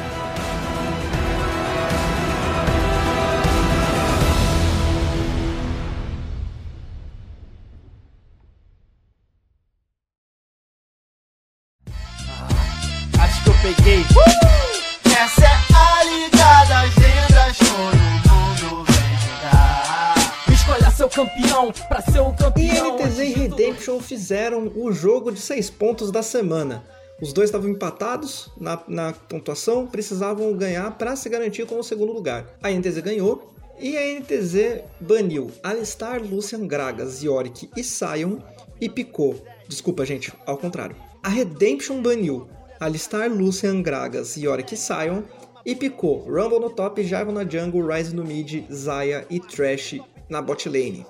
Fizeram 24.15 24.71
o 24.77 24.93
jogo 24.93 25.33
de 25.33 25.41
6 25.41 25.71
pontos 25.71 26.13
da 26.13 26.23
semana. 26.23 26.85
Os 27.21 27.33
dois 27.33 27.49
estavam 27.49 27.69
empatados 27.69 28.49
na, 28.57 28.81
na 28.87 29.13
pontuação, 29.13 29.89
precisavam 29.89 30.57
ganhar 30.57 30.97
para 30.97 31.17
se 31.17 31.29
garantir 31.29 31.67
como 31.67 31.83
segundo 31.83 32.13
lugar. 32.13 32.47
A 32.63 32.71
NTZ 32.71 32.99
ganhou 33.01 33.53
e 33.81 33.97
a 33.97 34.21
NTZ 34.21 34.85
baniu 35.01 35.51
Alistar, 35.65 36.23
Lucian, 36.23 36.65
Gragas, 36.65 37.25
Yorick 37.25 37.69
e 37.77 37.83
Sion 37.83 38.39
e 38.81 38.89
picou. 38.89 39.45
Desculpa, 39.69 40.07
gente, 40.07 40.33
ao 40.47 40.59
contrário. 40.59 40.95
A 41.21 41.29
Redemption 41.29 42.01
baniu 42.01 42.47
Alistar, 42.79 43.29
Lucian, 43.29 43.83
Gragas, 43.83 44.37
Yorick 44.37 44.75
e 44.75 44.77
Sion 44.77 45.23
e 45.67 45.75
picou 45.75 46.21
Rumble 46.21 46.61
no 46.61 46.71
top, 46.71 47.03
Jarvan 47.03 47.33
na 47.33 47.45
jungle, 47.45 47.85
Ryze 47.85 48.15
no 48.15 48.23
mid, 48.23 48.65
Zaya 48.73 49.27
e 49.29 49.41
Trash 49.41 49.99
na 50.29 50.41
bot 50.41 50.69
lane. 50.69 51.05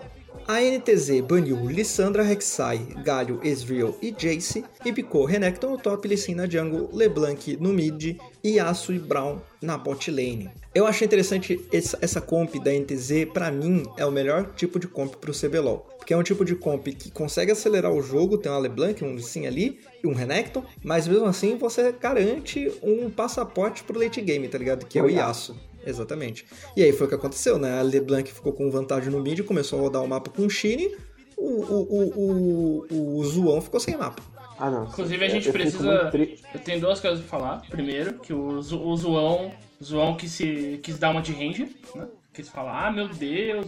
A 0.46 0.60
NTZ 0.60 1.22
baniu 1.22 1.56
Lissandra, 1.70 2.22
Rek'Sai, 2.22 2.76
Galio, 3.02 3.40
Ezreal 3.42 3.96
e 4.02 4.10
Jace 4.10 4.62
e 4.84 4.92
picou 4.92 5.24
Renekton 5.24 5.70
no 5.70 5.78
top, 5.78 6.06
Lee 6.06 6.18
Sin 6.18 6.34
na 6.34 6.46
jungle, 6.46 6.90
LeBlanc 6.92 7.56
no 7.58 7.72
mid 7.72 8.18
e 8.42 8.50
Yasuo 8.50 8.94
e 8.94 8.98
Brown 8.98 9.38
na 9.62 9.78
bot 9.78 10.10
lane. 10.10 10.50
Eu 10.74 10.86
achei 10.86 11.06
interessante 11.06 11.58
essa, 11.72 11.98
essa 12.02 12.20
comp 12.20 12.56
da 12.56 12.70
NTZ, 12.70 13.32
pra 13.32 13.50
mim 13.50 13.84
é 13.96 14.04
o 14.04 14.12
melhor 14.12 14.52
tipo 14.54 14.78
de 14.78 14.86
comp 14.86 15.14
pro 15.14 15.32
CBLOL. 15.32 15.78
Porque 15.96 16.12
é 16.12 16.16
um 16.16 16.22
tipo 16.22 16.44
de 16.44 16.54
comp 16.54 16.88
que 16.88 17.10
consegue 17.10 17.50
acelerar 17.50 17.90
o 17.90 18.02
jogo, 18.02 18.36
tem 18.36 18.52
uma 18.52 18.58
LeBlanc, 18.58 19.02
um 19.02 19.14
Lee 19.14 19.22
Sin 19.22 19.46
ali 19.46 19.80
e 20.02 20.06
um 20.06 20.12
Renekton, 20.12 20.62
mas 20.82 21.08
mesmo 21.08 21.24
assim 21.24 21.56
você 21.56 21.90
garante 21.90 22.70
um 22.82 23.08
passaporte 23.08 23.82
pro 23.82 23.98
late 23.98 24.20
game, 24.20 24.46
tá 24.46 24.58
ligado? 24.58 24.84
Que 24.84 24.98
é 24.98 25.02
o 25.02 25.08
Yasuo. 25.08 25.56
Exatamente. 25.86 26.46
E 26.76 26.82
aí 26.82 26.92
foi 26.92 27.06
o 27.06 27.08
que 27.08 27.14
aconteceu, 27.14 27.58
né? 27.58 27.78
A 27.78 27.82
LeBlanc 27.82 28.32
ficou 28.32 28.52
com 28.52 28.70
vantagem 28.70 29.10
no 29.10 29.20
mid, 29.20 29.40
começou 29.42 29.78
a 29.78 29.82
rodar 29.82 30.02
o 30.02 30.08
mapa 30.08 30.30
com 30.30 30.46
o 30.46 30.50
Shine, 30.50 30.96
o, 31.36 31.42
o, 31.42 31.82
o, 31.82 32.86
o, 32.90 33.18
o 33.18 33.24
Zoão 33.24 33.60
ficou 33.60 33.80
sem 33.80 33.96
mapa. 33.96 34.22
Ah, 34.58 34.70
não. 34.70 34.84
Inclusive 34.84 35.24
a 35.24 35.28
gente 35.28 35.50
precisa. 35.50 36.10
Eu 36.54 36.60
tenho 36.60 36.80
duas 36.80 37.00
coisas 37.00 37.20
pra 37.20 37.28
falar. 37.28 37.62
Primeiro, 37.68 38.14
que 38.14 38.32
o, 38.32 38.58
o 38.58 38.96
Zoão. 38.96 39.52
Zoão 39.82 40.16
que 40.16 40.28
se 40.28 40.78
quis 40.82 40.98
dar 40.98 41.10
uma 41.10 41.20
de 41.20 41.32
ranger, 41.32 41.68
né? 41.94 42.06
Quis 42.32 42.48
falar, 42.48 42.86
ah 42.86 42.92
meu 42.92 43.08
Deus, 43.08 43.66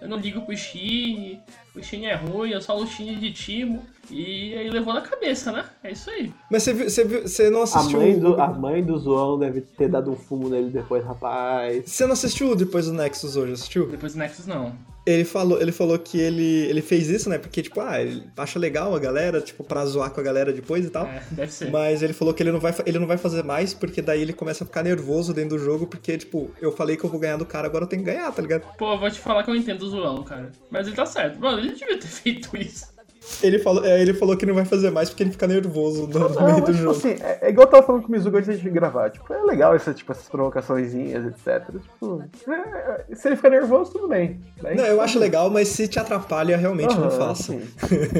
eu 0.00 0.08
não 0.08 0.16
ligo 0.18 0.42
pro 0.42 0.56
Shine, 0.56 1.40
o 1.74 1.82
Shine 1.82 2.06
é 2.06 2.14
ruim, 2.14 2.50
eu 2.50 2.60
só 2.60 2.76
o 2.78 2.86
Shine 2.86 3.16
de 3.16 3.32
Timo. 3.32 3.82
E 4.10 4.54
aí 4.54 4.70
levou 4.70 4.94
na 4.94 5.00
cabeça, 5.00 5.50
né? 5.50 5.64
É 5.82 5.90
isso 5.92 6.08
aí. 6.10 6.32
Mas 6.50 6.62
você, 6.62 6.72
viu, 6.72 6.88
você, 6.90 7.04
viu, 7.04 7.22
você 7.22 7.50
não 7.50 7.60
A 7.60 7.64
assistiu. 7.64 7.98
mãe, 8.00 8.18
do, 8.18 8.40
a 8.40 8.48
mãe 8.48 8.84
do 8.84 8.96
Zoão 8.98 9.38
deve 9.38 9.60
ter 9.62 9.88
dado 9.88 10.10
um 10.12 10.16
fumo 10.16 10.48
nele 10.48 10.70
depois, 10.70 11.04
rapaz. 11.04 11.84
Você 11.90 12.04
não 12.06 12.12
assistiu 12.12 12.54
depois 12.54 12.86
do 12.86 12.92
Nexus 12.92 13.36
hoje, 13.36 13.52
assistiu? 13.54 13.88
Depois 13.88 14.12
do 14.12 14.18
Nexus 14.18 14.46
não. 14.46 14.74
Ele 15.06 15.24
falou, 15.24 15.60
ele 15.62 15.70
falou 15.70 15.96
que 15.98 16.18
ele, 16.18 16.66
ele 16.66 16.82
fez 16.82 17.08
isso, 17.08 17.30
né? 17.30 17.38
Porque, 17.38 17.62
tipo, 17.62 17.80
ah, 17.80 18.02
ele 18.02 18.24
acha 18.36 18.58
legal 18.58 18.92
a 18.92 18.98
galera, 18.98 19.40
tipo, 19.40 19.62
pra 19.62 19.86
zoar 19.86 20.10
com 20.10 20.20
a 20.20 20.22
galera 20.22 20.52
depois 20.52 20.84
e 20.84 20.90
tal. 20.90 21.06
É, 21.06 21.22
deve 21.30 21.52
ser. 21.52 21.70
Mas 21.70 22.02
ele 22.02 22.12
falou 22.12 22.34
que 22.34 22.42
ele 22.42 22.50
não, 22.50 22.58
vai, 22.58 22.74
ele 22.84 22.98
não 22.98 23.06
vai 23.06 23.16
fazer 23.16 23.44
mais, 23.44 23.72
porque 23.72 24.02
daí 24.02 24.20
ele 24.20 24.32
começa 24.32 24.64
a 24.64 24.66
ficar 24.66 24.82
nervoso 24.82 25.32
dentro 25.32 25.56
do 25.56 25.64
jogo, 25.64 25.86
porque, 25.86 26.18
tipo, 26.18 26.50
eu 26.60 26.72
falei 26.72 26.96
que 26.96 27.04
eu 27.04 27.10
vou 27.10 27.20
ganhar 27.20 27.36
do 27.36 27.46
cara, 27.46 27.68
agora 27.68 27.84
eu 27.84 27.88
tenho 27.88 28.02
que 28.02 28.10
ganhar, 28.10 28.32
tá 28.32 28.42
ligado? 28.42 28.64
Pô, 28.76 28.94
eu 28.94 28.98
vou 28.98 29.10
te 29.10 29.20
falar 29.20 29.44
que 29.44 29.50
eu 29.50 29.54
entendo 29.54 29.82
o 29.82 29.88
Zoão, 29.88 30.24
cara. 30.24 30.50
Mas 30.70 30.88
ele 30.88 30.96
tá 30.96 31.06
certo. 31.06 31.38
Mano, 31.38 31.60
ele 31.60 31.72
devia 31.72 31.98
ter 31.98 32.08
feito 32.08 32.56
isso. 32.56 32.95
Ele 33.42 33.58
falou, 33.58 33.84
é, 33.84 34.00
ele 34.00 34.14
falou 34.14 34.36
que 34.36 34.46
não 34.46 34.54
vai 34.54 34.64
fazer 34.64 34.90
mais 34.90 35.10
porque 35.10 35.22
ele 35.22 35.30
fica 35.32 35.46
nervoso 35.46 36.06
no, 36.06 36.18
Não, 36.18 36.28
meio 36.28 36.40
mas, 36.42 36.56
do 36.60 36.66
tipo 36.66 36.72
jogo. 36.78 36.90
assim, 36.96 37.16
é, 37.20 37.38
é 37.42 37.48
igual 37.50 37.66
eu 37.66 37.70
tava 37.70 37.82
falando 37.86 38.02
com 38.02 38.08
o 38.08 38.10
Mizuga 38.12 38.38
antes 38.38 38.60
de 38.60 38.70
gravar. 38.70 39.10
Tipo, 39.10 39.32
é 39.32 39.42
legal 39.42 39.74
essa, 39.74 39.92
tipo, 39.92 40.12
essas 40.12 40.28
provocaçõezinhas, 40.28 41.24
etc. 41.26 41.64
Tipo, 41.82 42.22
é, 42.48 43.04
é, 43.10 43.14
se 43.14 43.28
ele 43.28 43.36
ficar 43.36 43.50
nervoso, 43.50 43.92
tudo 43.92 44.08
bem. 44.08 44.40
Daí- 44.62 44.76
Não, 44.76 44.84
eu 44.86 45.00
acho 45.00 45.18
legal, 45.18 45.50
mas 45.50 45.68
se 45.68 45.88
te 45.88 45.98
atrapalha, 45.98 46.56
realmente 46.56 46.94
não 46.98 47.10
faça. 47.10 47.52
sim. 47.52 47.62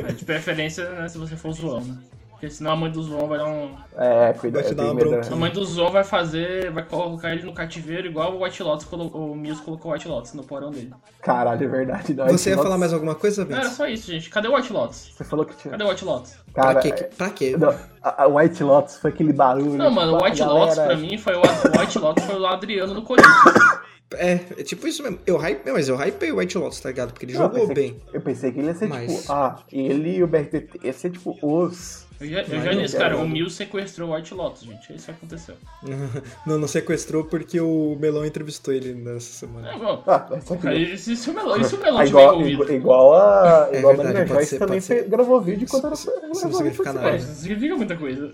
É, 0.09 0.13
de 0.13 0.25
preferência, 0.25 0.89
né, 0.91 1.09
se 1.09 1.17
você 1.19 1.37
for 1.37 1.49
o 1.51 1.53
Zoão, 1.53 1.81
né? 1.81 1.97
Porque 2.37 2.51
senão 2.51 2.73
a 2.73 2.77
mãe 2.77 2.91
do 2.93 3.03
Zoão 3.03 3.27
vai 3.27 3.39
dar 3.39 3.47
um. 3.47 3.71
É, 3.97 4.35
cuidado. 4.35 4.61
Vai 4.63 4.71
te 4.71 4.75
dar 4.77 4.85
uma 4.85 4.95
bronquinha. 4.95 5.33
A 5.33 5.37
mãe 5.37 5.51
do 5.51 5.65
Zoão 5.65 5.91
vai 5.91 6.05
fazer. 6.05 6.71
Vai 6.71 6.85
colocar 6.85 7.33
ele 7.33 7.45
no 7.45 7.55
cativeiro 7.55 8.07
igual 8.07 8.35
o 8.37 8.45
White 8.45 8.63
Lotus 8.63 8.85
colocou. 8.85 9.33
O 9.33 9.35
Mills 9.35 9.63
colocou 9.63 9.91
o 9.91 9.95
White 9.95 10.07
Lotus 10.07 10.35
no 10.35 10.45
porão 10.45 10.71
dele. 10.71 10.93
Caralho, 11.23 11.65
é 11.65 11.67
verdade. 11.67 12.13
Não, 12.13 12.29
Você 12.29 12.51
ia 12.51 12.57
falar 12.59 12.77
mais 12.77 12.93
alguma 12.93 13.15
coisa, 13.15 13.43
Não, 13.45 13.53
era 13.53 13.63
Vince? 13.65 13.77
só 13.77 13.89
isso, 13.89 14.13
gente. 14.13 14.29
Cadê 14.29 14.49
o 14.49 14.55
White 14.55 14.71
Lotus? 14.71 15.15
Você 15.17 15.25
falou 15.25 15.47
que 15.47 15.57
tinha. 15.57 15.71
Cadê 15.73 15.85
o 15.85 15.89
White 15.89 16.05
Lotus? 16.05 16.35
Cara, 16.53 16.73
pra 16.73 16.83
quê? 16.83 16.89
é- 16.89 17.03
Pra 17.05 17.31
quê? 17.31 17.57
Não, 17.57 17.75
a, 18.03 18.27
White 18.27 18.63
Lotus 18.63 18.99
foi 18.99 19.11
aquele 19.11 19.33
barulho. 19.33 19.73
Não, 19.73 19.91
mano, 19.91 20.13
o 20.13 20.17
tipo, 20.17 20.25
White 20.29 20.43
a 20.43 20.47
Lotus 20.47 20.77
galera- 20.77 20.95
pra 20.99 21.07
mim 21.09 21.17
foi 21.17 21.35
o, 21.37 21.41
o 21.41 21.81
White 21.81 21.99
Lotus 21.99 22.25
foi 22.25 22.39
o 22.39 22.47
Adriano 22.47 22.93
no 22.93 23.01
Corinthians. 23.03 23.77
É, 24.15 24.35
é 24.35 24.63
tipo 24.63 24.87
isso 24.87 25.03
mesmo. 25.03 25.19
Eu 25.27 25.37
hype, 25.37 25.69
mas 25.73 25.89
eu 25.89 25.97
hypei 25.97 26.31
o 26.31 26.37
White 26.37 26.57
Lotus, 26.57 26.79
tá 26.79 26.91
ligado? 26.91 27.13
Porque 27.13 27.27
ele 27.27 27.33
Não, 27.33 27.43
jogou 27.43 27.67
bem. 27.75 27.95
que- 28.09 28.17
eu 28.17 28.21
pensei 28.21 28.53
que 28.53 28.61
ele 28.61 28.69
ia 28.69 28.75
ser 28.75 28.87
Mas- 28.89 29.23
tipo, 29.23 29.33
ah, 29.33 29.59
ele 29.73 30.19
e 30.19 30.23
o 30.23 30.29
BRTT 30.29 30.79
ia 30.85 30.93
ser 30.93 31.11
tipo 31.11 31.37
os. 31.43 32.06
Eu 32.19 32.29
já, 32.29 32.41
eu 32.43 32.63
já 32.63 32.73
disse, 32.73 32.97
cara, 32.97 33.15
o 33.17 33.21
não. 33.21 33.29
Mills 33.29 33.55
sequestrou 33.57 34.11
o 34.11 34.15
White 34.15 34.33
Lotus, 34.33 34.63
gente. 34.63 34.91
É 34.93 34.97
isso 34.97 35.05
que 35.07 35.11
aconteceu. 35.13 35.55
Não, 36.47 36.59
não 36.59 36.67
sequestrou 36.69 37.25
porque 37.25 37.61
o 37.61 37.97
Melão 38.01 38.25
entrevistou 38.25 38.73
ele 38.73 38.95
nessa 38.95 39.33
semana. 39.33 39.71
É, 39.73 39.79
bom, 39.79 40.03
Ah, 40.07 40.21
que. 40.61 40.69
e 40.71 40.97
se, 40.97 41.15
se 41.17 41.29
o 41.31 41.35
Melão, 41.35 41.63
se 41.63 41.75
o 41.75 41.79
Melão 41.79 42.05
tiver 42.05 42.09
igual, 42.21 42.41
igual, 42.47 42.71
igual 42.71 43.15
a, 43.15 43.69
É 43.73 43.79
igual 43.79 43.93
a 43.93 43.97
verdade, 43.97 44.19
Marina 44.19 44.19
pode 44.21 44.29
Joyce 44.29 44.59
também 44.59 44.81
ser. 44.81 45.09
gravou 45.09 45.41
vídeo 45.41 45.67
quando 45.69 45.87
era. 45.87 45.95
Isso- 45.95 46.11
isso 46.33 46.45
não 46.49 46.53
significa 46.55 46.93
nada. 46.93 47.11
É, 47.11 47.17
isso 47.17 47.35
significa 47.35 47.77
muita 47.77 47.97
coisa. 47.97 48.33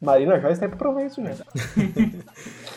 Marina 0.00 0.38
Joyce 0.40 0.60
tem 0.60 0.68
pra 0.68 0.78
provar 0.78 1.04
isso 1.04 1.20
já. 1.24 1.44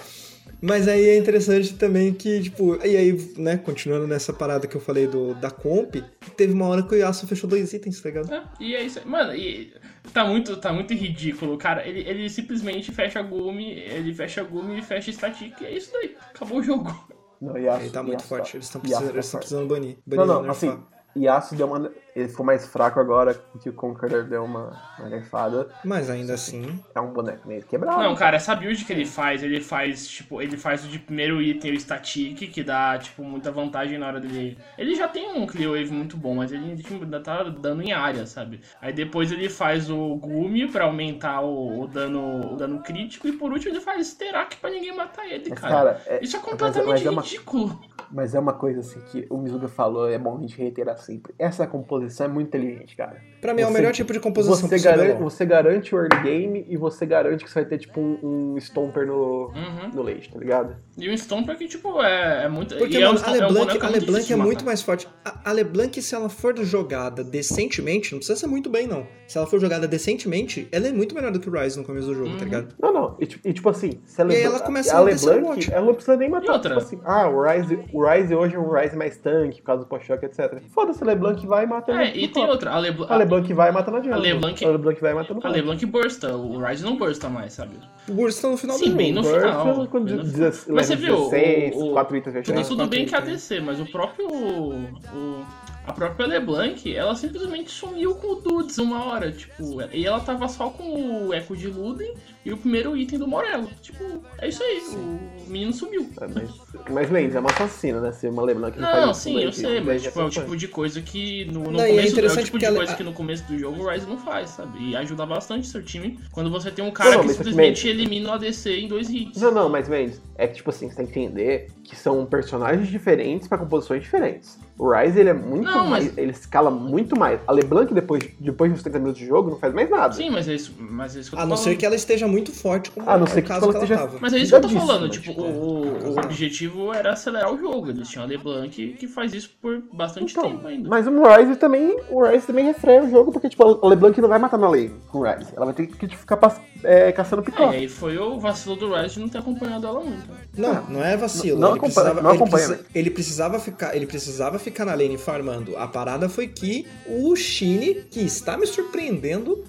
Mas 0.62 0.88
aí 0.88 1.09
é 1.09 1.18
interessante 1.18 1.74
também 1.74 2.14
que, 2.14 2.39
tipo, 2.43 2.76
e 2.86 2.95
aí, 2.95 3.34
né, 3.38 3.57
continuando 3.57 4.07
nessa 4.07 4.32
parada 4.32 4.68
que 4.68 4.76
eu 4.78 4.82
falei 4.82 5.07
do, 5.07 5.34
da 5.36 5.49
comp, 5.49 5.95
teve 6.38 6.53
uma 6.53 6.68
hora 6.68 6.84
que 6.84 6.93
o 6.93 6.97
Yasuo 6.97 7.28
fechou 7.28 7.49
dois 7.49 7.74
itens, 7.74 7.99
tá 7.99 8.09
ligado? 8.09 8.32
É, 8.32 8.43
e 8.59 8.76
é 8.76 8.84
isso 8.84 8.99
aí. 8.99 9.05
Mano, 9.05 9.34
e 9.36 9.74
tá 10.14 10.24
muito, 10.24 10.55
tá 10.57 10.72
muito 10.72 10.93
ridículo, 10.93 11.57
cara. 11.57 11.88
Ele, 11.88 12.01
ele 12.07 12.30
simplesmente 12.30 12.91
fecha 12.91 13.20
a 13.20 13.24
Gumi, 13.24 13.72
ele 13.72 14.14
fecha 14.14 14.41
a 14.41 14.43
Gumi 14.43 14.78
e 14.80 14.82
fecha 14.84 15.12
static, 15.12 15.59
e 15.62 15.66
é 15.66 15.72
isso 15.76 15.91
daí. 15.93 16.16
Acabou 16.34 16.59
o 16.59 16.64
jogo. 16.64 17.09
Não, 17.41 17.57
Yasuo, 17.57 17.82
Ele 17.82 17.89
tá 17.89 18.03
muito 18.03 18.20
Yasuo- 18.22 18.28
forte, 18.38 18.55
eles 18.57 18.68
estão 18.68 18.80
precisando, 18.82 19.07
tá 19.07 19.14
eles 19.16 19.32
precisando 19.32 19.68
banir. 19.68 19.97
Não, 20.05 20.18
banir 20.18 20.28
não, 20.34 20.41
nerfar. 20.43 20.51
assim, 20.70 20.84
Yasuo 21.18 21.57
deu 21.57 21.66
uma. 21.66 21.91
Ele 22.16 22.28
ficou 22.28 22.45
mais 22.45 22.68
fraco 22.68 22.99
agora 22.99 23.34
que 23.62 23.70
o 23.70 23.74
Conqueror 23.74 24.24
deu 24.24 24.43
uma, 24.43 24.78
uma 24.99 25.09
nerfada. 25.09 25.70
Mas 25.86 26.09
ainda 26.09 26.34
assim, 26.34 26.78
É 26.93 26.99
um 26.99 27.14
boneco 27.14 27.47
meio 27.47 27.64
quebrado. 27.64 28.01
Não, 28.03 28.14
cara, 28.16 28.36
essa 28.36 28.53
build 28.55 28.84
que 28.84 28.91
ele 28.91 29.05
faz, 29.05 29.41
ele 29.43 29.62
faz, 29.62 30.07
tipo, 30.07 30.41
ele 30.41 30.57
faz 30.57 30.84
o 30.84 30.89
de 30.89 30.99
primeiro 30.99 31.41
item, 31.41 31.72
o 31.72 31.80
static, 31.80 32.36
que 32.51 32.64
dá, 32.64 32.97
tipo, 32.97 33.24
muita 33.24 33.51
vantagem 33.51 33.97
na 33.97 34.07
hora 34.07 34.20
dele. 34.20 34.57
Ele 34.78 34.93
já 34.95 35.07
tem 35.07 35.32
um 35.38 35.45
clear 35.47 35.72
wave 35.72 35.91
muito 35.91 36.18
bom, 36.18 36.36
mas 36.36 36.51
ele 36.51 36.76
tipo, 36.76 37.03
ainda 37.03 37.20
tá 37.22 37.43
dando 37.43 37.82
em 37.82 37.93
área, 37.93 38.26
sabe? 38.26 38.59
Aí 38.82 38.91
depois 38.91 39.32
ele 39.32 39.47
faz 39.49 39.89
o 39.89 40.16
Gumi 40.18 40.68
pra 40.70 40.86
aumentar 40.86 41.41
o, 41.41 41.82
o 41.84 41.88
dano, 41.88 42.53
o 42.53 42.57
dano 42.57 42.80
crítico, 42.82 43.28
e 43.28 43.32
por 43.32 43.51
último 43.53 43.72
ele 43.74 43.80
faz 43.82 44.07
Sterak 44.07 44.57
pra 44.57 44.70
ninguém 44.70 44.93
matar 44.95 45.26
ele, 45.26 45.45
Mas, 45.49 45.59
cara. 45.59 45.74
cara, 45.74 46.01
é- 46.07 46.24
Isso 46.24 46.36
é 46.36 46.39
mas- 46.39 46.49
completamente 46.49 46.89
mas 46.89 47.05
é 47.05 47.09
uma- 47.09 47.22
ridículo. 47.22 47.80
Mas 48.14 48.36
é 48.36 48.39
uma 48.39 48.51
coisa 48.53 48.82
assim 48.82 48.99
que 49.09 49.26
o 49.30 49.38
Mizuga 49.38 49.70
falou, 49.70 50.09
é 50.09 50.18
bom 50.18 50.38
a 50.38 50.41
gente 50.41 50.57
reiterar 50.57 50.97
sempre. 50.97 51.34
Essa 51.39 51.66
composição 51.66 52.01
é 52.08 52.28
muito 52.28 52.47
inteligente, 52.47 52.95
cara. 52.95 53.18
Pra 53.41 53.54
mim 53.54 53.62
é 53.62 53.66
o 53.66 53.68
Você- 53.70 53.74
melhor 53.74 53.91
tipo 53.93 54.14
de 54.14 54.20
composição 54.20 54.68
Você, 54.70 54.80
garante, 54.80 55.22
você 55.22 55.45
garante 55.45 55.95
o 55.95 55.97
early 55.97 56.22
game 56.24 56.66
e 56.70 56.78
você 56.78 57.06
garante 57.06 57.43
que 57.43 57.49
você 57.49 57.62
vai 57.62 57.70
ter, 57.70 57.78
tipo, 57.80 57.99
um, 57.99 58.54
um 58.54 58.58
Stomper 58.60 59.06
no, 59.08 59.47
Uhum. 59.47 59.89
no 59.93 60.02
late, 60.04 60.32
tá 60.32 60.38
ligado? 60.39 60.76
E 60.97 61.10
o 61.10 61.18
Stomper 61.18 61.58
que, 61.58 61.68
tipo, 61.68 62.02
é, 62.04 62.45
é 62.45 62.49
muito. 62.49 62.76
Porque, 62.78 62.97
e 62.97 63.02
é 63.02 63.10
um 63.10 63.14
mano, 63.14 63.26
a 63.26 63.30
é 63.30 63.32
um 63.32 63.34
LeBlanc, 63.34 63.54
boneco 63.66 63.86
a 63.86 63.89
muito 63.89 63.99
LeBlanc 64.06 64.34
é 64.34 64.36
muito 64.36 64.66
mais 64.66 64.82
forte. 64.82 65.08
A, 65.26 65.49
a 65.49 65.52
LeBlanc, 65.54 66.02
se 66.02 66.14
ela 66.14 66.30
for 66.30 66.56
jogada 66.64 67.24
decentemente, 67.24 68.12
não 68.12 68.20
precisa 68.20 68.39
ser 68.39 68.47
muito 68.47 68.70
bem, 68.70 68.86
não. 68.88 69.08
Se 69.28 69.38
ela 69.38 69.47
for 69.47 69.60
jogada 69.60 69.88
decentemente, 69.88 70.68
ela 70.72 70.88
é 70.88 70.91
muito 70.91 71.16
melhor 71.16 71.32
do 71.32 71.39
que 71.39 71.49
o 71.49 71.52
Ryze 71.52 71.78
no 71.80 71.86
começo 71.86 72.08
do 72.08 72.14
jogo, 72.14 72.30
Uhum. 72.30 72.38
tá 72.38 72.43
ligado? 72.45 72.76
Não, 72.80 72.93
não. 72.93 73.16
E, 73.20 73.26
tipo- 73.26 73.47
e, 73.47 73.54
tipo 73.54 73.70
assim, 73.70 73.99
se 74.06 74.22
a 74.22 74.26
E 74.26 74.28
LeBlanc, 74.28 74.45
ela 74.56 74.60
começa 74.60 74.95
a 74.95 74.99
a 74.99 75.02
LeBlanc, 75.02 75.72
ela 75.74 75.86
não 75.86 75.93
precisa 75.93 76.18
nem 76.18 76.30
matar. 76.30 76.45
E 76.45 76.49
outra? 76.52 76.70
Tipo 76.76 76.82
assim, 76.86 76.99
ah, 77.06 77.28
o 77.30 77.41
Ryze, 77.41 77.80
o 77.93 78.06
Ryze 78.06 78.36
hoje 78.36 78.56
é 78.56 78.60
um 78.60 78.70
Ryze 78.70 78.95
mais 78.95 79.18
tanque, 79.18 79.62
por 79.62 79.66
causa 79.68 79.84
do 79.84 79.88
push-shock, 79.89 80.26
etc. 80.26 80.62
Foda-se, 80.70 81.02
a 81.04 81.08
LeBlanc 81.08 81.45
vai 81.47 81.64
e 81.64 81.68
mata 81.68 81.91
É, 82.00 82.08
e 82.10 82.28
tem 82.28 82.30
top. 82.30 82.50
outra. 82.50 82.72
A, 82.72 82.80
Lebl 82.80 83.06
A 83.08 83.16
LeBlanc 83.18 83.54
vai 83.54 83.70
e 83.70 83.72
mata 83.72 83.92
na 83.92 83.98
A 83.98 84.02
jungle. 84.02 84.20
LeBlanc- 84.20 84.64
A 84.66 84.70
LeBlanc 84.70 85.02
vai 85.02 85.12
e 85.12 85.16
mata 85.16 85.34
no 85.34 85.39
a. 85.44 85.50
LeBlanc 85.50 85.86
bursta. 85.86 86.36
O 86.36 86.58
Ryze 86.60 86.84
não 86.84 86.98
bursta 86.98 87.30
mais, 87.30 87.54
sabe? 87.54 87.76
O 88.10 88.14
Burst 88.14 88.42
tá 88.42 88.50
no 88.50 88.58
final 88.58 88.76
Sim, 88.78 88.84
do 88.84 88.88
jogo. 88.92 88.98
bem 88.98 89.14
no 89.14 89.24
final. 89.24 89.88
quando 89.88 90.06
bem 90.06 90.16
no 90.16 90.24
final. 90.26 90.39
16, 90.50 90.76
Mas 90.76 90.88
você 90.88 90.96
viu, 90.96 91.16
16, 91.16 91.76
o, 91.76 91.86
o, 91.89 91.92
4 91.94 92.18
itens 92.18 92.34
tudo, 92.34 92.46
fechados. 92.46 92.68
tudo 92.68 92.88
bem 92.88 93.06
que 93.06 93.16
é 93.16 93.18
ADC, 93.18 93.60
mas 93.62 93.80
o 93.80 93.86
próprio. 93.86 94.28
o- 94.28 95.46
a 95.86 95.93
própria 95.93 96.27
LeBlanc, 96.27 96.95
ela 96.95 97.15
simplesmente 97.15 97.71
sumiu 97.71 98.13
com 98.15 98.34
o 98.34 98.36
Dudes 98.36 98.77
uma 98.77 99.03
hora, 99.05 99.32
tipo, 99.32 99.79
e 99.91 100.05
ela 100.05 100.19
tava 100.19 100.47
só 100.47 100.69
com 100.69 101.27
o 101.27 101.34
Eco 101.34 101.55
de 101.57 101.67
Luden 101.67 102.13
e 102.45 102.51
o 102.51 102.57
primeiro 102.57 102.95
item 102.95 103.17
do 103.19 103.27
Morello. 103.27 103.67
Tipo, 103.82 104.21
é 104.38 104.47
isso 104.47 104.61
aí, 104.63 104.79
o 104.95 105.49
menino 105.49 105.73
sumiu. 105.73 106.07
É, 106.21 106.27
mas, 106.27 106.49
mas 106.89 107.09
Lenz, 107.09 107.36
é 107.36 107.39
uma 107.39 107.49
assassina, 107.49 107.99
né? 107.99 108.11
Ser 108.11 108.29
uma 108.29 108.43
LeBlanc 108.43 108.79
não, 108.79 108.88
Não, 108.89 108.93
faz 109.07 109.17
isso, 109.17 109.21
sim, 109.21 109.39
eu 109.41 109.51
sei, 109.51 109.82
mas 109.82 110.03
é 110.03 110.07
tipo, 110.07 110.21
é 110.21 110.23
o 110.25 110.29
tipo 110.29 110.55
de 110.57 110.67
coisa 110.67 111.01
que 111.01 111.45
no, 111.45 111.63
no 111.65 111.71
Não, 111.71 111.82
é 111.82 111.88
começo 111.89 112.07
é 112.07 112.09
o 112.09 112.11
interessante 112.11 112.45
tipo 112.45 112.59
de 112.59 112.67
coisa 112.71 112.91
a- 112.93 112.95
que 112.95 113.03
no 113.03 113.13
começo 113.13 113.43
do 113.45 113.57
jogo 113.57 113.82
o 113.84 113.88
Ryze 113.89 114.05
não 114.07 114.17
faz, 114.17 114.49
sabe? 114.51 114.89
E 114.89 114.95
ajuda 114.95 115.25
bastante 115.25 115.67
seu 115.67 115.84
time 115.84 116.19
quando 116.32 116.49
você 116.51 116.69
tem 116.71 116.84
um 116.86 116.91
cara 116.91 117.11
Não, 117.11 117.17
não, 117.19 117.27
que 117.27 117.34
simplesmente 117.34 117.82
também- 117.82 117.95
elimina 117.95 118.29
o 118.29 118.34
ADC 118.34 118.69
em 118.79 118.88
dois 118.88 119.09
hits. 119.09 119.41
Não, 119.41 119.51
não, 119.51 119.67
mas 119.69 119.88
Mendes, 119.89 120.21
é 120.36 120.47
que 120.47 120.55
tipo 120.55 120.69
assim, 120.69 120.89
você 120.89 120.95
tem 120.95 121.05
que 121.07 121.19
entender 121.19 121.67
que 121.84 121.95
são 121.95 122.25
personagens 122.25 122.88
diferentes 122.88 123.47
pra 123.47 123.57
composições 123.57 124.01
diferentes. 124.03 124.59
O 124.82 124.89
Ryze, 124.91 125.19
ele 125.19 125.29
é 125.29 125.34
muito 125.34 125.63
Não, 125.69 125.86
mais. 125.86 126.05
mas- 126.05 126.17
Ele 126.17 126.32
escala 126.32 126.71
muito 126.71 127.15
mais. 127.17 127.39
A 127.47 127.51
LeBlanc, 127.51 127.93
depois, 127.93 128.23
depois 128.39 128.73
dos 128.73 128.82
30 128.82 128.97
minutos 128.97 129.21
de 129.21 129.27
jogo, 129.27 129.51
não 129.51 129.57
faz 129.59 129.71
mais 129.75 129.88
nada. 129.88 130.11
Sim, 130.15 130.32
mas 130.32 130.47
é 130.47 130.55
isso, 130.55 130.73
mas 130.79 131.15
é 131.15 131.19
isso 131.19 131.29
que 131.29 131.36
eu 131.36 131.38
tô 131.38 131.43
A 131.43 131.45
não 131.47 131.55
falando. 131.55 131.69
ser 131.71 131.75
que 131.77 131.86
ela 131.86 131.93
esteja 131.93 132.27
muito 132.27 132.51
forte, 132.51 132.89
como 132.89 133.07
A 133.07 133.15
não 133.15 133.25
é 133.25 133.29
ser 133.29 133.39
o 133.39 133.41
que, 133.43 133.47
caso 133.47 133.59
tipo, 133.67 133.71
que 133.73 133.77
ela 133.77 133.86
ela 133.86 133.93
esteja- 133.93 134.07
tava. 134.07 134.17
Mas 134.19 134.34
é 134.34 134.38
isso 134.39 134.49
que 134.49 134.55
eu 134.55 134.61
tô 134.61 134.69
falando, 134.69 135.03
né? 135.03 135.09
tipo, 135.09 135.21
Tipo, 135.32 135.41
o, 135.43 136.09
o 136.13 136.19
objetivo 136.19 136.91
era 136.91 137.13
acelerar 137.13 137.53
o 137.53 137.59
jogo. 137.59 137.89
Eles 137.91 138.07
tinham 138.09 138.25
a 138.25 138.27
LeBlanc 138.27 138.93
que 138.97 139.07
faz 139.07 139.36
isso 139.36 139.51
por 139.61 139.84
bastante 139.93 140.32
Então, 140.32 140.49
tempo 140.49 140.65
ainda. 140.67 140.89
mas 140.89 141.05
o 141.05 141.11
Ryze 141.11 141.55
também, 141.57 141.95
o 142.09 142.23
Ryze 142.23 142.47
também 142.47 142.65
refreia 142.65 143.03
o 143.03 143.09
jogo, 143.11 143.32
porque 143.32 143.49
tipo, 143.49 143.63
a 143.63 143.88
LeBlanc 143.88 144.19
não 144.19 144.29
vai 144.29 144.39
matar 144.39 144.57
na 144.57 144.67
lane 144.67 144.91
com 145.11 145.19
o 145.19 145.21
Ryze. 145.21 145.51
Ela 145.55 145.65
vai 145.67 145.75
ter 145.75 145.86
que 145.86 146.07
ficar 146.17 146.38
pass- 146.38 146.59
é, 146.84 147.11
caçando 147.11 147.43
É, 147.43 147.45
picote. 147.45 147.73
e 147.75 147.77
aí 147.82 147.88
foi 147.88 148.17
o 148.17 148.39
vacilo 148.39 148.75
do 148.75 148.91
Ryze 148.95 149.13
de 149.13 149.19
não 149.19 149.29
ter 149.29 149.38
acompanhado 149.38 149.86
ela 149.86 149.99
muito. 149.99 150.27
né? 150.27 150.38
Não, 150.57 150.84
não 150.89 151.05
é 151.05 151.15
vacilo. 151.15 151.59
Não 151.59 151.69
ele, 151.69 151.77
acompanha- 151.77 151.93
precisava, 151.93 152.21
não 152.23 152.32
ele, 152.32 152.38
acompanha, 152.41 152.67
precisa- 152.67 152.86
ele 152.95 153.09
precisava 153.11 153.59
ficar, 153.59 153.95
ele 153.95 154.07
precisava 154.07 154.57
ficar 154.57 154.70
na 154.80 154.93
lane 154.93 155.17
farmando. 155.17 155.78
A 155.78 155.88
parada 155.88 156.28
foi 156.30 156.47
que 156.47 156.88
o 157.07 157.36
Shine, 157.36 158.05
que 158.09 158.22
está 158.22 158.57
me 158.57 158.65
surpreendendo, 158.65 159.63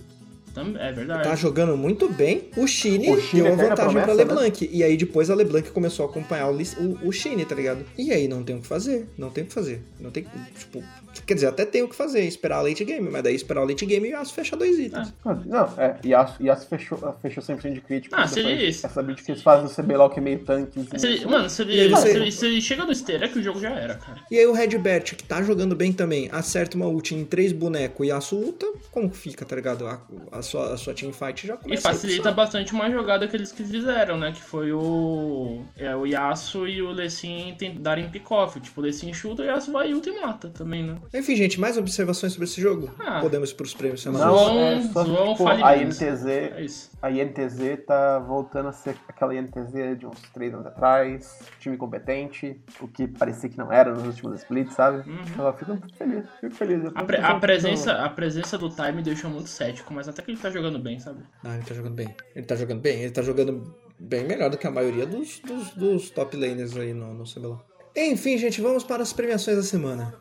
É 0.78 0.92
verdade. 0.92 1.22
tá 1.24 1.34
jogando 1.34 1.76
muito 1.76 2.08
bem, 2.08 2.48
o 2.56 2.66
Shine 2.66 3.10
O 3.10 3.20
Shine 3.20 3.42
deu 3.42 3.52
uma 3.52 3.56
vantagem 3.68 3.74
pra 3.92 4.02
promessa, 4.04 4.06
né? 4.06 4.14
LeBlanc. 4.14 4.68
E 4.72 4.82
aí 4.84 4.96
depois 4.96 5.30
a 5.30 5.34
LeBlanc 5.34 5.70
começou 5.70 6.06
a 6.06 6.08
acompanhar 6.08 6.50
o, 6.50 6.56
o, 6.56 7.08
o 7.08 7.12
Shine, 7.12 7.44
tá 7.44 7.54
ligado? 7.54 7.84
E 7.96 8.12
aí 8.12 8.28
não 8.28 8.42
tem 8.42 8.56
o 8.56 8.60
que 8.60 8.66
fazer, 8.66 9.08
não 9.16 9.30
tem 9.30 9.44
o 9.44 9.46
que 9.46 9.52
fazer. 9.52 9.82
Não 10.00 10.10
tem, 10.10 10.26
tipo, 10.58 10.82
quer 11.26 11.34
dizer, 11.34 11.46
até 11.46 11.64
tem 11.64 11.82
o 11.82 11.88
que 11.88 11.94
fazer, 11.94 12.20
esperar 12.24 12.58
a 12.58 12.62
late 12.62 12.84
game, 12.84 13.08
mas 13.10 13.22
daí 13.22 13.34
esperar 13.34 13.62
o 13.62 13.66
late 13.68 13.84
game 13.86 14.08
e 14.08 14.12
o 14.12 14.16
Yasuo 14.16 14.34
fechar 14.34 14.56
dois 14.56 14.78
itens. 14.78 15.12
Não, 15.46 15.68
é, 15.78 15.96
Yasuo, 16.04 16.44
Yasuo 16.46 16.68
fechou, 16.68 17.16
fechou 17.22 17.42
100% 17.42 17.72
de 17.74 17.80
crítico. 17.80 18.14
Ah, 18.16 18.26
se 18.26 18.40
ele- 18.40 18.68
Essa 18.68 19.02
build 19.02 19.22
que 19.22 19.30
eles 19.32 19.42
fazem 19.42 19.64
no 19.64 19.70
CBLOL, 19.70 20.10
que 20.10 20.18
é 20.18 20.22
meio 20.22 20.38
tanque. 20.40 20.80
Se 20.98 21.06
ele- 21.06 21.24
mano, 21.26 21.48
se 21.48 21.62
aí 21.62 21.78
ele, 21.78 21.88
você- 21.94 22.10
se, 22.12 22.16
ele, 22.16 22.32
se 22.32 22.46
ele 22.46 22.60
chega 22.60 22.84
no 22.84 22.92
estair, 22.92 23.22
é 23.22 23.28
que 23.28 23.38
o 23.38 23.42
jogo 23.42 23.60
já 23.60 23.70
era, 23.70 23.94
cara. 23.94 24.20
E 24.30 24.38
aí 24.38 24.46
o 24.46 24.52
Redbert, 24.52 25.14
que 25.16 25.24
tá 25.24 25.42
jogando 25.42 25.74
bem 25.76 25.92
também, 25.92 26.28
acerta 26.32 26.76
uma 26.76 26.86
ult 26.86 27.14
em 27.14 27.24
três 27.24 27.52
bonecos 27.52 28.06
e 28.06 28.10
Yasuo 28.10 28.38
ulta, 28.46 28.66
como 28.90 29.10
fica, 29.10 29.44
tá 29.44 29.54
ligado? 29.56 29.86
A, 29.86 30.00
a 30.30 30.41
sua, 30.42 30.74
a 30.74 30.76
sua 30.76 30.94
teamfight 30.94 31.46
já 31.46 31.54
E 31.54 31.58
começa 31.58 31.88
a 31.88 31.92
facilita 31.92 32.32
bastante 32.32 32.72
uma 32.72 32.90
jogada 32.90 33.26
que 33.28 33.36
eles 33.36 33.52
que 33.52 33.64
fizeram, 33.64 34.18
né? 34.18 34.32
Que 34.32 34.42
foi 34.42 34.72
o. 34.72 35.62
É, 35.76 35.94
o 35.94 36.06
Yasuo 36.06 36.66
e 36.68 36.82
o 36.82 36.90
Lessin 36.90 37.56
darem 37.78 38.08
pick-off. 38.08 38.58
Tipo, 38.60 38.80
o 38.80 38.84
Lessin 38.84 39.12
chuta, 39.12 39.42
o 39.42 39.44
Yasuo 39.44 39.72
vai 39.74 39.90
e 39.90 39.94
ulta 39.94 40.10
e 40.10 40.20
mata 40.20 40.48
também, 40.50 40.82
né? 40.82 40.96
Enfim, 41.14 41.36
gente, 41.36 41.58
mais 41.60 41.76
observações 41.78 42.32
sobre 42.32 42.46
esse 42.46 42.60
jogo? 42.60 42.90
Ah. 42.98 43.20
Podemos 43.20 43.50
ir 43.50 43.54
pros 43.54 43.74
prêmios 43.74 44.02
semanais. 44.02 44.30
Não, 44.30 44.58
é 44.60 44.82
só 44.82 45.04
João 45.04 45.32
tipo, 45.34 45.48
a. 45.48 45.76
INTZ, 45.76 46.26
É 46.26 46.60
isso. 46.62 46.90
a 47.00 47.10
INTZ 47.10 47.84
tá 47.86 48.18
voltando 48.18 48.68
a 48.68 48.72
ser 48.72 48.96
aquela 49.08 49.34
INTZ 49.34 49.98
de 49.98 50.06
uns 50.06 50.20
três 50.32 50.52
anos 50.54 50.66
atrás, 50.66 51.40
time 51.60 51.76
competente, 51.76 52.60
o 52.80 52.88
que 52.88 53.06
parecia 53.06 53.48
que 53.48 53.58
não 53.58 53.72
era 53.72 53.92
nos 53.92 54.04
últimos 54.06 54.40
splits, 54.40 54.74
sabe? 54.74 55.04
Eu 55.38 55.52
fico 55.54 55.78
feliz, 55.96 56.24
fico 56.40 56.54
feliz. 56.54 56.82
Uhum. 56.84 56.92
A, 56.94 57.04
pre- 57.04 57.18
a 57.20 57.34
presença, 57.36 57.92
a 57.92 58.08
presença 58.08 58.56
do 58.58 58.68
Time 58.70 58.92
me 58.92 59.02
deixou 59.02 59.30
muito 59.30 59.48
cético, 59.48 59.92
mas 59.92 60.08
até 60.08 60.22
que 60.22 60.31
ele 60.32 60.40
tá 60.40 60.50
jogando 60.50 60.78
bem, 60.78 60.98
sabe? 60.98 61.22
Ah, 61.44 61.54
ele 61.54 61.64
tá 61.64 61.74
jogando 61.74 61.94
bem. 61.94 62.14
Ele 62.34 62.46
tá 62.46 62.56
jogando 62.56 62.80
bem. 62.80 63.00
Ele 63.00 63.10
tá 63.10 63.22
jogando 63.22 63.74
bem 63.98 64.24
melhor 64.24 64.50
do 64.50 64.58
que 64.58 64.66
a 64.66 64.70
maioria 64.70 65.06
dos, 65.06 65.40
dos, 65.40 65.70
dos 65.74 66.10
top 66.10 66.36
laners 66.36 66.76
aí 66.76 66.92
no, 66.92 67.14
no 67.14 67.24
CBLOL. 67.24 67.60
Enfim, 67.94 68.38
gente, 68.38 68.60
vamos 68.60 68.82
para 68.84 69.02
as 69.02 69.12
premiações 69.12 69.56
da 69.56 69.62
semana. 69.62 70.14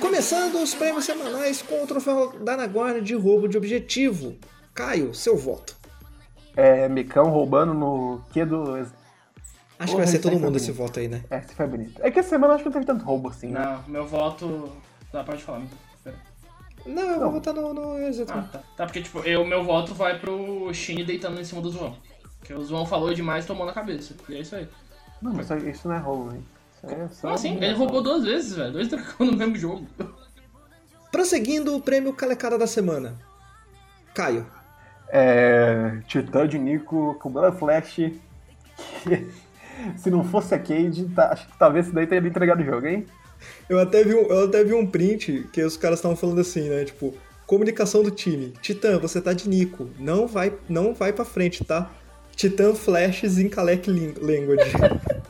Começando 0.00 0.56
os 0.62 0.74
prêmios 0.74 1.04
semanais 1.04 1.62
com 1.62 1.82
o 1.82 1.86
troféu 1.86 2.32
da 2.40 2.56
Naguarda 2.56 3.00
de 3.00 3.14
roubo 3.14 3.48
de 3.48 3.56
objetivo. 3.56 4.36
Caio, 4.74 5.14
seu 5.14 5.36
voto. 5.36 5.76
É, 6.56 6.88
Micão 6.88 7.30
roubando 7.30 7.72
no 7.74 8.20
Q 8.32 8.44
do. 8.44 8.76
Acho 9.78 9.92
que 9.92 9.96
vai 9.96 10.06
ser 10.06 10.18
todo 10.20 10.38
mundo 10.38 10.56
esse 10.56 10.72
voto 10.72 10.98
aí, 11.00 11.08
né? 11.08 11.22
É, 11.30 11.38
esse 11.38 11.54
foi 11.54 11.66
bonito. 11.66 12.00
É 12.02 12.10
que 12.10 12.18
essa 12.18 12.30
semana 12.30 12.54
acho 12.54 12.62
que 12.62 12.68
não 12.68 12.72
teve 12.74 12.86
tanto 12.86 13.04
roubo 13.04 13.28
assim, 13.28 13.48
né? 13.48 13.60
Não, 13.60 13.92
meu 13.92 14.06
voto. 14.06 14.70
Tá, 15.12 15.22
pode 15.22 15.42
falar. 15.42 15.62
Pera. 16.02 16.16
Não, 16.86 17.02
eu 17.02 17.20
vou 17.20 17.32
votar 17.32 17.52
no, 17.54 17.74
no. 17.74 17.92
Ah, 18.28 18.42
tá. 18.50 18.62
Tá, 18.76 18.86
porque, 18.86 19.02
tipo, 19.02 19.18
eu, 19.20 19.44
meu 19.44 19.64
voto 19.64 19.94
vai 19.94 20.18
pro 20.18 20.72
Shin 20.72 21.04
deitando 21.04 21.40
em 21.40 21.44
cima 21.44 21.60
do 21.60 21.70
João. 21.70 21.96
Porque 22.38 22.54
o 22.54 22.64
João 22.64 22.86
falou 22.86 23.12
demais 23.12 23.44
e 23.44 23.48
tomou 23.48 23.66
na 23.66 23.72
cabeça. 23.72 24.14
E 24.28 24.34
é 24.36 24.40
isso 24.40 24.54
aí. 24.56 24.66
Não, 25.20 25.32
mas 25.34 25.50
isso- 25.50 25.68
isso 25.68 25.88
não 25.88 25.94
é 25.96 25.98
roubo, 25.98 26.34
hein? 26.34 26.44
É 26.88 27.08
só 27.08 27.22
Como 27.22 27.34
assim? 27.34 27.56
Ele 27.56 27.72
roubou 27.72 28.02
duas 28.02 28.24
vezes, 28.24 28.54
velho. 28.54 28.72
Dois 28.72 28.88
dragões 28.88 29.30
no 29.30 29.36
mesmo 29.36 29.56
jogo. 29.56 29.86
Prosseguindo 31.10 31.74
o 31.74 31.80
prêmio 31.80 32.12
Calecada 32.12 32.58
da 32.58 32.66
semana. 32.66 33.14
Caio. 34.14 34.46
É. 35.08 35.98
Titã 36.06 36.46
de 36.46 36.58
Nico 36.58 37.16
com 37.20 37.30
Blood 37.30 37.58
Flash. 37.58 37.94
que, 37.94 38.20
se 39.96 40.10
não 40.10 40.24
fosse 40.24 40.54
a 40.54 40.58
Cade, 40.58 41.06
tá- 41.14 41.32
acho 41.32 41.46
que 41.48 41.58
talvez 41.58 41.86
isso 41.86 41.94
daí 41.94 42.06
teria 42.06 42.28
entregado 42.28 42.60
o 42.60 42.64
jogo, 42.64 42.86
hein? 42.86 43.06
Eu 43.68 43.78
até 43.78 44.02
vi 44.02 44.14
um, 44.14 44.22
eu 44.26 44.44
até 44.46 44.64
vi 44.64 44.74
um 44.74 44.86
print 44.86 45.46
que 45.52 45.62
os 45.62 45.76
caras 45.76 45.98
estavam 45.98 46.16
falando 46.16 46.40
assim, 46.40 46.68
né? 46.68 46.84
Tipo, 46.84 47.14
comunicação 47.46 48.02
do 48.02 48.10
time. 48.10 48.52
Titã, 48.60 48.98
você 48.98 49.20
tá 49.20 49.32
de 49.32 49.48
Nico. 49.48 49.90
Não 49.98 50.26
vai, 50.26 50.52
não 50.68 50.94
vai 50.94 51.12
pra 51.12 51.24
frente, 51.24 51.64
tá? 51.64 51.90
Titã 52.34 52.74
Flashes 52.74 53.38
em 53.38 53.48
Kalec 53.48 53.88
Language. 53.90 54.72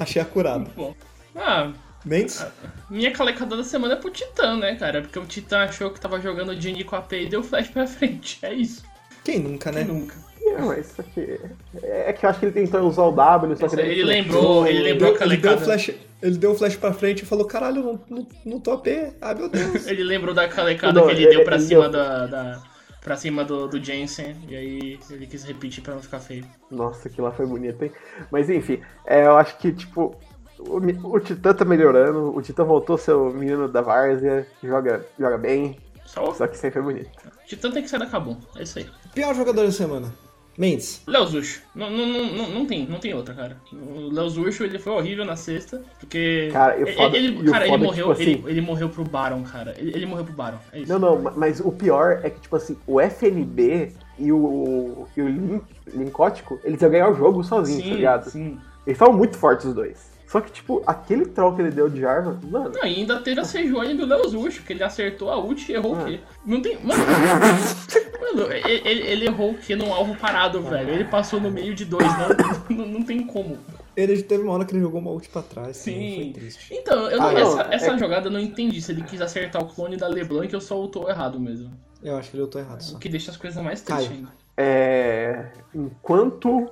Achei 0.00 0.20
acurado. 0.20 0.70
Bom. 0.76 0.94
Ah, 1.36 1.70
Mendes? 2.04 2.44
minha 2.88 3.12
calecada 3.12 3.56
da 3.56 3.62
semana 3.62 3.92
é 3.94 3.96
pro 3.96 4.10
Titã, 4.10 4.56
né, 4.56 4.74
cara? 4.74 5.02
Porque 5.02 5.18
o 5.18 5.24
Titã 5.26 5.58
achou 5.64 5.90
que 5.90 6.00
tava 6.00 6.18
jogando 6.20 6.56
de 6.56 6.72
Nico 6.72 6.96
AP 6.96 7.12
e 7.12 7.26
deu 7.26 7.42
flash 7.42 7.68
pra 7.68 7.86
frente. 7.88 8.38
É 8.42 8.52
isso. 8.52 8.82
Quem 9.22 9.38
nunca, 9.38 9.70
né? 9.70 9.84
Quem 9.84 9.94
nunca? 9.94 10.14
Não, 10.42 10.68
mas 10.68 10.90
isso 10.90 11.00
aqui. 11.02 11.38
É 11.82 12.12
que 12.14 12.24
eu 12.24 12.30
acho 12.30 12.40
que 12.40 12.46
ele 12.46 12.52
tentou 12.52 12.80
usar 12.88 13.02
o 13.02 13.12
W, 13.12 13.54
só 13.58 13.68
que 13.68 13.78
Ele 13.78 13.90
ele 13.92 14.04
lembrou, 14.04 14.66
ele 14.66 14.80
lembrou 14.80 15.10
a 15.10 15.12
Ele 15.12 15.36
deu, 15.36 15.50
calecada. 15.50 15.58
flash, 15.58 15.90
ele 16.22 16.38
deu 16.38 16.52
um 16.52 16.54
flash 16.54 16.76
pra 16.76 16.94
frente 16.94 17.22
e 17.22 17.26
falou: 17.26 17.44
caralho, 17.44 17.82
não, 17.84 18.00
não, 18.08 18.26
não 18.46 18.58
tô 18.60 18.72
AP. 18.72 18.86
Ah, 19.20 19.34
meu 19.34 19.50
Deus. 19.50 19.84
Ele 19.86 20.02
lembrou 20.02 20.34
da 20.34 20.48
calecada 20.48 20.98
Não, 20.98 21.06
que 21.06 21.12
ele 21.12 21.24
ele- 21.24 21.36
deu 21.36 21.44
pra 21.44 21.56
ele 21.56 21.64
cima 21.66 21.82
deu- 21.82 21.92
da, 21.92 22.26
da. 22.26 22.62
Pra 23.00 23.16
cima 23.16 23.44
do, 23.44 23.66
do 23.68 23.82
Jensen. 23.82 24.36
E 24.48 24.54
aí 24.56 24.98
ele 25.10 25.26
quis 25.26 25.44
repetir 25.44 25.82
pra 25.82 25.94
não 25.94 26.02
ficar 26.02 26.20
feio. 26.20 26.44
Nossa, 26.70 27.08
aquilo 27.08 27.26
lá 27.26 27.32
foi 27.32 27.46
bonito, 27.46 27.82
hein? 27.84 27.92
Mas 28.30 28.48
enfim, 28.50 28.80
é, 29.06 29.26
eu 29.26 29.36
acho 29.36 29.56
que, 29.58 29.72
tipo, 29.72 30.14
o, 30.58 30.76
o 31.08 31.20
Titã 31.20 31.54
tá 31.54 31.64
melhorando, 31.64 32.36
o 32.36 32.42
Titã 32.42 32.64
voltou 32.64 32.96
a 32.96 32.98
ser 32.98 33.12
o 33.12 33.30
menino 33.30 33.68
da 33.68 33.80
várzea, 33.80 34.46
joga, 34.62 35.06
joga 35.18 35.38
bem, 35.38 35.78
Só 36.04 36.32
só 36.34 36.46
que 36.46 36.56
sempre 36.56 36.80
é 36.80 36.82
bonito. 36.82 37.10
o 37.44 37.46
Titã 37.46 37.70
tem 37.70 37.82
que 37.82 37.88
sair 37.88 38.00
da 38.00 38.06
Kabum. 38.06 38.36
É 38.56 38.62
isso 38.62 38.78
aí. 38.78 38.88
Pior 39.14 39.34
jogador 39.34 39.64
da 39.64 39.72
semana. 39.72 40.12
Mendes. 40.58 41.02
Léo 41.06 41.26
Zucho. 41.26 41.62
Não, 41.74 41.88
não, 41.90 42.06
não, 42.06 42.48
não, 42.50 42.66
tem, 42.66 42.86
não 42.86 42.98
tem 42.98 43.14
outra, 43.14 43.34
cara. 43.34 43.56
O 43.72 44.12
Léo 44.12 44.28
Zucho, 44.28 44.64
ele 44.64 44.78
foi 44.78 44.92
horrível 44.92 45.24
na 45.24 45.36
sexta, 45.36 45.82
porque... 45.98 46.50
Cara, 46.52 46.78
e 46.78 46.82
o 46.84 46.86
ele, 46.88 46.96
foda- 46.96 47.16
ele- 47.16 47.50
cara, 47.50 47.66
foda 47.66 47.74
é 47.82 47.86
morreu, 47.86 48.08
tipo 48.14 48.22
ele, 48.22 48.34
assim- 48.34 48.48
ele 48.48 48.60
morreu 48.60 48.88
pro 48.88 49.04
Baron, 49.04 49.42
cara. 49.42 49.74
Ele, 49.78 49.90
ele 49.94 50.06
morreu 50.06 50.24
pro 50.24 50.34
Baron, 50.34 50.58
é 50.72 50.80
isso. 50.80 50.92
Não, 50.92 50.98
não, 50.98 51.22
ma- 51.22 51.32
mas 51.36 51.60
o 51.60 51.72
pior 51.72 52.20
é 52.22 52.30
que, 52.30 52.40
tipo 52.40 52.56
assim, 52.56 52.76
o 52.86 53.00
FNB 53.00 53.92
e 54.18 54.30
o, 54.32 55.06
e 55.16 55.22
o 55.22 55.28
Lin, 55.28 55.60
Lincótico, 55.94 56.60
eles 56.62 56.80
iam 56.82 56.90
ganhar 56.90 57.10
o 57.10 57.14
jogo 57.14 57.42
sozinhos, 57.42 57.82
tá 57.82 57.88
sim, 57.88 57.94
ligado? 57.96 58.30
sim. 58.30 58.58
Eles 58.86 58.96
estavam 58.96 59.14
muito 59.14 59.38
fortes 59.38 59.66
os 59.66 59.74
dois. 59.74 60.10
Só 60.30 60.40
que, 60.40 60.52
tipo, 60.52 60.80
aquele 60.86 61.26
troll 61.26 61.56
que 61.56 61.62
ele 61.62 61.72
deu 61.72 61.88
de 61.88 62.06
arma, 62.06 62.38
mano. 62.44 62.70
Não, 62.72 62.82
ainda 62.84 63.18
teve 63.20 63.40
a 63.40 63.44
Sejuani 63.44 63.94
do 63.94 64.06
Léo 64.06 64.28
Zucho, 64.28 64.62
que 64.62 64.72
ele 64.72 64.84
acertou 64.84 65.28
a 65.28 65.36
ult 65.36 65.68
e 65.70 65.74
errou 65.74 65.96
Ah. 65.96 66.02
o 66.02 66.06
quê? 66.06 66.20
Não 66.46 66.62
tem... 66.62 66.78
Mano, 66.84 67.02
mano 68.36 68.52
ele, 68.52 69.02
ele- 69.08 69.26
errou 69.26 69.50
o 69.50 69.58
quê 69.58 69.74
num 69.74 69.92
alvo 69.92 70.14
parado, 70.14 70.62
velho? 70.62 70.88
Ele 70.90 71.04
passou 71.04 71.40
no 71.40 71.50
meio 71.50 71.74
de 71.74 71.84
dois, 71.84 72.06
não, 72.06 72.28
não, 72.76 72.86
não 72.86 73.02
tem 73.02 73.26
como. 73.26 73.58
Ele 73.96 74.22
teve 74.22 74.44
uma 74.44 74.52
hora 74.52 74.64
que 74.64 74.72
ele 74.72 74.80
jogou 74.82 75.00
uma 75.00 75.10
ult 75.10 75.28
pra 75.30 75.42
trás. 75.42 75.76
Sim. 75.78 75.92
Sim. 75.98 76.14
Foi 76.32 76.32
triste. 76.42 76.74
Então, 76.74 77.10
eu 77.10 77.18
não- 77.18 77.26
Ah, 77.26 77.32
não, 77.32 77.40
essa, 77.40 77.62
é 77.62 77.74
essa 77.74 77.90
que- 77.94 77.98
jogada 77.98 78.28
eu 78.28 78.30
não 78.32 78.38
entendi 78.40 78.80
se 78.80 78.92
ele 78.92 79.02
quis 79.02 79.20
acertar 79.20 79.60
o 79.60 79.66
clone 79.66 79.96
da 79.96 80.06
LeBlanc 80.06 80.54
ou 80.54 80.60
só 80.60 80.78
ultou 80.78 81.10
errado 81.10 81.40
mesmo. 81.40 81.72
Eu 82.04 82.16
acho 82.16 82.30
que 82.30 82.36
ele 82.36 82.42
lutou 82.44 82.60
errado 82.60 82.80
só. 82.82 82.96
O 82.96 83.00
que 83.00 83.08
deixa 83.08 83.32
as 83.32 83.36
coisas 83.36 83.60
mais 83.62 83.80
tristes 83.82 84.10
ainda. 84.12 84.28
É. 84.56 85.46
Enquanto 85.74 86.70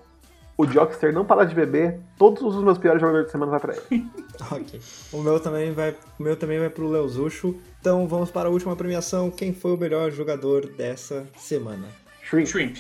o 0.59 0.67
Jockster 0.67 1.13
não 1.13 1.25
parar 1.25 1.45
de 1.45 1.55
beber, 1.55 2.01
todos 2.19 2.43
os 2.43 2.65
meus 2.65 2.77
piores 2.77 3.01
jogadores 3.01 3.27
de 3.27 3.33
semana 3.33 3.53
vai 3.53 3.61
pra 3.61 3.75
ele. 3.75 4.07
Ok. 4.51 4.81
O 5.13 5.21
meu 5.21 5.41
também 5.41 5.73
vai, 5.73 5.97
o 6.19 6.23
meu 6.23 6.37
também 6.37 6.61
vai 6.61 6.71
pro 6.71 6.89
Leozucho. 6.89 7.57
Então 7.81 8.07
vamos 8.07 8.31
para 8.31 8.49
a 8.49 8.53
última 8.53 8.77
premiação. 8.77 9.31
Quem 9.33 9.53
foi 9.53 9.73
o 9.73 9.77
melhor 9.77 10.13
jogador 10.13 10.67
dessa 10.67 11.27
semana? 11.37 11.89
Shrink. 12.23 12.49
Shrimp. 12.49 12.77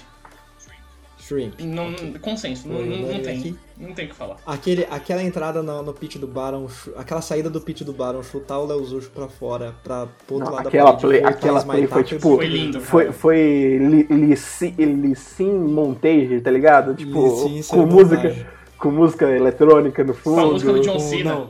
Shrimp. 1.28 1.60
Não, 1.60 1.92
consenso, 2.22 2.66
não, 2.66 2.80
não, 2.80 2.96
não 3.12 3.20
tem. 3.20 3.38
aqui? 3.38 3.56
Não 3.76 3.92
tem 3.92 4.06
o 4.06 4.08
que 4.08 4.14
falar. 4.14 4.38
Aquele, 4.46 4.86
aquela 4.90 5.22
entrada 5.22 5.62
no, 5.62 5.82
no 5.82 5.92
pitch 5.92 6.16
do 6.16 6.26
Baron, 6.26 6.66
aquela 6.96 7.20
saída 7.20 7.50
do 7.50 7.60
pitch 7.60 7.82
do 7.82 7.92
Baron, 7.92 8.22
chutar 8.22 8.58
o 8.58 8.66
Leozucho 8.66 9.10
pra 9.10 9.28
fora, 9.28 9.74
pra 9.84 10.06
pro 10.26 10.36
outro 10.36 10.50
Não, 10.50 10.56
lado 10.56 10.68
aquela 10.68 10.92
da 10.92 10.98
play, 10.98 11.22
aquela 11.22 11.62
play 11.62 11.86
foi 11.86 12.04
tipo. 12.04 12.36
Foi 12.36 12.46
lindo, 12.46 12.80
Foi, 12.80 13.04
cara. 13.04 13.12
foi 13.12 13.78
li, 13.78 14.02
Lissin 14.10 14.74
Lissin 14.78 15.52
Montage, 15.52 16.40
tá 16.40 16.50
ligado? 16.50 16.94
Tipo, 16.94 17.48
isso 17.48 17.74
é 17.74 17.76
com 17.78 17.86
música, 17.86 18.46
com 18.78 18.90
música 18.90 19.30
eletrônica 19.30 20.02
no 20.02 20.14
fundo. 20.14 20.34
Com 20.36 20.40
a 20.40 20.52
música 20.52 20.72
do 20.72 20.80
John 20.80 20.98
Cena. 20.98 21.46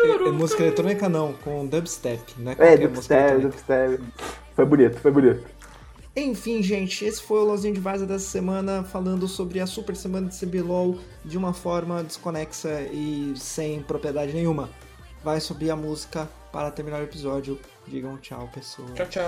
É, 0.00 0.28
é 0.28 0.30
música 0.30 0.62
eletrônica 0.62 1.08
não, 1.08 1.34
com 1.44 1.66
dubstep, 1.66 2.22
né? 2.38 2.56
É, 2.58 2.70
música 2.70 2.88
dubstep, 2.88 3.40
dubstep. 3.42 4.00
Foi 4.56 4.64
bonito, 4.64 4.98
foi 4.98 5.10
bonito. 5.10 5.57
Enfim, 6.18 6.60
gente, 6.62 7.04
esse 7.04 7.22
foi 7.22 7.38
o 7.38 7.44
Lozinho 7.44 7.74
de 7.74 7.80
Vaza 7.80 8.04
dessa 8.04 8.28
semana, 8.28 8.82
falando 8.82 9.28
sobre 9.28 9.60
a 9.60 9.66
super 9.66 9.94
semana 9.94 10.28
de 10.28 10.36
CBLOL 10.36 10.98
de 11.24 11.38
uma 11.38 11.52
forma 11.52 12.02
desconexa 12.02 12.82
e 12.92 13.34
sem 13.36 13.82
propriedade 13.82 14.32
nenhuma. 14.32 14.68
Vai 15.22 15.40
subir 15.40 15.70
a 15.70 15.76
música 15.76 16.28
para 16.52 16.70
terminar 16.72 17.00
o 17.00 17.04
episódio. 17.04 17.58
Digam 17.86 18.16
tchau, 18.18 18.50
pessoal. 18.52 18.88
Tchau, 18.94 19.06
tchau. 19.06 19.24